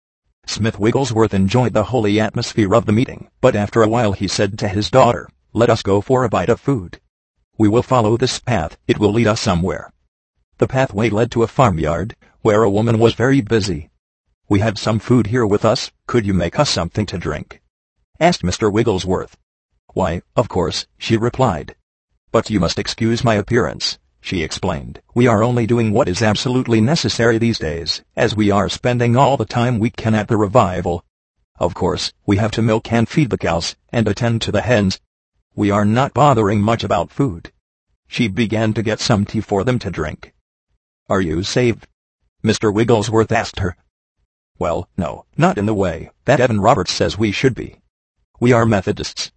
Smith 0.48 0.80
Wigglesworth 0.80 1.34
enjoyed 1.34 1.74
the 1.74 1.86
holy 1.86 2.20
atmosphere 2.20 2.74
of 2.74 2.86
the 2.86 2.92
meeting, 2.92 3.30
but 3.42 3.56
after 3.56 3.82
a 3.82 3.90
while 3.90 4.14
he 4.14 4.28
said 4.28 4.58
to 4.60 4.68
his 4.68 4.90
daughter, 4.90 5.28
let 5.54 5.70
us 5.70 5.82
go 5.82 6.02
for 6.02 6.24
a 6.24 6.30
bite 6.30 6.50
of 6.50 6.60
food. 6.60 7.00
We 7.58 7.68
will 7.68 7.84
follow 7.84 8.18
this 8.18 8.40
path, 8.40 8.78
it 8.88 9.00
will 9.00 9.12
lead 9.12 9.28
us 9.28 9.42
somewhere. 9.42 9.92
The 10.58 10.68
pathway 10.68 11.10
led 11.10 11.32
to 11.32 11.44
a 11.44 11.48
farmyard, 11.48 12.16
where 12.42 12.64
a 12.64 12.70
woman 12.70 13.00
was 13.00 13.14
very 13.16 13.42
busy. 13.42 13.90
We 14.48 14.60
have 14.60 14.78
some 14.78 15.00
food 15.00 15.28
here 15.28 15.46
with 15.46 15.66
us, 15.66 15.92
could 16.08 16.26
you 16.26 16.34
make 16.34 16.60
us 16.60 16.70
something 16.70 17.06
to 17.08 17.18
drink? 17.18 17.62
asked 18.20 18.44
Mr. 18.44 18.72
Wigglesworth. 18.72 19.38
Why, 19.94 20.22
of 20.36 20.48
course, 20.50 20.86
she 20.98 21.18
replied. 21.18 21.76
But 22.32 22.50
you 22.50 22.60
must 22.60 22.78
excuse 22.78 23.24
my 23.24 23.36
appearance, 23.36 23.98
she 24.26 24.42
explained. 24.42 25.00
We 25.14 25.28
are 25.28 25.44
only 25.44 25.68
doing 25.68 25.92
what 25.92 26.10
is 26.10 26.24
absolutely 26.24 26.82
necessary 26.82 27.38
these 27.38 27.60
days, 27.60 28.02
as 28.16 28.36
we 28.36 28.50
are 28.50 28.68
spending 28.68 29.16
all 29.16 29.38
the 29.38 29.46
time 29.46 29.78
we 29.78 29.92
can 29.92 30.16
at 30.16 30.28
the 30.28 30.36
revival. 30.36 31.06
Of 31.60 31.76
course, 31.76 32.12
we 32.26 32.38
have 32.38 32.50
to 32.54 32.64
milk 32.64 32.92
and 32.92 33.08
feed 33.08 33.30
the 33.30 33.38
cows, 33.38 33.76
and 33.90 34.08
attend 34.08 34.42
to 34.42 34.52
the 34.52 34.64
hens. 34.64 35.00
We 35.54 35.70
are 35.70 35.86
not 35.86 36.16
bothering 36.16 36.60
much 36.60 36.84
about 36.84 37.12
food. 37.12 37.52
She 38.08 38.28
began 38.28 38.74
to 38.74 38.82
get 38.82 39.00
some 39.00 39.26
tea 39.26 39.42
for 39.42 39.64
them 39.64 39.78
to 39.78 39.92
drink. 39.92 40.34
Are 41.08 41.22
you 41.22 41.44
saved? 41.44 41.88
Mr. 42.44 42.74
Wigglesworth 42.74 43.32
asked 43.32 43.60
her. 43.60 43.78
Well, 44.58 44.90
no, 44.98 45.26
not 45.38 45.60
in 45.60 45.68
the 45.68 45.76
way 45.76 46.10
that 46.26 46.40
Evan 46.40 46.62
Roberts 46.62 46.92
says 46.92 47.16
we 47.16 47.32
should 47.32 47.54
be. 47.54 47.80
We 48.40 48.54
are 48.54 48.66
Methodists. 48.66 49.32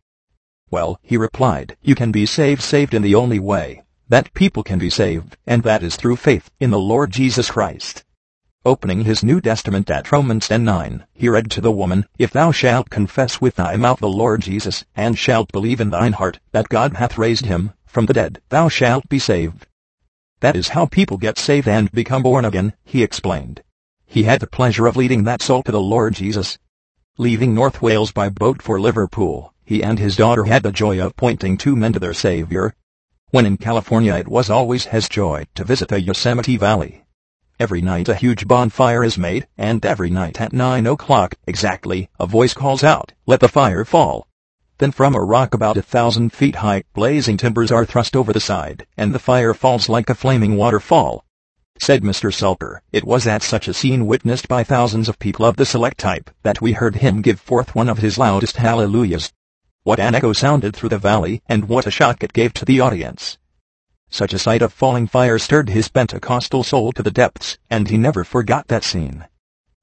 Well, 0.70 0.99
he 1.03 1.18
replied, 1.18 1.76
you 1.82 1.95
can 1.95 2.11
be 2.11 2.24
saved 2.24 2.62
saved 2.62 2.95
in 2.95 3.03
the 3.03 3.14
only 3.14 3.39
way 3.39 3.82
that 4.09 4.32
people 4.34 4.62
can 4.62 4.78
be 4.78 4.90
saved, 4.90 5.36
and 5.46 5.62
that 5.62 5.82
is 5.82 5.96
through 5.96 6.16
faith 6.16 6.50
in 6.59 6.70
the 6.70 6.78
Lord 6.78 7.11
Jesus 7.11 7.50
Christ. 7.50 8.04
Opening 8.64 9.02
his 9.02 9.22
New 9.22 9.40
Testament 9.40 9.88
at 9.90 10.11
Romans 10.11 10.48
10:9, 10.48 11.04
he 11.12 11.28
read 11.28 11.50
to 11.52 11.61
the 11.61 11.70
woman, 11.70 12.06
If 12.18 12.30
thou 12.30 12.50
shalt 12.50 12.90
confess 12.90 13.40
with 13.40 13.56
thy 13.56 13.76
mouth 13.76 14.00
the 14.00 14.09
Lord 14.09 14.40
Jesus, 14.40 14.84
and 14.96 15.18
shalt 15.18 15.52
believe 15.52 15.80
in 15.80 15.90
thine 15.90 16.14
heart 16.14 16.40
that 16.52 16.68
God 16.68 16.94
hath 16.96 17.18
raised 17.18 17.46
him 17.46 17.72
from 17.86 18.06
the 18.06 18.12
dead, 18.12 18.40
thou 18.48 18.68
shalt 18.68 19.09
be 19.09 19.18
saved. 19.18 19.66
That 20.40 20.56
is 20.56 20.68
how 20.68 20.86
people 20.86 21.18
get 21.18 21.38
saved 21.38 21.68
and 21.68 21.90
become 21.92 22.22
born 22.22 22.44
again, 22.44 22.72
he 22.84 23.02
explained. 23.02 23.62
He 24.06 24.24
had 24.24 24.40
the 24.40 24.46
pleasure 24.46 24.86
of 24.86 24.96
leading 24.96 25.24
that 25.24 25.42
soul 25.42 25.62
to 25.64 25.72
the 25.72 25.80
Lord 25.80 26.14
Jesus. 26.14 26.59
Leaving 27.18 27.54
North 27.54 27.82
Wales 27.82 28.12
by 28.12 28.28
boat 28.28 28.62
for 28.62 28.80
Liverpool, 28.80 29.52
he 29.64 29.82
and 29.82 29.98
his 29.98 30.16
daughter 30.16 30.44
had 30.44 30.62
the 30.62 30.72
joy 30.72 30.98
of 31.04 31.16
pointing 31.16 31.56
two 31.56 31.76
men 31.76 31.92
to 31.92 31.98
their 31.98 32.14
Savior. 32.14 32.74
When 33.30 33.44
in 33.44 33.58
California 33.58 34.14
it 34.14 34.26
was 34.26 34.48
always 34.48 34.86
his 34.86 35.06
joy 35.06 35.44
to 35.54 35.62
visit 35.62 35.88
the 35.88 36.00
Yosemite 36.00 36.56
Valley. 36.56 37.04
Every 37.60 37.82
night 37.82 38.08
a 38.08 38.14
huge 38.14 38.48
bonfire 38.48 39.04
is 39.04 39.18
made, 39.18 39.46
and 39.58 39.84
every 39.84 40.08
night 40.08 40.40
at 40.40 40.54
nine 40.54 40.86
o'clock 40.86 41.34
exactly, 41.46 42.08
a 42.18 42.26
voice 42.26 42.54
calls 42.54 42.82
out, 42.82 43.12
let 43.26 43.40
the 43.40 43.48
fire 43.48 43.84
fall. 43.84 44.26
Then 44.78 44.92
from 44.92 45.14
a 45.14 45.20
rock 45.20 45.52
about 45.52 45.76
a 45.76 45.82
thousand 45.82 46.32
feet 46.32 46.56
high, 46.56 46.84
blazing 46.94 47.36
timbers 47.36 47.70
are 47.70 47.84
thrust 47.84 48.16
over 48.16 48.32
the 48.32 48.40
side, 48.40 48.86
and 48.96 49.14
the 49.14 49.18
fire 49.18 49.52
falls 49.52 49.90
like 49.90 50.08
a 50.08 50.14
flaming 50.14 50.56
waterfall. 50.56 51.26
Said 51.78 52.02
Mr. 52.02 52.32
Salter, 52.32 52.80
it 52.92 53.04
was 53.04 53.26
at 53.26 53.42
such 53.42 53.68
a 53.68 53.74
scene 53.74 54.06
witnessed 54.06 54.48
by 54.48 54.64
thousands 54.64 55.06
of 55.06 55.18
people 55.18 55.44
of 55.44 55.56
the 55.56 55.66
select 55.66 55.98
type, 55.98 56.30
that 56.44 56.62
we 56.62 56.72
heard 56.72 56.96
him 56.96 57.20
give 57.20 57.40
forth 57.40 57.74
one 57.74 57.90
of 57.90 57.98
his 57.98 58.16
loudest 58.16 58.56
hallelujahs. 58.56 59.34
What 59.88 60.00
an 60.00 60.14
echo 60.14 60.34
sounded 60.34 60.76
through 60.76 60.90
the 60.90 60.98
valley, 60.98 61.40
and 61.48 61.66
what 61.66 61.86
a 61.86 61.90
shock 61.90 62.22
it 62.22 62.34
gave 62.34 62.52
to 62.52 62.66
the 62.66 62.78
audience. 62.78 63.38
Such 64.10 64.34
a 64.34 64.38
sight 64.38 64.60
of 64.60 64.70
falling 64.70 65.06
fire 65.06 65.38
stirred 65.38 65.70
his 65.70 65.88
Pentecostal 65.88 66.62
soul 66.62 66.92
to 66.92 67.02
the 67.02 67.10
depths, 67.10 67.56
and 67.70 67.88
he 67.88 67.96
never 67.96 68.22
forgot 68.22 68.68
that 68.68 68.84
scene. 68.84 69.24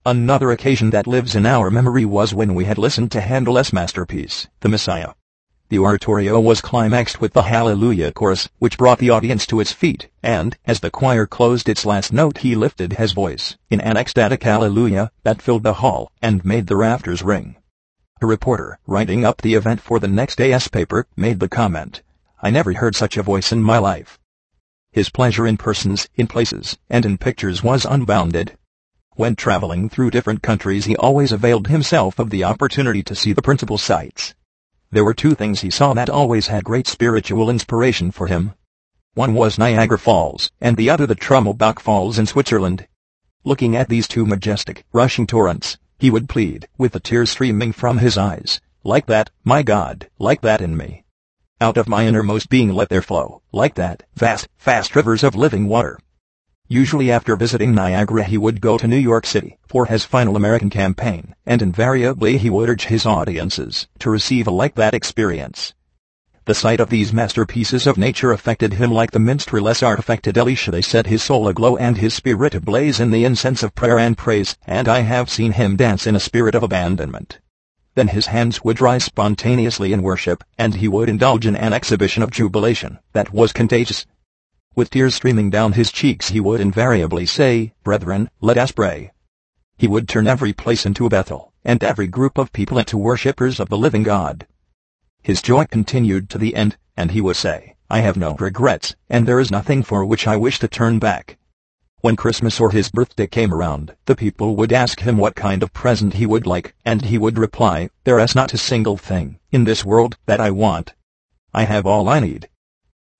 Another 0.06 0.52
occasion 0.52 0.92
that 0.92 1.08
lives 1.08 1.34
in 1.34 1.48
our 1.48 1.72
memory 1.72 2.06
was 2.06 2.36
when 2.36 2.54
we 2.54 2.66
had 2.66 2.78
listened 2.78 3.12
to 3.14 3.22
Handel's 3.22 3.74
masterpiece, 3.74 4.48
The 4.60 4.70
Messiah. 4.70 5.14
The 5.70 5.80
oratorio 5.80 6.40
was 6.40 6.62
climaxed 6.62 7.20
with 7.20 7.34
the 7.34 7.42
Hallelujah 7.42 8.12
chorus, 8.12 8.48
which 8.60 8.78
brought 8.78 9.00
the 9.00 9.10
audience 9.10 9.48
to 9.48 9.60
its 9.60 9.72
feet, 9.72 10.10
and, 10.22 10.56
as 10.66 10.82
the 10.82 10.92
choir 10.92 11.26
closed 11.26 11.68
its 11.68 11.84
last 11.84 12.14
note 12.14 12.38
he 12.38 12.54
lifted 12.54 12.94
his 12.94 13.14
voice, 13.14 13.58
in 13.72 13.82
an 13.82 13.98
ecstatic 13.98 14.44
hallelujah, 14.44 15.10
that 15.24 15.42
filled 15.42 15.64
the 15.64 15.82
hall, 15.82 16.12
and 16.22 16.46
made 16.46 16.68
the 16.68 16.76
rafters 16.76 17.24
ring. 17.24 17.56
A 18.22 18.26
reporter, 18.26 18.80
writing 18.88 19.26
up 19.26 19.42
the 19.42 19.56
event 19.56 19.82
for 19.82 20.00
the 20.00 20.08
next 20.08 20.38
day's 20.38 20.70
paper, 20.70 21.06
made 21.18 21.42
the 21.42 21.50
comment, 21.50 22.02
I 22.42 22.50
never 22.50 22.72
heard 22.72 22.96
such 22.96 23.18
a 23.18 23.24
voice 23.24 23.52
in 23.52 23.62
my 23.62 23.78
life. 23.78 24.18
His 24.94 25.10
pleasure 25.10 25.46
in 25.46 25.58
persons, 25.58 26.08
in 26.16 26.28
places, 26.28 26.78
and 26.90 27.06
in 27.06 27.18
pictures 27.18 27.62
was 27.62 27.84
unbounded. 27.84 28.58
When 29.16 29.36
traveling 29.36 29.90
through 29.90 30.12
different 30.12 30.42
countries 30.42 30.86
he 30.86 30.96
always 30.96 31.34
availed 31.34 31.68
himself 31.68 32.18
of 32.18 32.30
the 32.30 32.46
opportunity 32.46 33.04
to 33.04 33.16
see 33.16 33.34
the 33.34 33.42
principal 33.42 33.78
sights. 33.78 34.34
There 34.92 35.04
were 35.04 35.14
two 35.14 35.36
things 35.36 35.60
he 35.60 35.70
saw 35.70 35.94
that 35.94 36.10
always 36.10 36.48
had 36.48 36.64
great 36.64 36.88
spiritual 36.88 37.50
inspiration 37.50 38.12
for 38.12 38.28
him. 38.28 38.54
One 39.14 39.34
was 39.34 39.60
Niagara 39.60 40.00
Falls, 40.00 40.50
and 40.62 40.78
the 40.78 40.90
other 40.90 41.06
the 41.06 41.16
Trummelbach 41.16 41.82
Falls 41.82 42.18
in 42.18 42.28
Switzerland. 42.28 42.88
Looking 43.44 43.76
at 43.76 43.90
these 43.90 44.08
two 44.08 44.26
majestic, 44.26 44.86
rushing 44.94 45.28
torrents, 45.28 45.78
he 45.98 46.10
would 46.10 46.30
plead, 46.30 46.68
with 46.78 46.92
the 46.92 47.00
tears 47.00 47.30
streaming 47.30 47.72
from 47.72 47.98
his 47.98 48.18
eyes, 48.18 48.62
like 48.84 49.06
that, 49.06 49.30
my 49.44 49.64
God, 49.64 50.10
like 50.20 50.42
that 50.42 50.62
in 50.62 50.76
me. 50.76 51.04
Out 51.62 51.78
of 51.78 51.88
my 51.88 52.06
innermost 52.06 52.50
being 52.50 52.74
let 52.74 52.90
there 52.90 53.02
flow, 53.02 53.42
like 53.52 53.76
that, 53.76 54.04
vast, 54.16 54.48
fast 54.58 54.96
rivers 54.96 55.24
of 55.24 55.36
living 55.36 55.68
water. 55.68 55.98
Usually 56.68 57.12
after 57.12 57.36
visiting 57.36 57.74
Niagara 57.74 58.24
he 58.24 58.38
would 58.38 58.60
go 58.60 58.78
to 58.78 58.88
New 58.88 58.98
York 58.98 59.26
City 59.26 59.58
for 59.68 59.86
his 59.86 60.04
final 60.04 60.36
American 60.36 60.70
campaign, 60.70 61.36
and 61.46 61.62
invariably 61.62 62.38
he 62.38 62.50
would 62.50 62.70
urge 62.70 62.86
his 62.86 63.06
audiences 63.06 63.88
to 64.00 64.10
receive 64.10 64.48
a 64.48 64.52
like 64.52 64.76
that 64.76 64.94
experience. 64.96 65.74
The 66.46 66.54
sight 66.54 66.80
of 66.80 66.92
these 66.92 67.12
masterpieces 67.12 67.88
of 67.88 67.98
nature 67.98 68.32
affected 68.32 68.74
him 68.74 68.92
like 68.92 69.10
the 69.10 69.20
minstrel's 69.20 69.82
art 69.82 69.98
affected 69.98 70.38
Elisha. 70.38 70.70
They 70.70 70.84
set 70.84 71.08
his 71.08 71.24
soul 71.24 71.48
aglow 71.48 71.76
and 71.76 71.98
his 71.98 72.14
spirit 72.14 72.54
ablaze 72.54 73.00
in 73.00 73.10
the 73.10 73.26
incense 73.26 73.64
of 73.64 73.74
prayer 73.74 73.98
and 73.98 74.16
praise, 74.16 74.56
and 74.68 74.88
I 74.88 75.00
have 75.00 75.28
seen 75.28 75.54
him 75.54 75.76
dance 75.76 76.06
in 76.06 76.16
a 76.16 76.20
spirit 76.20 76.54
of 76.54 76.62
abandonment. 76.62 77.40
Then 77.96 78.10
his 78.10 78.28
hands 78.28 78.64
would 78.64 78.80
rise 78.80 79.06
spontaneously 79.06 79.92
in 79.92 80.04
worship, 80.04 80.44
and 80.56 80.76
he 80.76 80.88
would 80.88 81.10
indulge 81.10 81.48
in 81.48 81.56
an 81.56 81.74
exhibition 81.74 82.22
of 82.22 82.30
jubilation 82.30 83.00
that 83.14 83.34
was 83.34 83.52
contagious. 83.52 84.06
With 84.76 84.92
tears 84.92 85.16
streaming 85.16 85.50
down 85.50 85.74
his 85.74 85.92
cheeks 85.92 86.30
he 86.30 86.40
would 86.40 86.62
invariably 86.62 87.26
say, 87.26 87.74
Brethren, 87.84 88.30
let 88.40 88.60
us 88.60 88.72
pray. 88.72 89.12
He 89.80 89.88
would 89.88 90.08
turn 90.08 90.28
every 90.28 90.54
place 90.54 90.86
into 90.86 91.08
a 91.08 91.10
Bethel, 91.10 91.54
and 91.64 91.84
every 91.84 92.06
group 92.06 92.38
of 92.38 92.54
people 92.54 92.78
into 92.78 93.00
worshippers 93.00 93.60
of 93.60 93.70
the 93.70 93.80
living 93.80 94.04
God. 94.04 94.46
His 95.26 95.42
joy 95.42 95.66
continued 95.66 96.30
to 96.30 96.38
the 96.38 96.56
end, 96.56 96.78
and 96.96 97.10
he 97.10 97.20
would 97.20 97.36
say, 97.36 97.74
I 97.90 98.02
have 98.02 98.16
no 98.16 98.36
regrets, 98.36 98.96
and 99.10 99.28
there 99.28 99.40
is 99.40 99.50
nothing 99.50 99.82
for 99.82 100.06
which 100.06 100.28
I 100.28 100.38
wish 100.38 100.60
to 100.60 100.68
turn 100.68 101.00
back. 101.00 101.40
When 102.02 102.16
Christmas 102.16 102.60
or 102.60 102.70
his 102.70 102.92
birthday 102.92 103.26
came 103.26 103.52
around, 103.52 103.96
the 104.06 104.16
people 104.16 104.56
would 104.56 104.72
ask 104.72 105.00
him 105.00 105.18
what 105.18 105.34
kind 105.34 105.64
of 105.64 105.74
present 105.74 106.14
he 106.14 106.28
would 106.28 106.46
like, 106.46 106.76
and 106.86 107.06
he 107.06 107.18
would 107.18 107.40
reply, 107.40 107.90
There 108.04 108.20
is 108.20 108.36
not 108.36 108.54
a 108.54 108.60
single 108.60 108.98
thing 108.98 109.40
in 109.52 109.64
this 109.64 109.84
world 109.84 110.16
that 110.28 110.40
I 110.40 110.52
want. 110.52 110.94
I 111.56 111.64
have 111.64 111.88
all 111.88 112.08
I 112.08 112.20
need. 112.20 112.48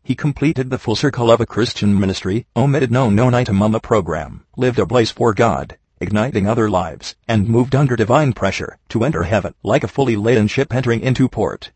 He 0.04 0.14
completed 0.14 0.70
the 0.70 0.78
full 0.78 0.96
circle 0.96 1.32
of 1.32 1.42
a 1.42 1.48
Christian 1.48 2.00
ministry, 2.00 2.46
omitted 2.56 2.92
no 2.92 3.10
known 3.10 3.34
item 3.34 3.64
on 3.64 3.72
the 3.72 3.80
program, 3.80 4.46
lived 4.56 4.78
a 4.78 4.86
place 4.86 5.10
for 5.10 5.34
God, 5.34 5.80
igniting 6.00 6.48
other 6.48 6.70
lives, 6.70 7.16
and 7.28 7.50
moved 7.50 7.74
under 7.74 7.96
divine 7.96 8.34
pressure 8.34 8.78
to 8.90 9.04
enter 9.04 9.24
heaven 9.24 9.56
like 9.64 9.84
a 9.84 9.88
fully 9.88 10.16
laden 10.16 10.48
ship 10.48 10.72
entering 10.72 11.02
into 11.02 11.28
port. 11.28 11.72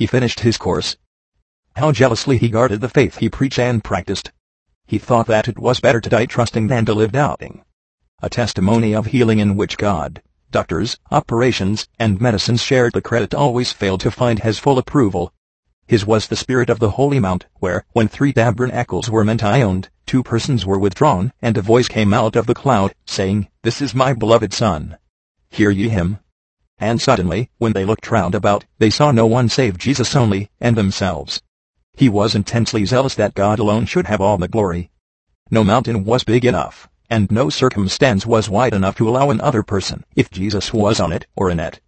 He 0.00 0.06
finished 0.06 0.40
his 0.40 0.56
course. 0.56 0.96
How 1.76 1.92
jealously 1.92 2.38
he 2.38 2.48
guarded 2.48 2.80
the 2.80 2.88
faith 2.88 3.18
he 3.18 3.28
preached 3.28 3.58
and 3.58 3.84
practiced. 3.84 4.32
He 4.86 4.96
thought 4.96 5.26
that 5.26 5.46
it 5.46 5.58
was 5.58 5.78
better 5.78 6.00
to 6.00 6.08
die 6.08 6.24
trusting 6.24 6.68
than 6.68 6.86
to 6.86 6.94
live 6.94 7.12
doubting. 7.12 7.66
A 8.22 8.30
testimony 8.30 8.94
of 8.94 9.08
healing 9.08 9.40
in 9.40 9.58
which 9.58 9.76
God, 9.76 10.22
doctors, 10.50 10.96
operations, 11.10 11.86
and 11.98 12.18
medicines 12.18 12.62
shared 12.62 12.94
the 12.94 13.02
credit 13.02 13.34
always 13.34 13.72
failed 13.72 14.00
to 14.00 14.10
find 14.10 14.38
his 14.38 14.58
full 14.58 14.78
approval. 14.78 15.34
His 15.86 16.06
was 16.06 16.28
the 16.28 16.34
spirit 16.34 16.70
of 16.70 16.78
the 16.78 16.92
Holy 16.92 17.20
Mount, 17.20 17.44
where, 17.56 17.84
when 17.92 18.08
three 18.08 18.32
tabernacles 18.32 19.10
were 19.10 19.22
mentioned, 19.22 19.90
two 20.06 20.22
persons 20.22 20.64
were 20.64 20.78
withdrawn, 20.78 21.30
and 21.42 21.58
a 21.58 21.60
voice 21.60 21.88
came 21.88 22.14
out 22.14 22.36
of 22.36 22.46
the 22.46 22.54
cloud, 22.54 22.94
saying, 23.04 23.48
This 23.64 23.82
is 23.82 23.94
my 23.94 24.14
beloved 24.14 24.54
Son. 24.54 24.96
Hear 25.50 25.68
ye 25.68 25.90
him 25.90 26.20
and 26.80 27.00
suddenly, 27.00 27.50
when 27.58 27.74
they 27.74 27.84
looked 27.84 28.10
round 28.10 28.34
about, 28.34 28.64
they 28.78 28.90
saw 28.90 29.12
no 29.12 29.26
one 29.26 29.48
save 29.48 29.76
Jesus 29.76 30.16
only, 30.16 30.50
and 30.60 30.76
themselves. 30.76 31.42
He 31.94 32.08
was 32.08 32.34
intensely 32.34 32.86
zealous 32.86 33.14
that 33.16 33.34
God 33.34 33.58
alone 33.58 33.84
should 33.84 34.06
have 34.06 34.20
all 34.20 34.38
the 34.38 34.48
glory. 34.48 34.90
No 35.50 35.62
mountain 35.62 36.04
was 36.04 36.24
big 36.24 36.44
enough, 36.46 36.88
and 37.10 37.30
no 37.30 37.50
circumstance 37.50 38.24
was 38.24 38.48
wide 38.48 38.72
enough 38.72 38.96
to 38.96 39.08
allow 39.08 39.30
another 39.30 39.62
person, 39.62 40.04
if 40.16 40.30
Jesus 40.30 40.72
was 40.72 40.98
on 40.98 41.12
it 41.12 41.26
or 41.36 41.50
in 41.50 41.60
it. 41.60 41.80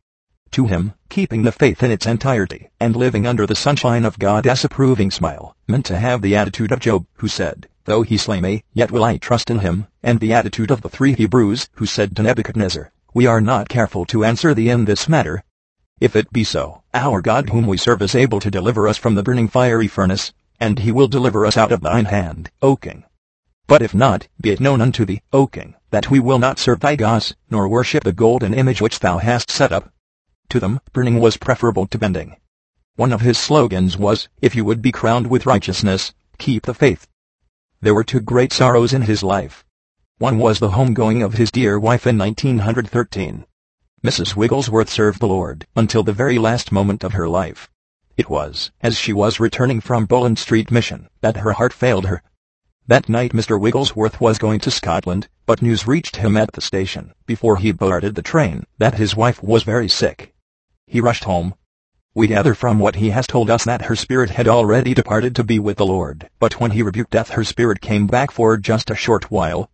To 0.51 0.67
him, 0.67 0.93
keeping 1.09 1.45
the 1.45 1.53
faith 1.53 1.83
in 1.83 1.91
its 1.91 2.07
entirety, 2.07 2.69
and 2.79 2.95
living 2.95 3.27
under 3.27 3.47
the 3.47 3.55
sunshine 3.55 4.05
of 4.05 4.19
God's 4.19 4.65
approving 4.65 5.11
smile, 5.11 5.57
meant 5.67 5.87
to 5.87 5.99
have 5.99 6.21
the 6.21 6.37
attitude 6.37 6.73
of 6.73 6.81
Job, 6.81 7.07
who 7.15 7.29
said, 7.29 7.69
Though 7.85 8.03
he 8.03 8.19
slay 8.19 8.41
me, 8.41 8.65
yet 8.75 8.91
will 8.91 9.03
I 9.03 9.17
trust 9.17 9.49
in 9.49 9.61
him, 9.61 9.87
and 10.03 10.21
the 10.21 10.35
attitude 10.35 10.71
of 10.71 10.83
the 10.83 10.91
three 10.91 11.15
Hebrews, 11.15 11.71
who 11.77 11.87
said 11.87 12.15
to 12.17 12.23
Nebuchadnezzar, 12.23 12.93
we 13.15 13.27
are 13.27 13.41
not 13.43 13.69
careful 13.69 14.07
to 14.07 14.25
answer 14.25 14.55
thee 14.55 14.71
in 14.71 14.87
this 14.87 15.07
matter. 15.09 15.45
If 16.01 16.17
it 16.17 16.33
be 16.33 16.45
so, 16.45 16.83
our 16.95 17.21
God 17.21 17.51
whom 17.51 17.67
we 17.67 17.77
serve 17.77 18.01
is 18.01 18.15
able 18.15 18.41
to 18.41 18.51
deliver 18.51 18.89
us 18.89 18.97
from 18.97 19.15
the 19.15 19.23
burning 19.23 19.49
fiery 19.49 19.87
furnace, 19.87 20.33
and 20.59 20.79
he 20.79 20.91
will 20.91 21.09
deliver 21.09 21.45
us 21.45 21.59
out 21.59 21.73
of 21.73 21.83
thine 21.83 22.07
hand, 22.07 22.51
O 22.63 22.77
king. 22.77 23.05
But 23.67 23.83
if 23.83 23.95
not, 23.95 24.29
be 24.41 24.51
it 24.51 24.61
known 24.61 24.81
unto 24.81 25.05
thee, 25.05 25.21
O 25.33 25.47
king, 25.47 25.75
that 25.91 26.11
we 26.11 26.21
will 26.21 26.39
not 26.39 26.59
serve 26.59 26.81
thy 26.81 26.97
gods, 26.97 27.35
nor 27.51 27.69
worship 27.69 28.03
the 28.03 28.13
golden 28.13 28.55
image 28.55 28.81
which 28.81 29.01
thou 29.01 29.19
hast 29.19 29.51
set 29.51 29.73
up. 29.73 29.93
To 30.49 30.59
them, 30.59 30.81
burning 30.95 31.21
was 31.21 31.37
preferable 31.37 31.87
to 31.89 31.99
bending. 31.99 32.37
One 32.97 33.13
of 33.13 33.21
his 33.21 33.37
slogans 33.37 33.99
was, 33.99 34.29
if 34.41 34.55
you 34.55 34.65
would 34.65 34.81
be 34.81 34.91
crowned 34.91 35.27
with 35.27 35.47
righteousness, 35.47 36.15
keep 36.39 36.65
the 36.65 36.75
faith. 36.75 37.07
There 37.83 37.95
were 37.95 38.05
two 38.05 38.21
great 38.21 38.53
sorrows 38.53 38.95
in 38.95 39.03
his 39.03 39.23
life. 39.23 39.65
One 40.19 40.39
was 40.39 40.61
the 40.61 40.71
homegoing 40.71 41.25
of 41.25 41.35
his 41.35 41.51
dear 41.51 41.79
wife 41.79 42.07
in 42.07 42.17
1913. 42.17 43.45
Mrs. 44.05 44.37
Wigglesworth 44.37 44.89
served 44.89 45.21
the 45.21 45.27
Lord 45.27 45.67
until 45.75 46.03
the 46.03 46.13
very 46.13 46.39
last 46.39 46.71
moment 46.71 47.03
of 47.03 47.15
her 47.15 47.29
life. 47.29 47.69
It 48.17 48.31
was, 48.31 48.71
as 48.81 48.99
she 48.99 49.13
was 49.13 49.41
returning 49.41 49.81
from 49.81 50.07
Bowland 50.07 50.39
Street 50.39 50.71
Mission, 50.71 51.09
that 51.23 51.39
her 51.39 51.53
heart 51.53 51.73
failed 51.73 52.07
her. 52.07 52.23
That 52.87 53.09
night 53.09 53.33
Mr. 53.33 53.59
Wigglesworth 53.59 54.21
was 54.21 54.39
going 54.39 54.61
to 54.61 54.71
Scotland, 54.71 55.29
but 55.47 55.63
news 55.63 55.87
reached 55.87 56.17
him 56.17 56.37
at 56.37 56.53
the 56.53 56.61
station, 56.61 57.15
before 57.27 57.57
he 57.57 57.73
boarded 57.73 58.15
the 58.15 58.23
train, 58.23 58.65
that 58.79 58.95
his 58.95 59.17
wife 59.17 59.43
was 59.43 59.63
very 59.63 59.89
sick. 59.89 60.35
He 60.87 61.01
rushed 61.01 61.25
home. 61.25 61.55
We 62.15 62.27
gather 62.27 62.55
from 62.55 62.79
what 62.79 62.97
he 62.97 63.11
has 63.11 63.27
told 63.27 63.49
us 63.49 63.65
that 63.65 63.87
her 63.87 63.97
spirit 63.97 64.31
had 64.31 64.47
already 64.47 64.93
departed 64.93 65.35
to 65.37 65.43
be 65.43 65.59
with 65.59 65.79
the 65.79 65.87
Lord, 65.87 66.29
but 66.39 66.61
when 66.61 66.73
he 66.73 66.83
rebuked 66.83 67.13
death 67.13 67.31
her 67.31 67.45
spirit 67.45 67.81
came 67.81 68.07
back 68.07 68.31
for 68.31 68.57
just 68.57 68.91
a 68.91 68.95
short 68.95 69.31
while. 69.31 69.71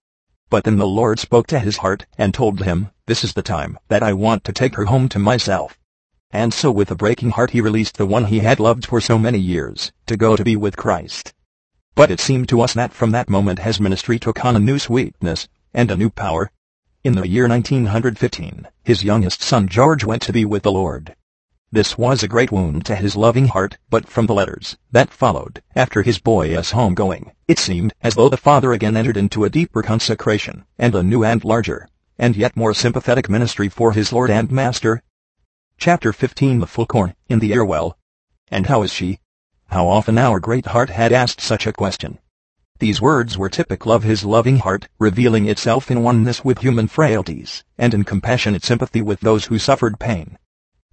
But 0.50 0.64
then 0.64 0.78
the 0.78 0.86
Lord 0.86 1.18
spoke 1.18 1.46
to 1.48 1.58
his 1.58 1.78
heart, 1.78 2.06
and 2.16 2.32
told 2.32 2.62
him, 2.62 2.90
This 3.06 3.22
is 3.22 3.34
the 3.34 3.42
time 3.42 3.78
that 3.88 4.02
I 4.02 4.14
want 4.14 4.44
to 4.44 4.52
take 4.52 4.76
her 4.76 4.86
home 4.86 5.08
to 5.10 5.18
myself. 5.18 5.78
And 6.30 6.54
so 6.54 6.70
with 6.70 6.90
a 6.90 6.94
breaking 6.94 7.30
heart 7.30 7.50
he 7.50 7.60
released 7.60 7.96
the 7.96 8.06
one 8.06 8.26
he 8.26 8.40
had 8.40 8.58
loved 8.58 8.86
for 8.86 9.00
so 9.00 9.18
many 9.18 9.38
years, 9.38 9.92
to 10.06 10.16
go 10.16 10.36
to 10.36 10.44
be 10.44 10.56
with 10.56 10.76
Christ. 10.76 11.34
But 11.94 12.10
it 12.10 12.20
seemed 12.20 12.48
to 12.48 12.60
us 12.60 12.74
that 12.74 12.92
from 12.92 13.10
that 13.10 13.28
moment 13.28 13.58
his 13.58 13.80
ministry 13.80 14.18
took 14.18 14.44
on 14.44 14.56
a 14.56 14.60
new 14.60 14.78
sweetness, 14.78 15.48
and 15.74 15.90
a 15.90 15.96
new 15.96 16.10
power. 16.10 16.50
In 17.04 17.14
the 17.14 17.28
year 17.28 17.46
1915, 17.46 18.68
his 18.84 19.04
youngest 19.04 19.42
son 19.42 19.68
George 19.68 20.04
went 20.04 20.22
to 20.22 20.32
be 20.32 20.44
with 20.44 20.62
the 20.62 20.72
Lord. 20.72 21.14
This 21.70 21.98
was 21.98 22.22
a 22.22 22.28
great 22.28 22.50
wound 22.50 22.86
to 22.86 22.96
his 22.96 23.14
loving 23.14 23.48
heart, 23.48 23.76
but 23.90 24.08
from 24.08 24.24
the 24.24 24.32
letters 24.32 24.78
that 24.90 25.12
followed, 25.12 25.62
after 25.76 26.00
his 26.00 26.18
boy's 26.18 26.72
homegoing, 26.72 27.32
it 27.46 27.58
seemed 27.58 27.92
as 28.02 28.14
though 28.14 28.30
the 28.30 28.38
father 28.38 28.72
again 28.72 28.96
entered 28.96 29.18
into 29.18 29.44
a 29.44 29.50
deeper 29.50 29.82
consecration, 29.82 30.64
and 30.78 30.94
a 30.94 31.02
new 31.02 31.22
and 31.22 31.44
larger, 31.44 31.86
and 32.18 32.36
yet 32.36 32.56
more 32.56 32.72
sympathetic 32.72 33.28
ministry 33.28 33.68
for 33.68 33.92
his 33.92 34.14
Lord 34.14 34.30
and 34.30 34.50
Master, 34.50 35.02
Chapter 35.76 36.14
15 36.14 36.60
The 36.60 36.66
Full 36.66 36.86
Corn, 36.86 37.14
in 37.28 37.38
the 37.38 37.52
Earwell. 37.52 37.98
And 38.50 38.66
how 38.66 38.82
is 38.82 38.90
she? 38.90 39.20
How 39.66 39.88
often 39.88 40.16
our 40.16 40.40
great 40.40 40.68
heart 40.68 40.88
had 40.88 41.12
asked 41.12 41.42
such 41.42 41.66
a 41.66 41.72
question. 41.74 42.18
These 42.78 43.02
words 43.02 43.36
were 43.36 43.50
typical 43.50 43.92
of 43.92 44.04
his 44.04 44.24
loving 44.24 44.60
heart, 44.60 44.88
revealing 44.98 45.46
itself 45.46 45.90
in 45.90 46.02
oneness 46.02 46.42
with 46.42 46.60
human 46.60 46.88
frailties, 46.88 47.62
and 47.76 47.92
in 47.92 48.04
compassionate 48.04 48.64
sympathy 48.64 49.02
with 49.02 49.20
those 49.20 49.44
who 49.44 49.58
suffered 49.58 50.00
pain. 50.00 50.38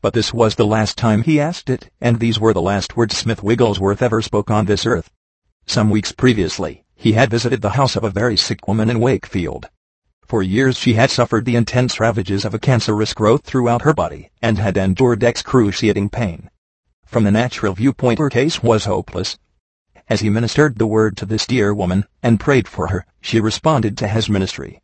But 0.06 0.14
this 0.14 0.32
was 0.32 0.53
the 0.53 0.68
last 0.68 0.99
time 0.99 1.24
he 1.24 1.39
asked 1.39 1.68
it, 1.68 1.89
and 1.99 2.20
these 2.20 2.39
were 2.39 2.53
the 2.53 2.62
last 2.62 2.95
words 2.95 3.18
Smith 3.18 3.41
Wigglesworth 3.41 4.03
ever 4.03 4.22
spoke 4.22 4.51
on 4.51 4.66
this 4.66 4.86
earth. 4.86 5.10
Some 5.66 5.89
weeks 5.89 6.12
previously, 6.12 6.86
he 6.93 7.14
had 7.14 7.32
visited 7.32 7.64
the 7.64 7.72
house 7.72 7.95
of 7.95 8.03
a 8.03 8.12
very 8.12 8.38
sick 8.38 8.68
woman 8.68 8.88
in 8.88 8.99
Wakefield, 8.99 9.68
for 10.24 10.43
years 10.43 10.78
she 10.78 10.93
had 10.93 11.10
suffered 11.10 11.45
the 11.45 11.56
intense 11.56 11.99
ravages 11.99 12.45
of 12.45 12.53
a 12.53 12.60
cancerous 12.60 13.16
growth 13.16 13.43
throughout 13.45 13.82
her 13.82 13.95
body 13.95 14.30
and 14.43 14.60
had 14.60 14.78
endured 14.78 15.24
excruciating 15.24 16.10
pain. 16.12 16.51
From 17.08 17.24
the 17.24 17.32
natural 17.32 17.74
viewpoint 17.74 18.20
her 18.20 18.30
case 18.30 18.62
was 18.62 18.86
hopeless. 18.86 19.39
As 20.08 20.20
he 20.20 20.30
ministered 20.30 20.78
the 20.78 20.86
word 20.86 21.18
to 21.18 21.26
this 21.26 21.47
dear 21.47 21.74
woman 21.74 22.06
and 22.22 22.39
prayed 22.39 22.68
for 22.68 22.89
her, 22.89 23.08
she 23.22 23.39
responded 23.39 23.97
to 23.97 24.08
his 24.08 24.30
ministry. 24.30 24.84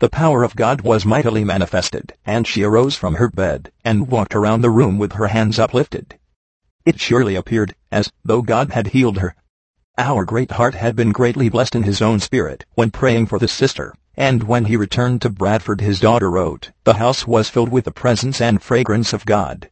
The 0.00 0.08
power 0.08 0.44
of 0.44 0.54
God 0.54 0.82
was 0.82 1.04
mightily 1.04 1.42
manifested, 1.42 2.12
and 2.24 2.46
she 2.46 2.62
arose 2.62 2.94
from 2.94 3.16
her 3.16 3.28
bed 3.28 3.72
and 3.84 4.06
walked 4.06 4.36
around 4.36 4.60
the 4.60 4.70
room 4.70 4.96
with 4.96 5.14
her 5.14 5.26
hands 5.26 5.58
uplifted. 5.58 6.16
It 6.84 7.00
surely 7.00 7.34
appeared 7.34 7.74
as 7.90 8.12
though 8.24 8.40
God 8.42 8.70
had 8.70 8.88
healed 8.88 9.18
her. 9.18 9.34
Our 9.96 10.24
great 10.24 10.52
heart 10.52 10.76
had 10.76 10.94
been 10.94 11.10
greatly 11.10 11.48
blessed 11.48 11.74
in 11.74 11.82
his 11.82 12.00
own 12.00 12.20
spirit 12.20 12.64
when 12.74 12.92
praying 12.92 13.26
for 13.26 13.40
this 13.40 13.50
sister, 13.50 13.92
and 14.16 14.44
when 14.44 14.66
he 14.66 14.76
returned 14.76 15.20
to 15.22 15.30
Bradford 15.30 15.80
his 15.80 15.98
daughter 15.98 16.30
wrote, 16.30 16.70
The 16.84 16.94
house 16.94 17.26
was 17.26 17.48
filled 17.48 17.70
with 17.70 17.84
the 17.84 17.90
presence 17.90 18.40
and 18.40 18.62
fragrance 18.62 19.12
of 19.12 19.26
God. 19.26 19.68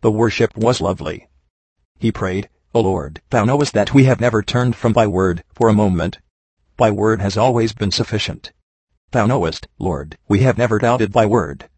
The 0.00 0.10
worship 0.10 0.56
was 0.56 0.80
lovely. 0.80 1.28
He 1.98 2.10
prayed, 2.10 2.48
O 2.74 2.80
Lord, 2.80 3.20
thou 3.28 3.44
knowest 3.44 3.74
that 3.74 3.92
we 3.92 4.04
have 4.04 4.22
never 4.22 4.42
turned 4.42 4.74
from 4.74 4.94
thy 4.94 5.06
word 5.06 5.44
for 5.52 5.68
a 5.68 5.74
moment. 5.74 6.18
Thy 6.78 6.90
word 6.90 7.20
has 7.20 7.36
always 7.36 7.74
been 7.74 7.90
sufficient. 7.90 8.52
Thou 9.12 9.26
knowest, 9.26 9.68
Lord, 9.78 10.18
we 10.28 10.40
have 10.40 10.58
never 10.58 10.78
doubted 10.78 11.12
thy 11.12 11.26
word. 11.26 11.68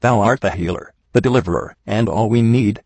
Thou 0.00 0.20
art 0.20 0.40
the 0.40 0.52
healer, 0.52 0.94
the 1.12 1.20
deliverer, 1.20 1.76
and 1.86 2.08
all 2.08 2.28
we 2.28 2.40
need. 2.40 2.82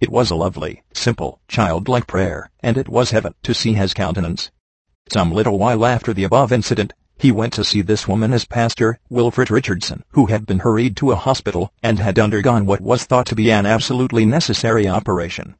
It 0.00 0.10
was 0.10 0.30
a 0.30 0.34
lovely, 0.34 0.82
simple, 0.94 1.40
childlike 1.46 2.06
prayer, 2.06 2.50
and 2.60 2.78
it 2.78 2.88
was 2.88 3.10
heaven 3.10 3.34
to 3.42 3.52
see 3.52 3.74
his 3.74 3.92
countenance. 3.92 4.50
Some 5.12 5.30
little 5.30 5.58
while 5.58 5.84
after 5.84 6.14
the 6.14 6.24
above 6.24 6.52
incident, 6.52 6.94
he 7.18 7.32
went 7.32 7.52
to 7.54 7.64
see 7.64 7.82
this 7.82 8.06
woman 8.06 8.32
as 8.32 8.44
pastor, 8.44 8.98
Wilfred 9.10 9.50
Richardson, 9.50 10.04
who 10.10 10.26
had 10.26 10.46
been 10.46 10.60
hurried 10.60 10.96
to 10.98 11.10
a 11.10 11.16
hospital 11.16 11.72
and 11.82 11.98
had 11.98 12.18
undergone 12.18 12.64
what 12.64 12.80
was 12.80 13.04
thought 13.04 13.26
to 13.26 13.34
be 13.34 13.50
an 13.50 13.66
absolutely 13.66 14.24
necessary 14.24 14.88
operation. 14.88 15.56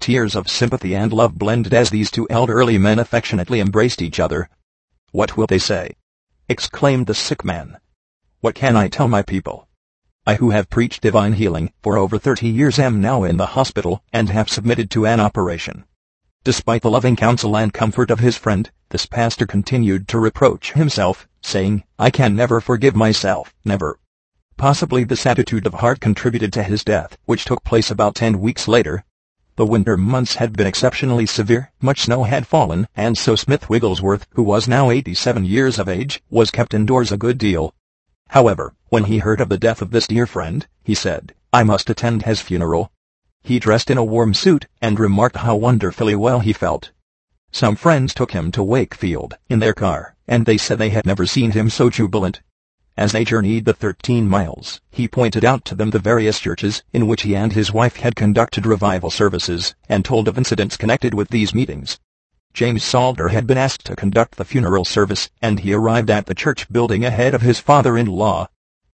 Tears 0.00 0.34
of 0.34 0.48
sympathy 0.48 0.94
and 0.94 1.12
love 1.12 1.38
blended 1.38 1.74
as 1.74 1.90
these 1.90 2.10
two 2.10 2.26
elderly 2.30 2.78
men 2.78 2.98
affectionately 2.98 3.60
embraced 3.60 4.00
each 4.00 4.18
other. 4.18 4.48
What 5.10 5.36
will 5.36 5.46
they 5.46 5.58
say? 5.58 5.96
Exclaimed 6.52 7.06
the 7.06 7.14
sick 7.14 7.46
man. 7.46 7.78
What 8.40 8.54
can 8.54 8.76
I 8.76 8.86
tell 8.86 9.08
my 9.08 9.22
people? 9.22 9.68
I 10.26 10.34
who 10.34 10.50
have 10.50 10.68
preached 10.68 11.00
divine 11.00 11.32
healing 11.32 11.72
for 11.82 11.96
over 11.96 12.18
thirty 12.18 12.46
years 12.46 12.78
am 12.78 13.00
now 13.00 13.24
in 13.24 13.38
the 13.38 13.54
hospital 13.56 14.04
and 14.12 14.28
have 14.28 14.50
submitted 14.50 14.90
to 14.90 15.06
an 15.06 15.18
operation. 15.18 15.86
Despite 16.44 16.82
the 16.82 16.90
loving 16.90 17.16
counsel 17.16 17.56
and 17.56 17.72
comfort 17.72 18.10
of 18.10 18.20
his 18.20 18.36
friend, 18.36 18.70
this 18.90 19.06
pastor 19.06 19.46
continued 19.46 20.06
to 20.08 20.18
reproach 20.18 20.72
himself, 20.72 21.26
saying, 21.40 21.84
I 21.98 22.10
can 22.10 22.36
never 22.36 22.60
forgive 22.60 22.94
myself, 22.94 23.54
never. 23.64 23.98
Possibly 24.58 25.04
this 25.04 25.24
attitude 25.24 25.66
of 25.66 25.74
heart 25.74 26.00
contributed 26.00 26.52
to 26.52 26.62
his 26.62 26.84
death, 26.84 27.16
which 27.24 27.46
took 27.46 27.64
place 27.64 27.90
about 27.90 28.14
ten 28.14 28.40
weeks 28.40 28.68
later. 28.68 29.04
The 29.56 29.66
winter 29.66 29.98
months 29.98 30.36
had 30.36 30.54
been 30.54 30.66
exceptionally 30.66 31.26
severe, 31.26 31.72
much 31.80 32.02
snow 32.02 32.22
had 32.22 32.46
fallen, 32.46 32.88
and 32.96 33.18
so 33.18 33.36
Smith 33.36 33.68
Wigglesworth, 33.68 34.26
who 34.30 34.42
was 34.42 34.66
now 34.66 34.90
87 34.90 35.44
years 35.44 35.78
of 35.78 35.90
age, 35.90 36.22
was 36.30 36.50
kept 36.50 36.72
indoors 36.72 37.12
a 37.12 37.18
good 37.18 37.36
deal. 37.36 37.74
However, 38.28 38.72
when 38.88 39.04
he 39.04 39.18
heard 39.18 39.42
of 39.42 39.50
the 39.50 39.58
death 39.58 39.82
of 39.82 39.90
this 39.90 40.06
dear 40.06 40.26
friend, 40.26 40.66
he 40.82 40.94
said, 40.94 41.34
I 41.52 41.64
must 41.64 41.90
attend 41.90 42.22
his 42.22 42.40
funeral. 42.40 42.90
He 43.42 43.58
dressed 43.58 43.90
in 43.90 43.98
a 43.98 44.04
warm 44.04 44.32
suit 44.32 44.68
and 44.80 44.98
remarked 44.98 45.36
how 45.36 45.56
wonderfully 45.56 46.14
well 46.14 46.40
he 46.40 46.54
felt. 46.54 46.90
Some 47.50 47.76
friends 47.76 48.14
took 48.14 48.32
him 48.32 48.52
to 48.52 48.62
Wakefield 48.62 49.34
in 49.50 49.58
their 49.58 49.74
car, 49.74 50.14
and 50.26 50.46
they 50.46 50.56
said 50.56 50.78
they 50.78 50.88
had 50.88 51.04
never 51.04 51.26
seen 51.26 51.50
him 51.50 51.68
so 51.68 51.90
jubilant. 51.90 52.40
As 52.96 53.12
they 53.12 53.24
journeyed 53.24 53.64
the 53.64 53.72
13 53.72 54.28
miles, 54.28 54.80
he 54.90 55.08
pointed 55.08 55.44
out 55.44 55.64
to 55.66 55.74
them 55.74 55.90
the 55.90 55.98
various 55.98 56.38
churches 56.38 56.82
in 56.92 57.06
which 57.06 57.22
he 57.22 57.34
and 57.34 57.52
his 57.52 57.72
wife 57.72 57.96
had 57.96 58.16
conducted 58.16 58.66
revival 58.66 59.10
services, 59.10 59.74
and 59.88 60.04
told 60.04 60.28
of 60.28 60.38
incidents 60.38 60.76
connected 60.76 61.14
with 61.14 61.28
these 61.28 61.54
meetings. 61.54 61.98
James 62.52 62.82
Salter 62.84 63.28
had 63.28 63.46
been 63.46 63.58
asked 63.58 63.86
to 63.86 63.96
conduct 63.96 64.36
the 64.36 64.44
funeral 64.44 64.84
service, 64.84 65.30
and 65.40 65.60
he 65.60 65.72
arrived 65.72 66.10
at 66.10 66.26
the 66.26 66.34
church 66.34 66.70
building 66.70 67.04
ahead 67.04 67.34
of 67.34 67.42
his 67.42 67.60
father-in-law, 67.60 68.48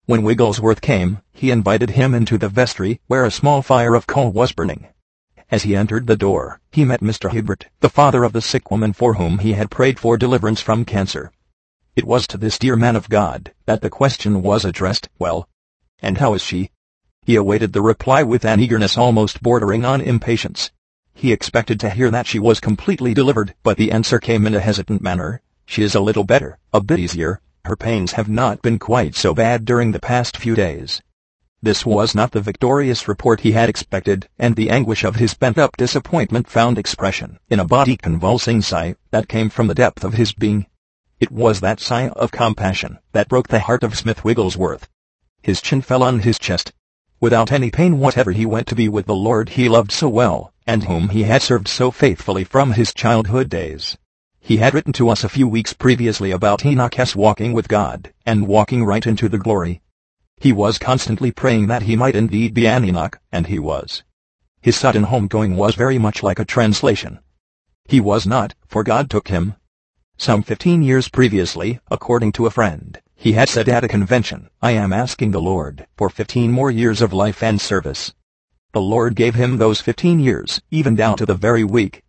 when 0.07 0.23
Wigglesworth 0.23 0.83
came, 0.83 1.23
he 1.33 1.51
invited 1.51 1.91
him 1.91 2.13
into 2.13 2.37
the 2.37 2.51
vestry, 2.51 3.01
where 3.07 3.25
a 3.25 3.31
small 3.31 3.63
fire 3.63 3.95
of 3.95 4.07
coal 4.07 4.31
was 4.31 4.53
burning. 4.53 4.89
As 5.51 5.63
he 5.63 5.75
entered 5.75 6.07
the 6.07 6.15
door, 6.15 6.61
he 6.71 6.85
met 6.85 7.01
Mr. 7.01 7.31
Hibbert, 7.31 7.69
the 7.81 7.89
father 7.89 8.23
of 8.23 8.35
the 8.35 8.43
sick 8.43 8.71
woman 8.71 8.93
for 8.93 9.15
whom 9.15 9.39
he 9.39 9.55
had 9.55 9.71
prayed 9.71 9.99
for 9.99 10.19
deliverance 10.19 10.61
from 10.61 10.85
cancer. 10.85 11.33
It 11.97 12.05
was 12.05 12.27
to 12.27 12.37
this 12.37 12.59
dear 12.59 12.75
man 12.75 12.97
of 12.97 13.09
God 13.09 13.53
that 13.67 13.81
the 13.81 13.89
question 13.89 14.43
was 14.43 14.65
addressed, 14.65 15.09
well, 15.19 15.49
and 16.01 16.19
how 16.19 16.35
is 16.35 16.43
she? 16.43 16.71
He 17.23 17.37
awaited 17.37 17.73
the 17.73 17.83
reply 17.83 18.23
with 18.25 18.45
an 18.45 18.59
eagerness 18.59 18.99
almost 18.99 19.43
bordering 19.43 19.85
on 19.85 20.01
impatience. 20.01 20.73
He 21.15 21.33
expected 21.33 21.79
to 21.81 21.91
hear 21.91 22.11
that 22.11 22.27
she 22.27 22.41
was 22.41 22.59
completely 22.59 23.15
delivered, 23.15 23.55
but 23.63 23.77
the 23.77 23.93
answer 23.93 24.19
came 24.19 24.45
in 24.47 24.55
a 24.55 24.61
hesitant 24.61 25.03
manner. 25.03 25.41
She 25.67 25.85
is 25.85 25.95
a 25.95 26.01
little 26.01 26.25
better, 26.25 26.59
a 26.73 26.81
bit 26.81 26.99
easier, 26.99 27.41
her 27.65 27.77
pains 27.77 28.13
have 28.13 28.29
not 28.29 28.61
been 28.61 28.81
quite 28.81 29.15
so 29.15 29.33
bad 29.33 29.65
during 29.65 29.93
the 29.93 30.01
past 30.01 30.37
few 30.37 30.57
days. 30.57 31.01
This 31.63 31.87
was 31.87 32.15
not 32.15 32.33
the 32.33 32.41
victorious 32.41 33.07
report 33.07 33.41
he 33.41 33.53
had 33.53 33.69
expected, 33.69 34.29
and 34.39 34.57
the 34.57 34.69
anguish 34.69 35.05
of 35.05 35.17
his 35.17 35.33
pent-up 35.33 35.77
disappointment 35.79 36.49
found 36.49 36.77
expression 36.77 37.39
in 37.49 37.61
a 37.61 37.65
body-convulsing 37.65 38.61
sigh 38.63 38.97
that 39.13 39.29
came 39.29 39.49
from 39.49 39.69
the 39.69 39.75
depth 39.75 40.03
of 40.03 40.15
his 40.15 40.33
being. 40.33 40.67
It 41.21 41.31
was 41.31 41.61
that 41.61 41.81
sigh 41.81 42.09
of 42.09 42.33
compassion 42.33 42.99
that 43.13 43.29
broke 43.29 43.49
the 43.49 43.61
heart 43.61 43.83
of 43.83 43.97
Smith 43.97 44.25
Wigglesworth. 44.25 44.89
His 45.43 45.63
chin 45.63 45.81
fell 45.81 46.03
on 46.03 46.21
his 46.21 46.39
chest. 46.39 46.73
Without 47.21 47.53
any 47.53 47.71
pain 47.71 47.99
whatever 47.99 48.33
he 48.33 48.45
went 48.45 48.67
to 48.69 48.75
be 48.75 48.89
with 48.89 49.07
the 49.07 49.15
Lord 49.15 49.51
he 49.51 49.69
loved 49.69 49.93
so 49.93 50.09
well, 50.09 50.53
and 50.67 50.85
whom 50.85 51.11
he 51.11 51.23
had 51.23 51.43
served 51.43 51.69
so 51.69 51.91
faithfully 51.91 52.45
from 52.45 52.73
his 52.73 52.93
childhood 52.93 53.49
days. 53.49 53.97
He 54.41 54.59
had 54.59 54.75
written 54.75 54.93
to 54.95 55.09
us 55.09 55.25
a 55.25 55.29
few 55.29 55.49
weeks 55.49 55.73
previously 55.73 56.31
about 56.31 56.67
Enoch's 56.67 57.15
walking 57.17 57.53
with 57.53 57.69
God, 57.69 58.13
and 58.27 58.47
walking 58.47 58.85
right 58.85 59.07
into 59.07 59.29
the 59.29 59.39
glory. 59.39 59.81
He 60.37 60.53
was 60.53 60.79
constantly 60.79 61.31
praying 61.31 61.69
that 61.69 61.83
he 61.83 61.97
might 61.97 62.17
indeed 62.17 62.53
be 62.53 62.67
an 62.67 62.85
Enoch, 62.85 63.21
and 63.31 63.47
he 63.47 63.59
was. 63.59 64.03
His 64.61 64.77
sudden 64.77 65.05
homegoing 65.05 65.57
was 65.57 65.77
very 65.77 65.99
much 65.99 66.23
like 66.23 66.39
a 66.39 66.45
translation. 66.45 67.21
He 67.87 68.01
was 68.01 68.27
not, 68.27 68.55
for 68.67 68.83
God 68.83 69.09
took 69.09 69.29
him. 69.29 69.55
Some 70.17 70.43
fifteen 70.43 70.83
years 70.83 71.09
previously, 71.09 71.81
according 71.91 72.33
to 72.33 72.47
a 72.47 72.51
friend, 72.51 73.01
he 73.17 73.33
had 73.33 73.49
said 73.49 73.69
at 73.69 73.85
a 73.85 73.89
convention, 73.89 74.49
I 74.63 74.71
am 74.71 74.93
asking 74.93 75.33
the 75.33 75.41
Lord 75.41 75.87
for 75.97 76.09
fifteen 76.09 76.53
more 76.53 76.71
years 76.71 77.03
of 77.03 77.13
life 77.13 77.43
and 77.43 77.61
service. 77.61 78.15
The 78.73 78.81
Lord 78.81 79.17
gave 79.17 79.35
him 79.35 79.59
those 79.59 79.81
fifteen 79.81 80.21
years, 80.21 80.63
even 80.71 80.95
down 80.95 81.17
to 81.17 81.27
the 81.27 81.35
very 81.35 81.65
week. 81.65 82.03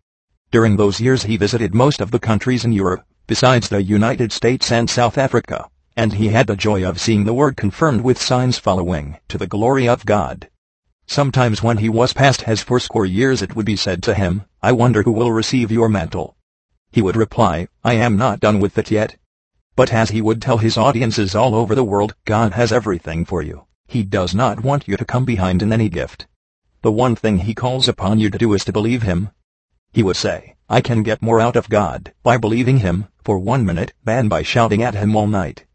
During 0.52 0.76
those 0.76 1.00
years 1.00 1.24
he 1.24 1.36
visited 1.36 1.74
most 1.74 2.00
of 2.00 2.12
the 2.12 2.20
countries 2.20 2.64
in 2.64 2.72
Europe, 2.72 3.04
besides 3.26 3.68
the 3.68 3.82
United 3.82 4.30
States 4.30 4.70
and 4.70 4.88
South 4.88 5.18
Africa, 5.18 5.68
and 5.96 6.12
he 6.12 6.28
had 6.28 6.46
the 6.46 6.56
joy 6.56 6.88
of 6.88 7.00
seeing 7.00 7.24
the 7.24 7.34
word 7.34 7.56
confirmed 7.56 8.02
with 8.02 8.22
signs 8.22 8.56
following, 8.56 9.16
to 9.28 9.36
the 9.36 9.48
glory 9.48 9.88
of 9.88 10.06
God. 10.06 10.48
Sometimes 11.08 11.62
when 11.62 11.78
he 11.78 11.88
was 11.88 12.12
past 12.12 12.42
his 12.42 12.62
fourscore 12.62 13.06
years 13.06 13.42
it 13.42 13.56
would 13.56 13.66
be 13.66 13.76
said 13.76 14.02
to 14.04 14.14
him, 14.14 14.44
I 14.62 14.70
wonder 14.72 15.02
who 15.02 15.12
will 15.12 15.32
receive 15.32 15.72
your 15.72 15.88
mantle. 15.88 16.35
He 16.96 17.02
would 17.02 17.14
reply, 17.14 17.68
I 17.84 17.92
am 17.92 18.16
not 18.16 18.40
done 18.40 18.58
with 18.58 18.78
it 18.78 18.90
yet. 18.90 19.16
But 19.74 19.92
as 19.92 20.08
he 20.08 20.22
would 20.22 20.40
tell 20.40 20.56
his 20.56 20.78
audiences 20.78 21.34
all 21.34 21.54
over 21.54 21.74
the 21.74 21.84
world, 21.84 22.14
God 22.24 22.54
has 22.54 22.72
everything 22.72 23.26
for 23.26 23.42
you. 23.42 23.66
He 23.86 24.02
does 24.02 24.34
not 24.34 24.64
want 24.64 24.88
you 24.88 24.96
to 24.96 25.04
come 25.04 25.26
behind 25.26 25.60
in 25.60 25.74
any 25.74 25.90
gift. 25.90 26.26
The 26.80 26.90
one 26.90 27.14
thing 27.14 27.40
he 27.40 27.52
calls 27.52 27.86
upon 27.86 28.18
you 28.18 28.30
to 28.30 28.38
do 28.38 28.54
is 28.54 28.64
to 28.64 28.72
believe 28.72 29.02
him. 29.02 29.28
He 29.92 30.02
would 30.02 30.16
say, 30.16 30.54
I 30.70 30.80
can 30.80 31.02
get 31.02 31.20
more 31.20 31.38
out 31.38 31.54
of 31.54 31.68
God 31.68 32.14
by 32.22 32.38
believing 32.38 32.78
him 32.78 33.08
for 33.22 33.38
one 33.38 33.66
minute 33.66 33.92
than 34.02 34.30
by 34.30 34.42
shouting 34.42 34.82
at 34.82 34.94
him 34.94 35.14
all 35.14 35.26
night. 35.26 35.66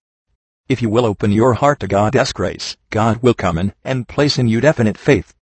If 0.70 0.82
you 0.82 0.90
will 0.90 1.06
open 1.06 1.32
your 1.32 1.54
heart 1.54 1.82
to 1.82 1.88
God's 1.88 2.34
grace, 2.34 2.78
God 2.90 3.22
will 3.22 3.36
come 3.36 3.60
in 3.60 3.74
and 3.84 4.08
place 4.08 4.40
in 4.40 4.48
you 4.48 4.60
definite 4.60 4.98
faith. 4.98 5.36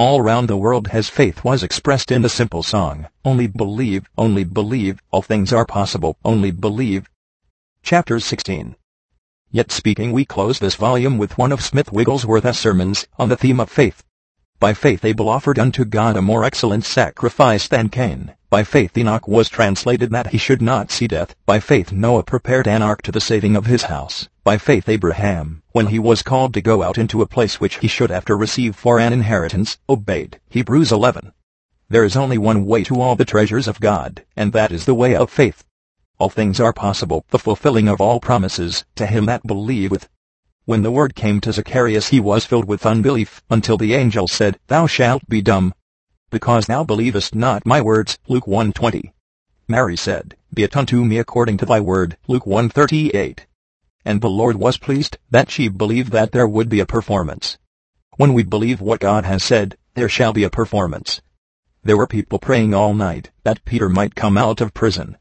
All 0.00 0.22
round 0.22 0.48
the 0.48 0.56
world 0.56 0.88
his 0.88 1.10
faith 1.10 1.44
was 1.44 1.62
expressed 1.62 2.10
in 2.10 2.22
the 2.22 2.30
simple 2.30 2.62
song, 2.62 3.08
Only 3.22 3.46
believe, 3.46 4.08
only 4.16 4.44
believe, 4.44 4.98
all 5.10 5.20
things 5.20 5.52
are 5.52 5.66
possible, 5.66 6.16
only 6.24 6.50
believe, 6.50 7.10
Chapter 7.82 8.18
16 8.18 8.76
Yet 9.50 9.70
speaking 9.70 10.12
we 10.12 10.24
close 10.24 10.58
this 10.58 10.74
volume 10.74 11.18
with 11.18 11.36
one 11.36 11.52
of 11.52 11.60
Smith 11.60 11.92
Wigglesworth's 11.92 12.58
sermons 12.58 13.08
on 13.18 13.28
the 13.28 13.36
theme 13.36 13.60
of 13.60 13.68
faith. 13.68 14.02
By 14.60 14.74
faith 14.74 15.06
Abel 15.06 15.30
offered 15.30 15.58
unto 15.58 15.86
God 15.86 16.18
a 16.18 16.20
more 16.20 16.44
excellent 16.44 16.84
sacrifice 16.84 17.66
than 17.66 17.88
Cain. 17.88 18.34
By 18.50 18.62
faith 18.62 18.98
Enoch 18.98 19.26
was 19.26 19.48
translated 19.48 20.10
that 20.10 20.28
he 20.32 20.36
should 20.36 20.60
not 20.60 20.90
see 20.90 21.06
death. 21.06 21.34
By 21.46 21.60
faith 21.60 21.92
Noah 21.92 22.24
prepared 22.24 22.68
an 22.68 22.82
ark 22.82 23.00
to 23.02 23.10
the 23.10 23.22
saving 23.22 23.56
of 23.56 23.64
his 23.64 23.84
house. 23.84 24.28
By 24.44 24.58
faith 24.58 24.86
Abraham, 24.86 25.62
when 25.72 25.86
he 25.86 25.98
was 25.98 26.20
called 26.20 26.52
to 26.52 26.60
go 26.60 26.82
out 26.82 26.98
into 26.98 27.22
a 27.22 27.26
place 27.26 27.58
which 27.58 27.78
he 27.78 27.88
should 27.88 28.10
after 28.10 28.36
receive 28.36 28.76
for 28.76 29.00
an 29.00 29.14
inheritance, 29.14 29.78
obeyed. 29.88 30.38
Hebrews 30.50 30.92
11. 30.92 31.32
There 31.88 32.04
is 32.04 32.14
only 32.14 32.36
one 32.36 32.66
way 32.66 32.84
to 32.84 33.00
all 33.00 33.16
the 33.16 33.24
treasures 33.24 33.66
of 33.66 33.80
God, 33.80 34.26
and 34.36 34.52
that 34.52 34.72
is 34.72 34.84
the 34.84 34.94
way 34.94 35.16
of 35.16 35.30
faith 35.30 35.64
all 36.20 36.28
things 36.28 36.60
are 36.60 36.74
possible, 36.74 37.24
the 37.30 37.38
fulfilling 37.38 37.88
of 37.88 37.98
all 37.98 38.20
promises, 38.20 38.84
to 38.94 39.06
him 39.06 39.24
that 39.24 39.46
believeth. 39.46 40.06
When 40.70 40.82
the 40.82 40.92
word 40.92 41.16
came 41.16 41.40
to 41.40 41.52
Zacharias 41.52 42.10
he 42.10 42.20
was 42.20 42.44
filled 42.44 42.66
with 42.66 42.86
unbelief, 42.86 43.42
until 43.50 43.76
the 43.76 43.92
angel 43.92 44.28
said, 44.28 44.56
Thou 44.68 44.86
shalt 44.86 45.28
be 45.28 45.42
dumb, 45.42 45.74
because 46.30 46.66
thou 46.66 46.84
believest 46.84 47.34
not 47.34 47.66
my 47.66 47.80
words. 47.80 48.20
Luke 48.28 48.44
1.20. 48.44 49.10
Mary 49.66 49.96
said, 49.96 50.36
Be 50.54 50.62
it 50.62 50.76
unto 50.76 51.04
me 51.04 51.18
according 51.18 51.56
to 51.56 51.66
thy 51.66 51.80
word. 51.80 52.16
Luke 52.28 52.44
1.38. 52.44 53.40
And 54.04 54.20
the 54.20 54.30
Lord 54.30 54.58
was 54.58 54.78
pleased 54.78 55.18
that 55.28 55.50
she 55.50 55.66
believed 55.66 56.12
that 56.12 56.30
there 56.30 56.46
would 56.46 56.68
be 56.68 56.78
a 56.78 56.86
performance. 56.86 57.58
When 58.16 58.32
we 58.32 58.44
believe 58.44 58.80
what 58.80 59.00
God 59.00 59.24
has 59.24 59.42
said, 59.42 59.76
there 59.94 60.08
shall 60.08 60.32
be 60.32 60.44
a 60.44 60.50
performance. 60.50 61.20
There 61.82 61.96
were 61.96 62.06
people 62.06 62.38
praying 62.38 62.74
all 62.74 62.94
night 62.94 63.32
that 63.42 63.64
Peter 63.64 63.88
might 63.88 64.14
come 64.14 64.38
out 64.38 64.60
of 64.60 64.72
prison. 64.72 65.16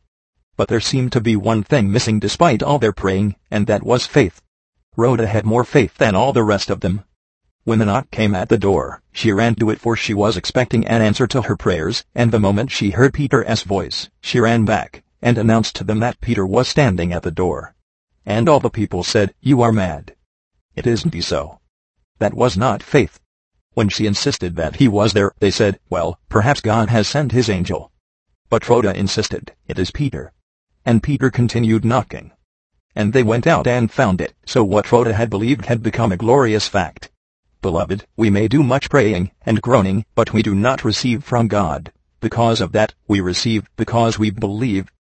But 0.58 0.68
there 0.68 0.80
seemed 0.80 1.12
to 1.14 1.20
be 1.20 1.36
one 1.36 1.64
thing 1.64 1.92
missing 1.92 2.20
despite 2.20 2.62
all 2.62 2.78
their 2.78 2.94
praying, 2.94 3.36
and 3.50 3.66
that 3.66 3.82
was 3.82 4.06
faith. 4.06 4.44
Rhoda 4.96 5.28
had 5.28 5.46
more 5.46 5.64
faith 5.64 5.98
than 5.98 6.16
all 6.16 6.34
the 6.34 6.44
rest 6.44 6.70
of 6.70 6.82
them. 6.82 7.04
When 7.64 7.80
the 7.80 7.86
knock 7.86 8.10
came 8.10 8.34
at 8.34 8.50
the 8.50 8.58
door, 8.58 9.02
she 9.12 9.32
ran 9.32 9.56
to 9.56 9.70
it 9.70 9.80
for 9.80 9.96
she 9.96 10.14
was 10.14 10.36
expecting 10.36 10.88
an 10.88 11.02
answer 11.02 11.28
to 11.28 11.44
her 11.44 11.56
prayers, 11.56 12.04
and 12.16 12.32
the 12.32 12.40
moment 12.40 12.72
she 12.72 12.92
heard 12.92 13.14
Peter's 13.14 13.64
voice, 13.64 14.10
she 14.22 14.40
ran 14.40 14.66
back, 14.66 15.04
and 15.22 15.38
announced 15.38 15.76
to 15.76 15.84
them 15.84 16.00
that 16.00 16.20
Peter 16.22 16.46
was 16.46 16.68
standing 16.68 17.14
at 17.14 17.24
the 17.24 17.32
door. 17.32 17.76
And 18.26 18.50
all 18.50 18.60
the 18.60 18.70
people 18.70 19.04
said, 19.04 19.34
You 19.40 19.62
are 19.62 19.72
mad. 19.72 20.16
It 20.76 20.88
isn't 20.88 21.14
he 21.14 21.22
so. 21.22 21.60
That 22.18 22.34
was 22.34 22.58
not 22.58 22.82
faith. 22.82 23.20
When 23.74 23.90
she 23.90 24.08
insisted 24.08 24.56
that 24.56 24.78
he 24.78 24.88
was 24.88 25.14
there, 25.14 25.32
they 25.40 25.52
said, 25.52 25.80
Well, 25.90 26.20
perhaps 26.30 26.62
God 26.62 26.90
has 26.90 27.08
sent 27.08 27.32
his 27.32 27.50
angel. 27.50 27.92
But 28.50 28.68
Rhoda 28.68 28.98
insisted, 28.98 29.54
It 29.68 29.78
is 29.78 29.92
Peter. 29.92 30.34
And 30.86 31.04
Peter 31.04 31.30
continued 31.30 31.86
knocking. 31.86 32.32
And 32.96 33.14
they 33.14 33.24
went 33.24 33.46
out 33.46 33.68
and 33.68 33.92
found 33.92 34.20
it, 34.20 34.34
so 34.46 34.64
what 34.64 34.92
Rhoda 34.92 35.14
had 35.14 35.30
believed 35.30 35.66
had 35.66 35.84
become 35.84 36.12
a 36.12 36.18
glorious 36.18 36.68
fact. 36.68 37.10
Beloved, 37.62 38.06
we 38.18 38.30
may 38.30 38.48
do 38.48 38.64
much 38.64 38.90
praying 38.90 39.32
and 39.46 39.62
groaning, 39.62 40.06
but 40.16 40.34
we 40.34 40.42
do 40.42 40.56
not 40.56 40.84
receive 40.84 41.24
from 41.24 41.48
God. 41.48 41.92
Because 42.20 42.62
of 42.62 42.72
that, 42.72 42.94
we 43.08 43.22
receive 43.22 43.70
because 43.78 44.18
we 44.18 44.30
believe. 44.30 44.92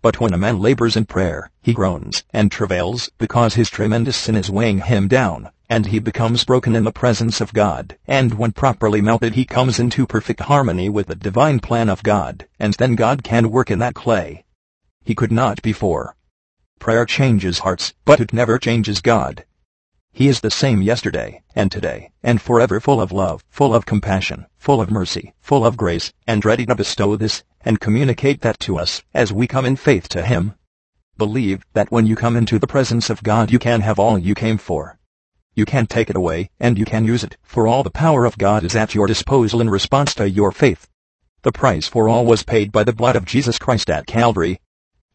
But 0.00 0.20
when 0.20 0.32
a 0.32 0.38
man 0.38 0.60
labors 0.60 0.96
in 0.96 1.04
prayer, 1.04 1.50
he 1.60 1.72
groans 1.72 2.24
and 2.32 2.50
travails 2.50 3.10
because 3.18 3.54
his 3.54 3.70
tremendous 3.70 4.16
sin 4.16 4.36
is 4.36 4.50
weighing 4.50 4.80
him 4.80 5.08
down, 5.08 5.50
and 5.68 5.86
he 5.86 5.98
becomes 5.98 6.44
broken 6.44 6.74
in 6.74 6.84
the 6.84 6.92
presence 6.92 7.40
of 7.40 7.52
God. 7.52 7.96
And 8.06 8.34
when 8.34 8.52
properly 8.52 9.00
melted 9.00 9.34
he 9.34 9.44
comes 9.44 9.78
into 9.78 10.06
perfect 10.06 10.40
harmony 10.40 10.88
with 10.88 11.08
the 11.08 11.14
divine 11.14 11.60
plan 11.60 11.88
of 11.88 12.02
God, 12.02 12.46
and 12.58 12.74
then 12.74 12.94
God 12.94 13.22
can 13.22 13.50
work 13.50 13.70
in 13.70 13.80
that 13.80 13.94
clay 13.94 14.44
he 15.04 15.14
could 15.14 15.30
not 15.30 15.60
before. 15.60 16.16
Prayer 16.84 17.06
changes 17.06 17.60
hearts, 17.60 17.94
but 18.04 18.20
it 18.20 18.34
never 18.34 18.58
changes 18.58 19.00
God. 19.00 19.46
He 20.12 20.28
is 20.28 20.40
the 20.40 20.50
same 20.50 20.82
yesterday, 20.82 21.42
and 21.54 21.72
today, 21.72 22.10
and 22.22 22.42
forever 22.42 22.78
full 22.78 23.00
of 23.00 23.10
love, 23.10 23.42
full 23.48 23.74
of 23.74 23.86
compassion, 23.86 24.44
full 24.58 24.82
of 24.82 24.90
mercy, 24.90 25.32
full 25.40 25.64
of 25.64 25.78
grace, 25.78 26.12
and 26.26 26.44
ready 26.44 26.66
to 26.66 26.74
bestow 26.74 27.16
this, 27.16 27.42
and 27.64 27.80
communicate 27.80 28.42
that 28.42 28.60
to 28.60 28.76
us, 28.76 29.02
as 29.14 29.32
we 29.32 29.46
come 29.46 29.64
in 29.64 29.76
faith 29.76 30.10
to 30.10 30.20
Him. 30.20 30.56
Believe 31.16 31.64
that 31.72 31.90
when 31.90 32.04
you 32.06 32.16
come 32.16 32.36
into 32.36 32.58
the 32.58 32.66
presence 32.66 33.08
of 33.08 33.22
God 33.22 33.50
you 33.50 33.58
can 33.58 33.80
have 33.80 33.98
all 33.98 34.18
you 34.18 34.34
came 34.34 34.58
for. 34.58 34.98
You 35.54 35.64
can 35.64 35.86
take 35.86 36.10
it 36.10 36.16
away, 36.16 36.50
and 36.60 36.76
you 36.76 36.84
can 36.84 37.06
use 37.06 37.24
it, 37.24 37.38
for 37.42 37.66
all 37.66 37.82
the 37.82 37.88
power 37.88 38.26
of 38.26 38.36
God 38.36 38.62
is 38.62 38.76
at 38.76 38.94
your 38.94 39.06
disposal 39.06 39.62
in 39.62 39.70
response 39.70 40.14
to 40.16 40.28
your 40.28 40.52
faith. 40.52 40.86
The 41.44 41.50
price 41.50 41.88
for 41.88 42.10
all 42.10 42.26
was 42.26 42.42
paid 42.42 42.70
by 42.70 42.84
the 42.84 42.92
blood 42.92 43.16
of 43.16 43.24
Jesus 43.24 43.58
Christ 43.58 43.88
at 43.88 44.06
Calvary, 44.06 44.60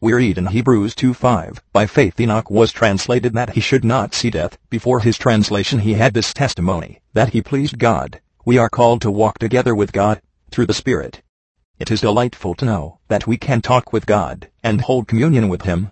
we 0.02 0.14
read 0.14 0.38
in 0.38 0.46
Hebrews 0.46 0.94
2.5, 0.94 1.58
By 1.74 1.84
faith 1.84 2.18
Enoch 2.18 2.50
was 2.50 2.72
translated 2.72 3.34
that 3.34 3.50
he 3.50 3.60
should 3.60 3.84
not 3.84 4.14
see 4.14 4.30
death. 4.30 4.56
Before 4.70 5.00
his 5.00 5.18
translation 5.18 5.80
he 5.80 5.92
had 5.92 6.14
this 6.14 6.32
testimony, 6.32 7.02
that 7.12 7.34
he 7.34 7.42
pleased 7.42 7.78
God. 7.78 8.18
We 8.46 8.56
are 8.56 8.70
called 8.70 9.02
to 9.02 9.10
walk 9.10 9.38
together 9.38 9.74
with 9.74 9.92
God, 9.92 10.22
through 10.50 10.66
the 10.66 10.72
Spirit. 10.72 11.20
It 11.78 11.90
is 11.90 12.00
delightful 12.00 12.54
to 12.54 12.64
know 12.64 12.98
that 13.08 13.26
we 13.26 13.36
can 13.36 13.60
talk 13.60 13.92
with 13.92 14.06
God, 14.06 14.48
and 14.62 14.80
hold 14.80 15.06
communion 15.06 15.50
with 15.50 15.62
Him. 15.62 15.90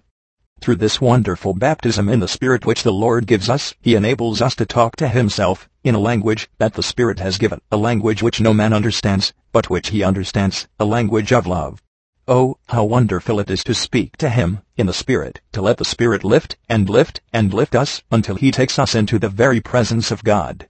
Through 0.62 0.76
this 0.76 1.02
wonderful 1.02 1.52
baptism 1.52 2.08
in 2.08 2.20
the 2.20 2.28
Spirit 2.28 2.64
which 2.64 2.84
the 2.84 2.92
Lord 2.92 3.26
gives 3.26 3.50
us, 3.50 3.74
He 3.82 3.94
enables 3.94 4.40
us 4.40 4.54
to 4.56 4.64
talk 4.64 4.96
to 4.96 5.08
Himself, 5.08 5.68
in 5.84 5.94
a 5.94 5.98
language 6.00 6.48
that 6.56 6.72
the 6.72 6.82
Spirit 6.82 7.18
has 7.18 7.36
given, 7.36 7.60
a 7.70 7.76
language 7.76 8.22
which 8.22 8.40
no 8.40 8.54
man 8.54 8.72
understands, 8.72 9.34
but 9.52 9.68
which 9.68 9.90
He 9.90 10.02
understands, 10.02 10.66
a 10.80 10.86
language 10.86 11.30
of 11.30 11.46
love. 11.46 11.82
Oh, 12.30 12.58
how 12.68 12.84
wonderful 12.84 13.40
it 13.40 13.50
is 13.50 13.64
to 13.64 13.72
speak 13.72 14.18
to 14.18 14.28
Him, 14.28 14.60
in 14.76 14.86
the 14.86 14.92
Spirit, 14.92 15.40
to 15.52 15.62
let 15.62 15.78
the 15.78 15.84
Spirit 15.86 16.24
lift, 16.24 16.58
and 16.68 16.86
lift, 16.86 17.22
and 17.32 17.54
lift 17.54 17.74
us, 17.74 18.02
until 18.10 18.34
He 18.34 18.50
takes 18.50 18.78
us 18.78 18.94
into 18.94 19.18
the 19.18 19.30
very 19.30 19.62
presence 19.62 20.10
of 20.10 20.22
God. 20.22 20.68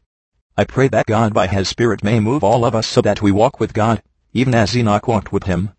I 0.56 0.62
pray 0.62 0.86
that 0.86 1.06
God 1.06 1.34
by 1.34 1.48
His 1.48 1.68
Spirit 1.68 2.04
may 2.04 2.20
move 2.20 2.44
all 2.44 2.64
of 2.64 2.76
us 2.76 2.86
so 2.86 3.00
that 3.00 3.22
we 3.22 3.32
walk 3.32 3.58
with 3.58 3.74
God, 3.74 4.04
even 4.32 4.54
as 4.54 4.76
Enoch 4.76 5.08
walked 5.08 5.32
with 5.32 5.44
Him. 5.44 5.70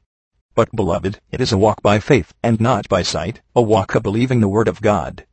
But 0.54 0.76
beloved, 0.76 1.22
it 1.32 1.40
is 1.40 1.54
a 1.54 1.58
walk 1.58 1.82
by 1.82 2.00
faith, 2.00 2.34
and 2.44 2.60
not 2.60 2.90
by 2.90 3.02
sight, 3.02 3.40
a 3.56 3.62
walk 3.62 3.96
of 3.96 4.04
believing 4.04 4.42
the 4.42 4.50
Word 4.50 4.68
of 4.68 4.82
God. 4.82 5.26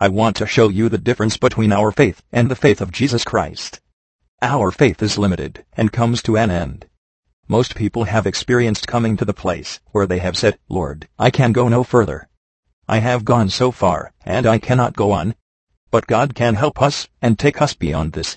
I 0.00 0.08
want 0.08 0.34
to 0.38 0.46
show 0.48 0.70
you 0.70 0.88
the 0.88 0.98
difference 0.98 1.36
between 1.36 1.72
our 1.72 1.92
faith 1.92 2.20
and 2.32 2.50
the 2.50 2.56
faith 2.56 2.80
of 2.80 2.90
Jesus 2.90 3.22
Christ. 3.22 3.80
Our 4.42 4.72
faith 4.72 5.04
is 5.04 5.18
limited, 5.18 5.64
and 5.76 5.92
comes 5.92 6.20
to 6.24 6.36
an 6.36 6.50
end. 6.50 6.86
Most 7.46 7.74
people 7.74 8.04
have 8.04 8.26
experienced 8.26 8.86
coming 8.86 9.16
to 9.18 9.24
the 9.24 9.34
place 9.34 9.80
where 9.92 10.06
they 10.06 10.18
have 10.18 10.36
said, 10.36 10.58
Lord, 10.68 11.08
I 11.18 11.30
can 11.30 11.52
go 11.52 11.68
no 11.68 11.84
further. 11.84 12.28
I 12.88 12.98
have 12.98 13.24
gone 13.24 13.50
so 13.50 13.70
far, 13.70 14.12
and 14.24 14.46
I 14.46 14.58
cannot 14.58 14.96
go 14.96 15.12
on. 15.12 15.34
but 15.94 16.08
God 16.08 16.34
can 16.34 16.56
help 16.56 16.82
us 16.82 17.08
and 17.22 17.38
take 17.38 17.62
us 17.62 17.72
beyond 17.72 18.14
this. 18.14 18.36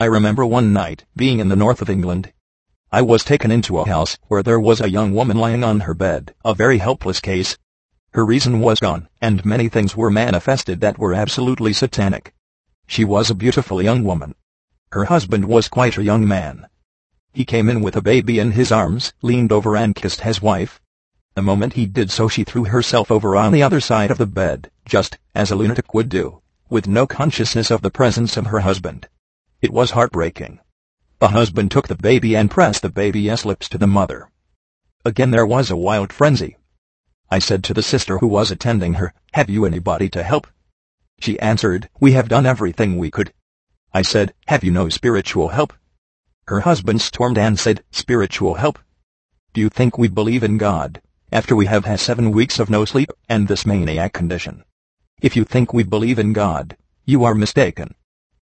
I 0.00 0.06
remember 0.06 0.46
one 0.46 0.72
night 0.72 1.04
being 1.14 1.38
in 1.38 1.50
the 1.50 1.62
north 1.64 1.82
of 1.82 1.90
England. 1.90 2.32
I 2.90 3.02
was 3.02 3.24
taken 3.24 3.50
into 3.50 3.78
a 3.78 3.86
house 3.86 4.16
where 4.28 4.42
there 4.42 4.58
was 4.58 4.80
a 4.80 4.88
young 4.88 5.12
woman 5.12 5.36
lying 5.36 5.62
on 5.62 5.80
her 5.80 5.92
bed, 5.92 6.34
a 6.46 6.54
very 6.54 6.78
helpless 6.78 7.20
case. 7.20 7.58
Her 8.12 8.24
reason 8.24 8.60
was 8.60 8.80
gone, 8.80 9.06
and 9.20 9.44
many 9.44 9.68
things 9.68 9.96
were 9.96 10.10
manifested 10.10 10.80
that 10.80 10.98
were 10.98 11.12
absolutely 11.12 11.74
satanic. 11.74 12.32
She 12.86 13.04
was 13.04 13.28
a 13.28 13.34
beautiful 13.34 13.82
young 13.82 14.02
woman. 14.02 14.34
Her 14.92 15.04
husband 15.04 15.44
was 15.44 15.68
quite 15.68 15.98
a 15.98 16.02
young 16.02 16.26
man. 16.26 16.68
He 17.32 17.44
came 17.44 17.68
in 17.68 17.82
with 17.82 17.96
a 17.96 18.02
baby 18.02 18.38
in 18.38 18.52
his 18.52 18.72
arms, 18.72 19.12
leaned 19.22 19.52
over 19.52 19.76
and 19.76 19.94
kissed 19.94 20.22
his 20.22 20.42
wife. 20.42 20.80
The 21.34 21.42
moment 21.42 21.74
he 21.74 21.86
did 21.86 22.10
so 22.10 22.28
she 22.28 22.42
threw 22.42 22.64
herself 22.64 23.10
over 23.10 23.36
on 23.36 23.52
the 23.52 23.62
other 23.62 23.80
side 23.80 24.10
of 24.10 24.18
the 24.18 24.26
bed, 24.26 24.70
just 24.84 25.18
as 25.34 25.50
a 25.50 25.54
lunatic 25.56 25.94
would 25.94 26.08
do, 26.08 26.42
with 26.68 26.88
no 26.88 27.06
consciousness 27.06 27.70
of 27.70 27.82
the 27.82 27.90
presence 27.90 28.36
of 28.36 28.46
her 28.46 28.60
husband. 28.60 29.08
It 29.60 29.72
was 29.72 29.92
heartbreaking. 29.92 30.60
The 31.20 31.28
husband 31.28 31.70
took 31.70 31.88
the 31.88 31.94
baby 31.94 32.34
and 32.34 32.50
pressed 32.50 32.82
the 32.82 32.88
baby's 32.88 33.44
lips 33.44 33.68
to 33.68 33.78
the 33.78 33.86
mother. 33.86 34.30
Again 35.04 35.30
there 35.30 35.46
was 35.46 35.70
a 35.70 35.76
wild 35.76 36.12
frenzy. 36.12 36.56
I 37.30 37.38
said 37.38 37.62
to 37.64 37.74
the 37.74 37.82
sister 37.82 38.18
who 38.18 38.26
was 38.26 38.50
attending 38.50 38.94
her, 38.94 39.12
Have 39.34 39.50
you 39.50 39.64
anybody 39.64 40.08
to 40.10 40.22
help? 40.22 40.46
She 41.20 41.38
answered, 41.40 41.88
We 42.00 42.12
have 42.12 42.28
done 42.28 42.46
everything 42.46 42.96
we 42.96 43.10
could. 43.10 43.32
I 43.92 44.02
said, 44.02 44.34
Have 44.46 44.64
you 44.64 44.70
no 44.70 44.88
spiritual 44.88 45.48
help? 45.48 45.72
Her 46.48 46.60
husband 46.60 47.02
stormed 47.02 47.36
and 47.36 47.60
said, 47.60 47.84
Spiritual 47.90 48.54
help? 48.54 48.78
Do 49.52 49.60
you 49.60 49.68
think 49.68 49.98
we 49.98 50.08
believe 50.08 50.42
in 50.42 50.56
God, 50.56 51.02
after 51.30 51.54
we 51.54 51.66
have 51.66 51.84
had 51.84 52.00
seven 52.00 52.30
weeks 52.30 52.58
of 52.58 52.70
no 52.70 52.86
sleep 52.86 53.10
and 53.28 53.46
this 53.46 53.66
maniac 53.66 54.14
condition? 54.14 54.64
If 55.20 55.36
you 55.36 55.44
think 55.44 55.74
we 55.74 55.82
believe 55.82 56.18
in 56.18 56.32
God, 56.32 56.78
you 57.04 57.22
are 57.24 57.34
mistaken. 57.34 57.94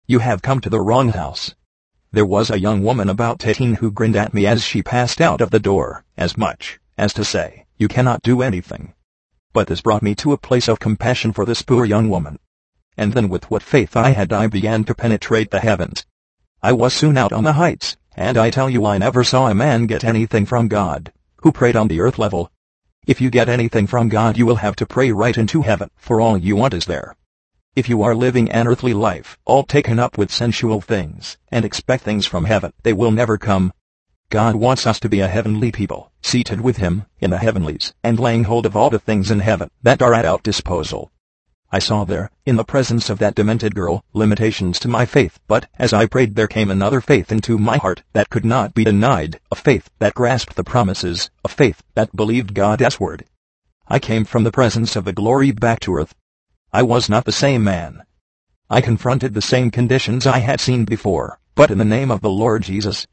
You 0.06 0.20
have 0.20 0.42
come 0.42 0.60
to 0.60 0.70
the 0.70 0.82
wrong 0.82 1.14
house. 1.14 1.56
There 2.12 2.26
was 2.26 2.50
a 2.50 2.60
young 2.60 2.84
woman 2.84 3.08
about 3.08 3.48
eighteen 3.48 3.76
who 3.76 3.90
grinned 3.90 4.18
at 4.18 4.34
me 4.34 4.46
as 4.46 4.66
she 4.66 4.84
passed 4.84 5.22
out 5.22 5.40
of 5.40 5.52
the 5.52 5.60
door, 5.62 6.04
as 6.18 6.38
much 6.38 6.82
as 6.98 7.14
to 7.14 7.24
say, 7.24 7.68
You 7.78 7.88
cannot 7.88 8.22
do 8.22 8.42
anything. 8.42 8.96
But 9.54 9.68
this 9.68 9.80
brought 9.80 10.04
me 10.04 10.14
to 10.16 10.34
a 10.34 10.38
place 10.38 10.68
of 10.68 10.82
compassion 10.82 11.32
for 11.32 11.46
this 11.46 11.62
poor 11.62 11.86
young 11.86 12.10
woman 12.10 12.38
and 12.98 13.14
then 13.14 13.30
with 13.30 13.50
what 13.50 13.64
faith 13.64 13.96
I 13.96 14.12
had 14.12 14.32
I 14.32 14.48
began 14.48 14.84
to 14.84 14.94
penetrate 14.94 15.52
the 15.52 15.60
heavens. 15.60 16.06
I 16.66 16.72
was 16.72 16.94
soon 16.94 17.18
out 17.18 17.34
on 17.34 17.44
the 17.44 17.60
heights, 17.60 17.98
and 18.16 18.38
I 18.38 18.50
tell 18.50 18.70
you 18.70 18.86
I 18.86 18.98
never 18.98 19.26
saw 19.26 19.50
a 19.50 19.54
man 19.54 19.86
get 19.86 20.06
anything 20.06 20.46
from 20.46 20.70
God, 20.70 21.12
who 21.42 21.52
prayed 21.52 21.76
on 21.76 21.90
the 21.90 22.00
earth 22.00 22.18
level. 22.18 22.54
If 23.06 23.20
you 23.20 23.30
get 23.30 23.50
anything 23.50 23.86
from 23.86 24.08
God 24.08 24.38
you 24.38 24.46
will 24.46 24.56
have 24.56 24.78
to 24.78 24.86
pray 24.86 25.12
right 25.12 25.38
into 25.38 25.64
heaven, 25.64 25.90
for 25.98 26.22
all 26.22 26.38
you 26.38 26.56
want 26.56 26.74
is 26.74 26.86
there. 26.86 27.18
If 27.76 27.90
you 27.90 28.02
are 28.02 28.16
living 28.16 28.50
an 28.50 28.66
earthly 28.66 28.94
life, 28.94 29.38
all 29.44 29.64
taken 29.64 30.00
up 30.00 30.18
with 30.18 30.32
sensual 30.32 30.80
things, 30.80 31.38
and 31.52 31.66
expect 31.66 32.06
things 32.06 32.26
from 32.26 32.46
heaven, 32.46 32.72
they 32.84 32.94
will 32.94 33.12
never 33.12 33.38
come. 33.38 33.74
God 34.30 34.56
wants 34.56 34.88
us 34.88 35.02
to 35.02 35.10
be 35.10 35.20
a 35.20 35.28
heavenly 35.28 35.70
people, 35.70 36.14
seated 36.22 36.62
with 36.62 36.78
Him, 36.78 37.08
in 37.20 37.32
the 37.32 37.40
heavenlies, 37.40 37.94
and 38.06 38.18
laying 38.18 38.46
hold 38.46 38.66
of 38.66 38.78
all 38.78 38.90
the 38.90 39.00
things 39.00 39.32
in 39.32 39.42
heaven, 39.42 39.70
that 39.82 40.02
are 40.02 40.14
at 40.14 40.24
our 40.24 40.40
disposal. 40.42 41.12
I 41.76 41.80
saw 41.80 42.04
there, 42.04 42.30
in 42.46 42.56
the 42.56 42.64
presence 42.64 43.10
of 43.10 43.18
that 43.18 43.34
demented 43.34 43.74
girl, 43.74 44.06
limitations 44.14 44.78
to 44.78 44.88
my 44.88 45.08
faith, 45.08 45.40
but 45.48 45.68
as 45.80 45.92
I 45.92 46.06
prayed 46.06 46.36
there 46.36 46.48
came 46.48 46.70
another 46.70 47.02
faith 47.02 47.32
into 47.32 47.58
my 47.58 47.78
heart 47.78 48.04
that 48.14 48.30
could 48.30 48.46
not 48.46 48.76
be 48.76 48.84
denied, 48.84 49.40
a 49.52 49.56
faith 49.56 49.90
that 49.98 50.14
grasped 50.14 50.56
the 50.56 50.64
promises, 50.64 51.32
a 51.44 51.48
faith 51.48 51.82
that 51.96 52.16
believed 52.16 52.54
God's 52.54 53.00
word. 53.00 53.26
I 53.88 53.98
came 53.98 54.24
from 54.24 54.44
the 54.44 54.52
presence 54.52 54.96
of 54.96 55.04
the 55.04 55.14
glory 55.14 55.50
back 55.50 55.80
to 55.80 55.96
earth. 55.96 56.14
I 56.72 56.84
was 56.84 57.10
not 57.10 57.26
the 57.26 57.32
same 57.32 57.64
man. 57.64 58.04
I 58.70 58.80
confronted 58.80 59.34
the 59.34 59.42
same 59.42 59.72
conditions 59.72 60.28
I 60.28 60.40
had 60.40 60.62
seen 60.62 60.86
before, 60.86 61.40
but 61.56 61.72
in 61.72 61.80
the 61.80 61.86
name 61.86 62.12
of 62.12 62.22
the 62.22 62.30
Lord 62.30 62.62
Jesus, 62.62 63.08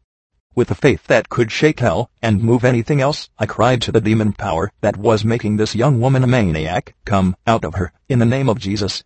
with 0.55 0.71
a 0.71 0.75
faith 0.75 1.07
that 1.07 1.29
could 1.29 1.53
shake 1.53 1.81
hell 1.81 2.11
and 2.21 2.43
move 2.43 2.65
anything 2.65 3.01
else, 3.01 3.31
I 3.39 3.47
cried 3.47 3.81
to 3.83 3.93
the 3.93 4.01
demon 4.01 4.33
power 4.33 4.73
that 4.81 4.97
was 4.97 5.25
making 5.25 5.57
this 5.57 5.75
young 5.75 6.01
woman 6.01 6.25
a 6.25 6.27
maniac, 6.27 6.95
come 7.05 7.37
out 7.47 7.65
of 7.65 7.75
her, 7.75 7.93
in 8.09 8.19
the 8.19 8.27
name 8.27 8.49
of 8.49 8.59
Jesus. 8.59 9.05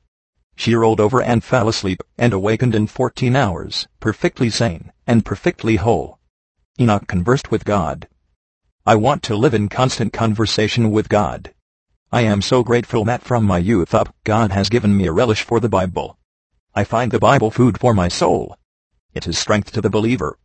She 0.57 0.75
rolled 0.75 1.01
over 1.01 1.21
and 1.21 1.45
fell 1.45 1.69
asleep, 1.69 2.03
and 2.17 2.33
awakened 2.33 2.75
in 2.75 2.87
fourteen 2.87 3.37
hours, 3.37 3.89
perfectly 4.01 4.49
sane, 4.49 4.93
and 5.07 5.25
perfectly 5.25 5.77
whole. 5.77 6.19
Enoch 6.81 7.07
conversed 7.07 7.51
with 7.51 7.65
God. 7.65 8.09
I 8.87 8.97
want 8.97 9.23
to 9.25 9.37
live 9.37 9.55
in 9.55 9.69
constant 9.69 10.13
conversation 10.13 10.91
with 10.91 11.09
God. 11.09 11.53
I 12.13 12.23
am 12.23 12.43
so 12.43 12.63
grateful 12.63 13.05
that 13.07 13.23
from 13.23 13.45
my 13.45 13.59
youth 13.59 13.95
up, 13.95 14.15
God 14.25 14.53
has 14.53 14.69
given 14.69 14.97
me 14.97 15.07
a 15.07 15.13
relish 15.13 15.43
for 15.43 15.59
the 15.61 15.69
Bible. 15.69 16.19
I 16.75 16.85
find 16.85 17.11
the 17.11 17.19
Bible 17.19 17.51
food 17.51 17.79
for 17.79 17.93
my 17.93 18.09
soul. 18.09 18.57
It 19.13 19.27
is 19.27 19.39
strength 19.39 19.73
to 19.73 19.81
the 19.81 19.91
believer, 19.91 20.39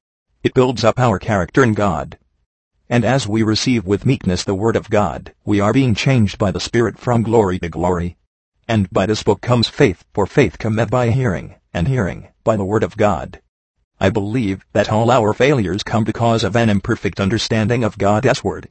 it 0.43 0.53
builds 0.53 0.83
up 0.83 0.99
our 0.99 1.19
character 1.19 1.63
in 1.63 1.73
God. 1.73 2.17
And 2.89 3.03
as 3.03 3.27
we 3.27 3.43
receive 3.43 3.85
with 3.85 4.05
meekness 4.05 4.43
the 4.43 4.55
Word 4.55 4.75
of 4.75 4.89
God, 4.89 5.33
we 5.45 5.59
are 5.59 5.73
being 5.73 5.93
changed 5.93 6.37
by 6.37 6.51
the 6.51 6.59
Spirit 6.59 6.97
from 6.97 7.23
glory 7.23 7.59
to 7.59 7.69
glory. 7.69 8.17
And 8.67 8.89
by 8.89 9.05
this 9.05 9.21
book 9.21 9.41
comes 9.41 9.67
faith, 9.67 10.05
for 10.13 10.25
faith 10.25 10.57
cometh 10.57 10.89
by 10.89 11.09
hearing, 11.09 11.55
and 11.73 11.87
hearing, 11.87 12.29
by 12.43 12.55
the 12.55 12.65
Word 12.65 12.83
of 12.83 12.97
God. 12.97 13.41
I 13.99 14.09
believe 14.09 14.65
that 14.73 14.91
all 14.91 15.11
our 15.11 15.33
failures 15.33 15.83
come 15.83 16.03
because 16.03 16.43
of 16.43 16.55
an 16.55 16.69
imperfect 16.69 17.19
understanding 17.19 17.83
of 17.83 17.97
God's 17.97 18.43
Word. 18.43 18.69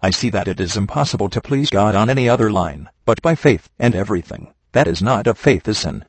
I 0.00 0.10
see 0.10 0.30
that 0.30 0.46
it 0.46 0.60
is 0.60 0.76
impossible 0.76 1.28
to 1.30 1.40
please 1.40 1.70
God 1.70 1.94
on 1.94 2.10
any 2.10 2.28
other 2.28 2.50
line, 2.50 2.90
but 3.04 3.22
by 3.22 3.34
faith, 3.34 3.68
and 3.78 3.94
everything 3.94 4.52
that 4.72 4.86
is 4.86 5.02
not 5.02 5.26
of 5.26 5.38
faith 5.38 5.66
is 5.66 5.78
sin. 5.78 6.04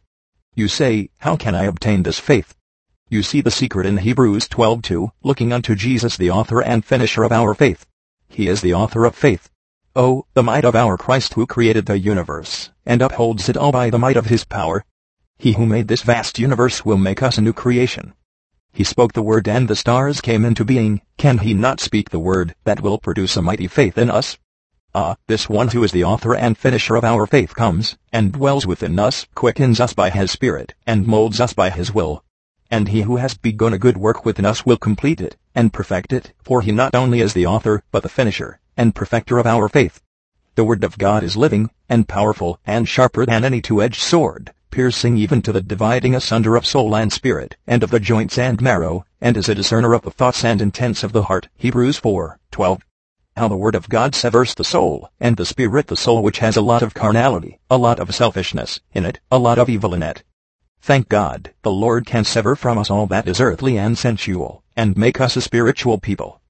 You 0.53 0.67
say, 0.67 1.09
How 1.19 1.37
can 1.37 1.55
I 1.55 1.63
obtain 1.63 2.03
this 2.03 2.19
faith? 2.19 2.53
You 3.11 3.23
see 3.23 3.41
the 3.41 3.49
secret 3.49 3.87
in 3.87 3.97
Hebrews 3.97 4.47
12:2, 4.47 5.09
looking 5.23 5.51
unto 5.51 5.73
Jesus 5.73 6.15
the 6.15 6.29
author 6.29 6.61
and 6.61 6.85
finisher 6.85 7.23
of 7.23 7.31
our 7.31 7.55
faith. 7.55 7.87
He 8.27 8.47
is 8.47 8.61
the 8.61 8.75
author 8.75 9.03
of 9.03 9.15
faith. 9.15 9.49
Oh, 9.95 10.27
the 10.35 10.43
might 10.43 10.63
of 10.63 10.75
our 10.75 10.95
Christ 10.95 11.33
who 11.33 11.47
created 11.47 11.87
the 11.87 11.97
universe, 11.97 12.69
and 12.85 13.01
upholds 13.01 13.49
it 13.49 13.57
all 13.57 13.71
by 13.71 13.89
the 13.89 13.97
might 13.97 14.15
of 14.15 14.27
his 14.27 14.43
power. 14.43 14.85
He 15.39 15.53
who 15.53 15.65
made 15.65 15.87
this 15.87 16.03
vast 16.03 16.37
universe 16.37 16.85
will 16.85 16.99
make 16.99 17.23
us 17.23 17.39
a 17.39 17.41
new 17.41 17.51
creation. 17.51 18.13
He 18.71 18.83
spoke 18.83 19.13
the 19.13 19.23
word 19.23 19.47
and 19.47 19.67
the 19.67 19.75
stars 19.75 20.21
came 20.21 20.45
into 20.45 20.63
being, 20.63 21.01
can 21.17 21.39
he 21.39 21.55
not 21.55 21.79
speak 21.79 22.11
the 22.11 22.19
word 22.19 22.53
that 22.63 22.81
will 22.81 22.99
produce 22.99 23.35
a 23.35 23.41
mighty 23.41 23.65
faith 23.65 23.97
in 23.97 24.11
us? 24.11 24.37
Ah, 24.93 25.15
this 25.25 25.49
one 25.49 25.69
who 25.69 25.83
is 25.83 25.91
the 25.91 26.03
author 26.03 26.35
and 26.35 26.59
finisher 26.59 26.95
of 26.95 27.03
our 27.03 27.25
faith 27.25 27.55
comes, 27.55 27.97
and 28.13 28.33
dwells 28.33 28.67
within 28.67 28.99
us, 28.99 29.25
quickens 29.33 29.79
us 29.79 29.93
by 29.93 30.11
his 30.11 30.29
Spirit, 30.29 30.75
and 30.85 31.07
molds 31.07 31.39
us 31.41 31.53
by 31.53 31.71
his 31.71 31.91
will, 31.91 32.23
and 32.71 32.89
he 32.89 33.01
who 33.01 33.17
has 33.17 33.35
begun 33.35 33.73
a 33.73 33.79
good 33.79 33.97
work 33.97 34.25
within 34.25 34.45
us 34.45 34.65
will 34.65 34.77
complete 34.77 35.19
it, 35.19 35.35
and 35.55 35.73
perfect 35.73 36.13
it, 36.13 36.33
for 36.43 36.61
he 36.61 36.71
not 36.71 36.93
only 36.93 37.19
is 37.19 37.33
the 37.33 37.45
author, 37.45 37.83
but 37.91 38.03
the 38.03 38.09
finisher, 38.09 38.59
and 38.77 38.95
perfecter 38.95 39.37
of 39.37 39.47
our 39.47 39.67
faith. 39.67 40.01
The 40.55 40.63
word 40.63 40.83
of 40.83 40.97
God 40.97 41.23
is 41.23 41.37
living, 41.37 41.69
and 41.87 42.07
powerful, 42.07 42.59
and 42.65 42.87
sharper 42.87 43.25
than 43.25 43.43
any 43.43 43.61
two-edged 43.61 44.01
sword, 44.01 44.53
piercing 44.71 45.17
even 45.17 45.41
to 45.41 45.51
the 45.51 45.61
dividing 45.61 46.13
asunder 46.13 46.55
of 46.55 46.65
soul 46.65 46.95
and 46.95 47.11
spirit, 47.11 47.55
and 47.65 47.81
of 47.81 47.89
the 47.89 47.99
joints 47.99 48.37
and 48.37 48.61
marrow, 48.61 49.05
and 49.19 49.35
is 49.35 49.49
a 49.49 49.55
discerner 49.55 49.93
of 49.93 50.03
the 50.03 50.11
thoughts 50.11 50.45
and 50.45 50.61
intents 50.61 51.03
of 51.03 51.11
the 51.11 51.23
heart. 51.23 51.47
Hebrews 51.55 51.97
4, 51.97 52.39
12. 52.51 52.85
How 53.35 53.47
the 53.47 53.55
word 53.55 53.75
of 53.75 53.89
God 53.89 54.13
severs 54.13 54.53
the 54.53 54.63
soul, 54.63 55.09
and 55.19 55.37
the 55.37 55.45
spirit 55.45 55.87
the 55.87 55.95
soul 55.95 56.21
which 56.21 56.39
has 56.39 56.57
a 56.57 56.61
lot 56.61 56.81
of 56.81 56.93
carnality, 56.93 57.57
a 57.69 57.77
lot 57.77 57.99
of 57.99 58.13
selfishness 58.13 58.81
in 58.93 59.05
it, 59.05 59.19
a 59.31 59.39
lot 59.39 59.57
of 59.57 59.69
evil 59.69 59.93
in 59.93 60.03
it, 60.03 60.23
Thank 60.81 61.09
God, 61.09 61.53
the 61.61 61.71
Lord 61.71 62.05
can 62.05 62.23
sever 62.23 62.55
from 62.55 62.77
us 62.77 62.89
all 62.89 63.05
that 63.07 63.27
is 63.27 63.39
earthly 63.39 63.77
and 63.77 63.97
sensual, 63.97 64.63
and 64.75 64.97
make 64.97 65.21
us 65.21 65.35
a 65.35 65.41
spiritual 65.41 65.99
people. 65.99 66.41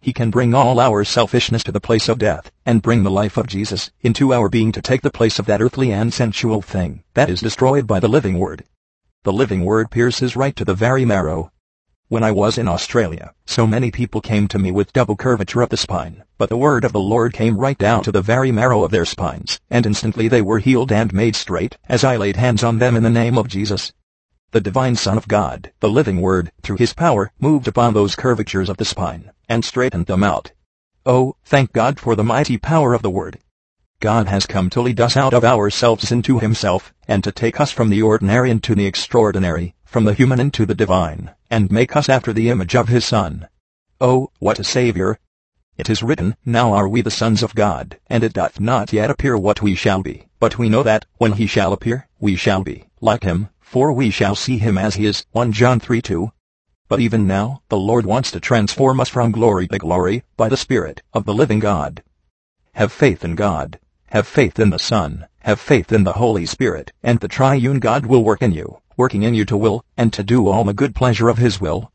He 0.00 0.12
can 0.12 0.30
bring 0.30 0.54
all 0.54 0.80
our 0.80 1.04
selfishness 1.04 1.62
to 1.64 1.72
the 1.72 1.80
place 1.80 2.08
of 2.08 2.18
death, 2.18 2.50
and 2.66 2.82
bring 2.82 3.02
the 3.02 3.10
life 3.10 3.36
of 3.36 3.46
Jesus 3.46 3.90
into 4.00 4.32
our 4.32 4.48
being 4.48 4.72
to 4.72 4.82
take 4.82 5.02
the 5.02 5.10
place 5.10 5.38
of 5.38 5.46
that 5.46 5.60
earthly 5.60 5.92
and 5.92 6.12
sensual 6.12 6.62
thing 6.62 7.04
that 7.14 7.30
is 7.30 7.40
destroyed 7.40 7.86
by 7.86 8.00
the 8.00 8.08
living 8.08 8.38
word. 8.38 8.64
The 9.24 9.32
living 9.32 9.64
word 9.64 9.90
pierces 9.92 10.34
right 10.34 10.56
to 10.56 10.64
the 10.64 10.74
very 10.74 11.04
marrow, 11.04 11.51
when 12.12 12.22
I 12.22 12.30
was 12.30 12.58
in 12.58 12.68
Australia, 12.68 13.32
so 13.46 13.66
many 13.66 13.90
people 13.90 14.20
came 14.20 14.46
to 14.48 14.58
me 14.58 14.70
with 14.70 14.92
double 14.92 15.16
curvature 15.16 15.62
of 15.62 15.70
the 15.70 15.78
spine, 15.78 16.22
but 16.36 16.50
the 16.50 16.58
word 16.58 16.84
of 16.84 16.92
the 16.92 17.00
Lord 17.00 17.32
came 17.32 17.56
right 17.56 17.78
down 17.78 18.02
to 18.02 18.12
the 18.12 18.20
very 18.20 18.52
marrow 18.52 18.84
of 18.84 18.90
their 18.90 19.06
spines, 19.06 19.58
and 19.70 19.86
instantly 19.86 20.28
they 20.28 20.42
were 20.42 20.58
healed 20.58 20.92
and 20.92 21.14
made 21.14 21.34
straight, 21.34 21.78
as 21.88 22.04
I 22.04 22.18
laid 22.18 22.36
hands 22.36 22.62
on 22.62 22.80
them 22.80 22.96
in 22.96 23.02
the 23.02 23.08
name 23.08 23.38
of 23.38 23.48
Jesus. 23.48 23.94
The 24.50 24.60
divine 24.60 24.94
Son 24.96 25.16
of 25.16 25.26
God, 25.26 25.72
the 25.80 25.88
living 25.88 26.20
Word, 26.20 26.52
through 26.62 26.76
his 26.76 26.92
power, 26.92 27.32
moved 27.40 27.66
upon 27.66 27.94
those 27.94 28.14
curvatures 28.14 28.68
of 28.68 28.76
the 28.76 28.84
spine, 28.84 29.30
and 29.48 29.64
straightened 29.64 30.04
them 30.04 30.22
out. 30.22 30.52
Oh, 31.06 31.36
thank 31.46 31.72
God 31.72 31.98
for 31.98 32.14
the 32.14 32.22
mighty 32.22 32.58
power 32.58 32.92
of 32.92 33.00
the 33.00 33.08
Word. 33.08 33.38
God 34.00 34.28
has 34.28 34.44
come 34.44 34.68
to 34.68 34.82
lead 34.82 35.00
us 35.00 35.16
out 35.16 35.32
of 35.32 35.44
ourselves 35.46 36.12
into 36.12 36.40
himself, 36.40 36.92
and 37.08 37.24
to 37.24 37.32
take 37.32 37.58
us 37.58 37.72
from 37.72 37.88
the 37.88 38.02
ordinary 38.02 38.50
into 38.50 38.74
the 38.74 38.84
extraordinary, 38.84 39.74
from 39.92 40.04
the 40.04 40.14
human 40.14 40.40
into 40.40 40.64
the 40.64 40.74
divine, 40.74 41.30
and 41.50 41.70
make 41.70 41.94
us 41.94 42.08
after 42.08 42.32
the 42.32 42.48
image 42.48 42.74
of 42.74 42.88
his 42.88 43.04
Son. 43.04 43.46
Oh, 44.00 44.30
what 44.38 44.58
a 44.58 44.64
Saviour! 44.64 45.18
It 45.76 45.90
is 45.90 46.02
written, 46.02 46.34
Now 46.46 46.72
are 46.72 46.88
we 46.88 47.02
the 47.02 47.10
sons 47.10 47.42
of 47.42 47.54
God, 47.54 47.98
and 48.06 48.24
it 48.24 48.32
doth 48.32 48.58
not 48.58 48.94
yet 48.94 49.10
appear 49.10 49.36
what 49.36 49.60
we 49.60 49.74
shall 49.74 50.02
be, 50.02 50.28
but 50.40 50.56
we 50.56 50.70
know 50.70 50.82
that, 50.82 51.04
when 51.18 51.32
he 51.32 51.46
shall 51.46 51.74
appear, 51.74 52.08
we 52.18 52.36
shall 52.36 52.62
be 52.62 52.84
like 53.02 53.22
him, 53.22 53.50
for 53.60 53.92
we 53.92 54.08
shall 54.08 54.34
see 54.34 54.56
him 54.56 54.78
as 54.78 54.94
he 54.94 55.04
is. 55.04 55.26
1 55.32 55.52
John 55.52 55.78
3 55.78 56.00
2. 56.00 56.32
But 56.88 57.00
even 57.00 57.26
now, 57.26 57.60
the 57.68 57.76
Lord 57.76 58.06
wants 58.06 58.30
to 58.30 58.40
transform 58.40 58.98
us 58.98 59.10
from 59.10 59.30
glory 59.30 59.68
to 59.68 59.76
glory, 59.76 60.24
by 60.38 60.48
the 60.48 60.56
Spirit 60.56 61.02
of 61.12 61.26
the 61.26 61.34
living 61.34 61.58
God. 61.58 62.02
Have 62.72 62.92
faith 62.92 63.22
in 63.22 63.34
God. 63.34 63.78
Have 64.06 64.26
faith 64.26 64.58
in 64.58 64.70
the 64.70 64.78
Son. 64.78 65.26
Have 65.40 65.60
faith 65.60 65.92
in 65.92 66.04
the 66.04 66.14
Holy 66.14 66.46
Spirit, 66.46 66.92
and 67.02 67.20
the 67.20 67.28
triune 67.28 67.78
God 67.78 68.06
will 68.06 68.24
work 68.24 68.40
in 68.40 68.52
you, 68.52 68.78
working 69.02 69.24
in 69.24 69.34
you 69.34 69.44
to 69.44 69.56
will, 69.56 69.84
and 69.96 70.12
to 70.12 70.22
do 70.22 70.46
all 70.46 70.62
the 70.62 70.72
good 70.72 70.94
pleasure 70.94 71.28
of 71.28 71.36
His 71.36 71.60
will. 71.60 71.90